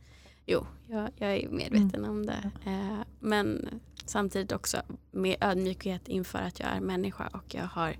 jo, 0.45 0.65
jag, 0.87 1.09
jag 1.15 1.35
är 1.37 1.49
medveten 1.49 2.05
om 2.05 2.25
det. 2.25 2.51
Eh, 2.65 2.99
men 3.19 3.69
samtidigt 4.05 4.51
också 4.51 4.81
med 5.11 5.35
ödmjukhet 5.41 6.07
inför 6.07 6.39
att 6.39 6.59
jag 6.59 6.69
är 6.69 6.81
människa 6.81 7.27
och 7.27 7.55
jag 7.55 7.63
har 7.65 7.95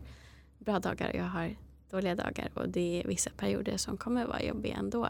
bra 0.59 0.79
dagar 0.79 1.09
och 1.09 1.15
jag 1.15 1.25
har 1.29 1.55
dåliga 1.93 2.15
dagar 2.15 2.51
och 2.53 2.69
det 2.69 3.01
är 3.03 3.07
vissa 3.07 3.29
perioder 3.37 3.77
som 3.77 3.97
kommer 3.97 4.25
vara 4.25 4.43
jobbiga 4.43 4.75
ändå. 4.75 5.07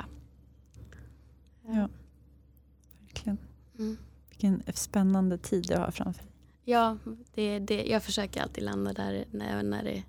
Ja. 1.67 1.89
Verkligen. 3.01 3.37
Mm. 3.79 3.97
Vilken 4.29 4.63
spännande 4.73 5.37
tid 5.37 5.65
du 5.67 5.75
har 5.77 5.91
framför 5.91 6.23
dig. 6.23 6.31
Ja, 6.65 6.97
det, 7.33 7.59
det, 7.59 7.83
jag 7.85 8.03
försöker 8.03 8.41
alltid 8.41 8.63
landa 8.63 8.93
där 8.93 9.25
när, 9.31 9.63
när 9.63 9.83
det, 9.83 10.03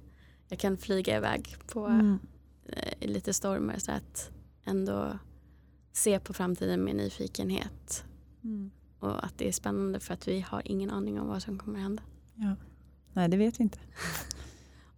jag 0.48 0.58
kan 0.58 0.76
flyga 0.76 1.16
iväg 1.16 1.56
på 1.66 1.86
Mm. 1.86 2.18
eh, 2.66 3.08
lite 3.08 3.34
stormar 3.34 3.78
så 3.78 3.92
att 3.92 4.30
ändå 4.64 5.18
se 5.92 6.18
på 6.20 6.32
framtiden 6.32 6.84
med 6.84 6.96
nyfikenhet 6.96 8.04
Mm. 8.44 8.70
och 8.98 9.24
att 9.24 9.38
det 9.38 9.48
är 9.48 9.52
spännande 9.52 10.00
för 10.00 10.14
att 10.14 10.28
vi 10.28 10.40
har 10.40 10.62
ingen 10.64 10.90
aning 10.90 11.20
om 11.20 11.28
vad 11.28 11.42
som 11.42 11.58
kommer 11.58 11.78
hända. 11.80 12.02
Ja. 12.34 12.56
Nej, 13.12 13.28
det 13.28 13.36
vet 13.36 13.60
vi 13.60 13.62
inte. 13.62 13.78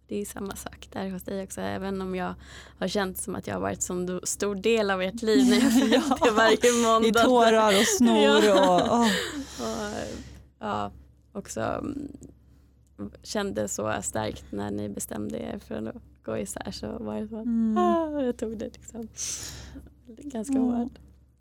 Det 0.07 0.21
är 0.21 0.25
samma 0.25 0.55
sak 0.55 0.87
där 0.91 1.09
hos 1.09 1.23
dig 1.23 1.43
också. 1.43 1.61
Även 1.61 2.01
om 2.01 2.15
jag 2.15 2.33
har 2.79 2.87
känt 2.87 3.17
som 3.17 3.35
att 3.35 3.47
jag 3.47 3.55
har 3.55 3.61
varit 3.61 3.81
som 3.81 4.19
stor 4.23 4.55
del 4.55 4.91
av 4.91 5.01
ert 5.01 5.21
liv 5.21 5.49
när 5.49 5.57
jag 5.57 6.03
Ja, 6.19 6.31
varje 6.35 6.83
måndag. 6.83 7.07
I 7.07 7.11
tårar 7.25 7.67
och 7.67 7.87
snor 7.87 8.43
Ja. 8.43 8.99
och... 8.99 9.05
Och, 9.65 9.93
ja, 10.59 10.91
också 11.33 11.61
mm, 11.61 12.11
kände 13.23 13.67
så 13.67 14.01
starkt 14.01 14.45
när 14.51 14.71
ni 14.71 14.89
bestämde 14.89 15.37
er 15.39 15.59
för 15.67 15.87
att 15.87 15.95
gå 16.25 16.37
isär 16.37 16.71
så 16.71 16.87
var 16.99 17.21
det 17.21 17.27
så 17.27 17.35
att 17.39 17.45
Mm. 17.45 17.77
ah, 17.77 18.21
jag 18.21 18.37
tog 18.37 18.57
det 18.57 18.65
liksom 18.73 19.07
ganska 20.07 20.53
Mm. 20.53 20.65
hårt. 20.73 20.91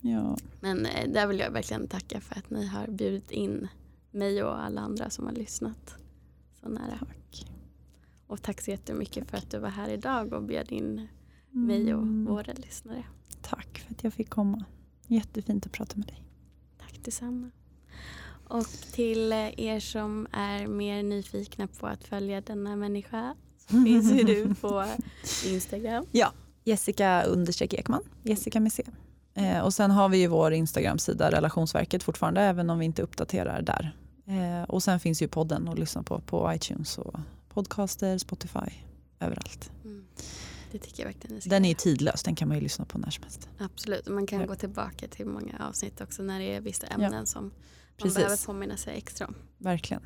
Ja. 0.01 0.37
Men 0.61 0.87
eh, 0.87 1.09
där 1.09 1.27
vill 1.27 1.39
jag 1.39 1.51
verkligen 1.51 1.89
tacka 1.89 2.21
för 2.21 2.39
att 2.39 2.51
ni 2.51 2.67
har 2.67 2.87
bjudit 2.87 3.31
in 3.31 3.69
mig 4.11 4.43
och 4.45 4.63
alla 4.65 4.81
andra 4.81 5.11
som 5.11 5.27
har 5.27 5.33
lyssnat 5.33 5.95
så 6.61 6.69
nära. 6.69 6.99
Tack. 6.99 7.47
Och 8.27 8.43
tack 8.43 8.61
så 8.61 8.71
jättemycket 8.71 9.31
för 9.31 9.37
att 9.37 9.51
du 9.51 9.59
var 9.59 9.69
här 9.69 9.89
idag 9.89 10.33
och 10.33 10.43
bjöd 10.43 10.73
in 10.73 11.09
mig 11.51 11.95
och 11.95 12.03
Mm. 12.03 12.25
våra 12.25 12.53
lyssnare. 12.53 13.05
Tack 13.41 13.79
för 13.79 13.95
att 13.95 14.05
jag 14.05 14.13
fick 14.15 14.31
komma. 14.31 14.65
Jättefint 15.07 15.67
att 15.67 15.73
prata 15.73 15.97
med 15.97 16.07
dig. 16.07 16.23
Tack 16.79 17.05
detsamma. 17.05 17.51
Och 18.49 18.67
till 18.93 19.33
eh, 19.33 19.61
er 19.61 19.81
som 19.81 20.27
är 20.33 20.67
mer 20.67 21.03
nyfikna 21.03 21.67
på 21.67 21.87
att 21.87 22.05
följa 22.05 22.41
denna 22.41 22.77
människa 22.77 23.35
så 23.59 23.69
finns 23.85 24.13
ju 24.13 24.25
du 24.25 24.55
på 24.55 24.85
Instagram. 25.47 26.07
Jessica 26.65 27.23
understreck 27.23 27.75
Ekman, 27.75 28.03
Jessica 28.23 28.61
med 28.61 28.73
C. 28.73 28.85
Eh, 29.35 29.61
och 29.61 29.75
sen 29.75 29.91
har 29.91 30.09
vi 30.09 30.19
ju 30.19 30.27
vår 30.27 30.53
Instagram-sida 30.53 31.31
Relationsverket 31.31 32.03
fortfarande, 32.03 32.41
även 32.41 32.71
om 32.71 32.79
vi 32.79 32.85
inte 32.85 33.03
uppdaterar 33.03 33.63
där. 33.63 33.97
Eh, 34.27 34.63
och 34.63 34.83
sen 34.83 35.01
finns 35.01 35.23
ju 35.23 35.29
podden 35.29 35.69
att 35.69 35.79
lyssna 35.79 36.03
på 36.03 36.21
på 36.21 36.53
iTunes 36.55 36.99
och 36.99 37.15
podcaster, 37.57 38.19
Spotify, 38.19 38.71
överallt. 39.21 39.71
Mm. 39.85 40.07
Det 40.73 40.79
tycker 40.79 41.03
jag 41.03 41.13
verkligen 41.13 41.41
Den 41.45 41.65
är 41.65 41.75
tidlös, 41.75 42.23
den 42.23 42.35
kan 42.35 42.49
man 42.49 42.57
ju 42.57 42.63
lyssna 42.63 42.85
på 42.85 42.99
när 42.99 43.11
som 43.11 43.23
helst. 43.23 43.49
Absolut, 43.59 44.09
man 44.09 44.27
kan 44.27 44.41
Ja. 44.41 44.47
gå 44.47 44.55
tillbaka 44.55 45.09
till 45.09 45.27
många 45.27 45.59
avsnitt 45.69 46.01
också 46.01 46.23
när 46.23 46.39
det 46.39 46.45
är 46.55 46.61
vissa 46.61 46.87
ämnen 46.87 47.27
som 47.27 47.45
man 47.45 47.53
Precis. 47.97 48.15
behöver 48.17 48.47
påminna 48.47 48.77
sig 48.77 48.97
extra 48.97 49.27
om. 49.27 49.35
Verkligen. 49.59 50.03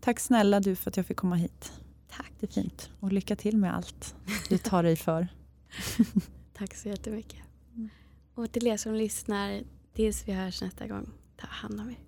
Tack 0.00 0.20
snälla 0.20 0.60
du 0.60 0.76
för 0.76 0.90
att 0.90 0.96
jag 0.96 1.06
fick 1.06 1.16
komma 1.16 1.36
hit. 1.36 1.72
Tack. 2.10 2.32
Det 2.40 2.46
är 2.46 2.62
fint. 2.62 2.90
Och 3.00 3.12
lycka 3.12 3.36
till 3.36 3.56
med 3.56 3.76
allt 3.76 4.14
du 4.48 4.58
tar 4.58 4.82
dig 4.82 4.96
för. 4.96 5.28
Tack 6.54 6.74
så 6.74 6.88
jättemycket. 6.88 7.40
Mm. 7.74 7.88
Och 8.34 8.52
till 8.52 8.66
er 8.66 8.76
som 8.76 8.94
lyssnar, 8.94 9.62
tills 9.94 10.28
vi 10.28 10.32
hörs 10.32 10.62
nästa 10.62 10.86
gång, 10.86 11.10
ta 11.36 11.46
hand 11.46 11.80
om 11.80 11.90
er. 11.90 11.98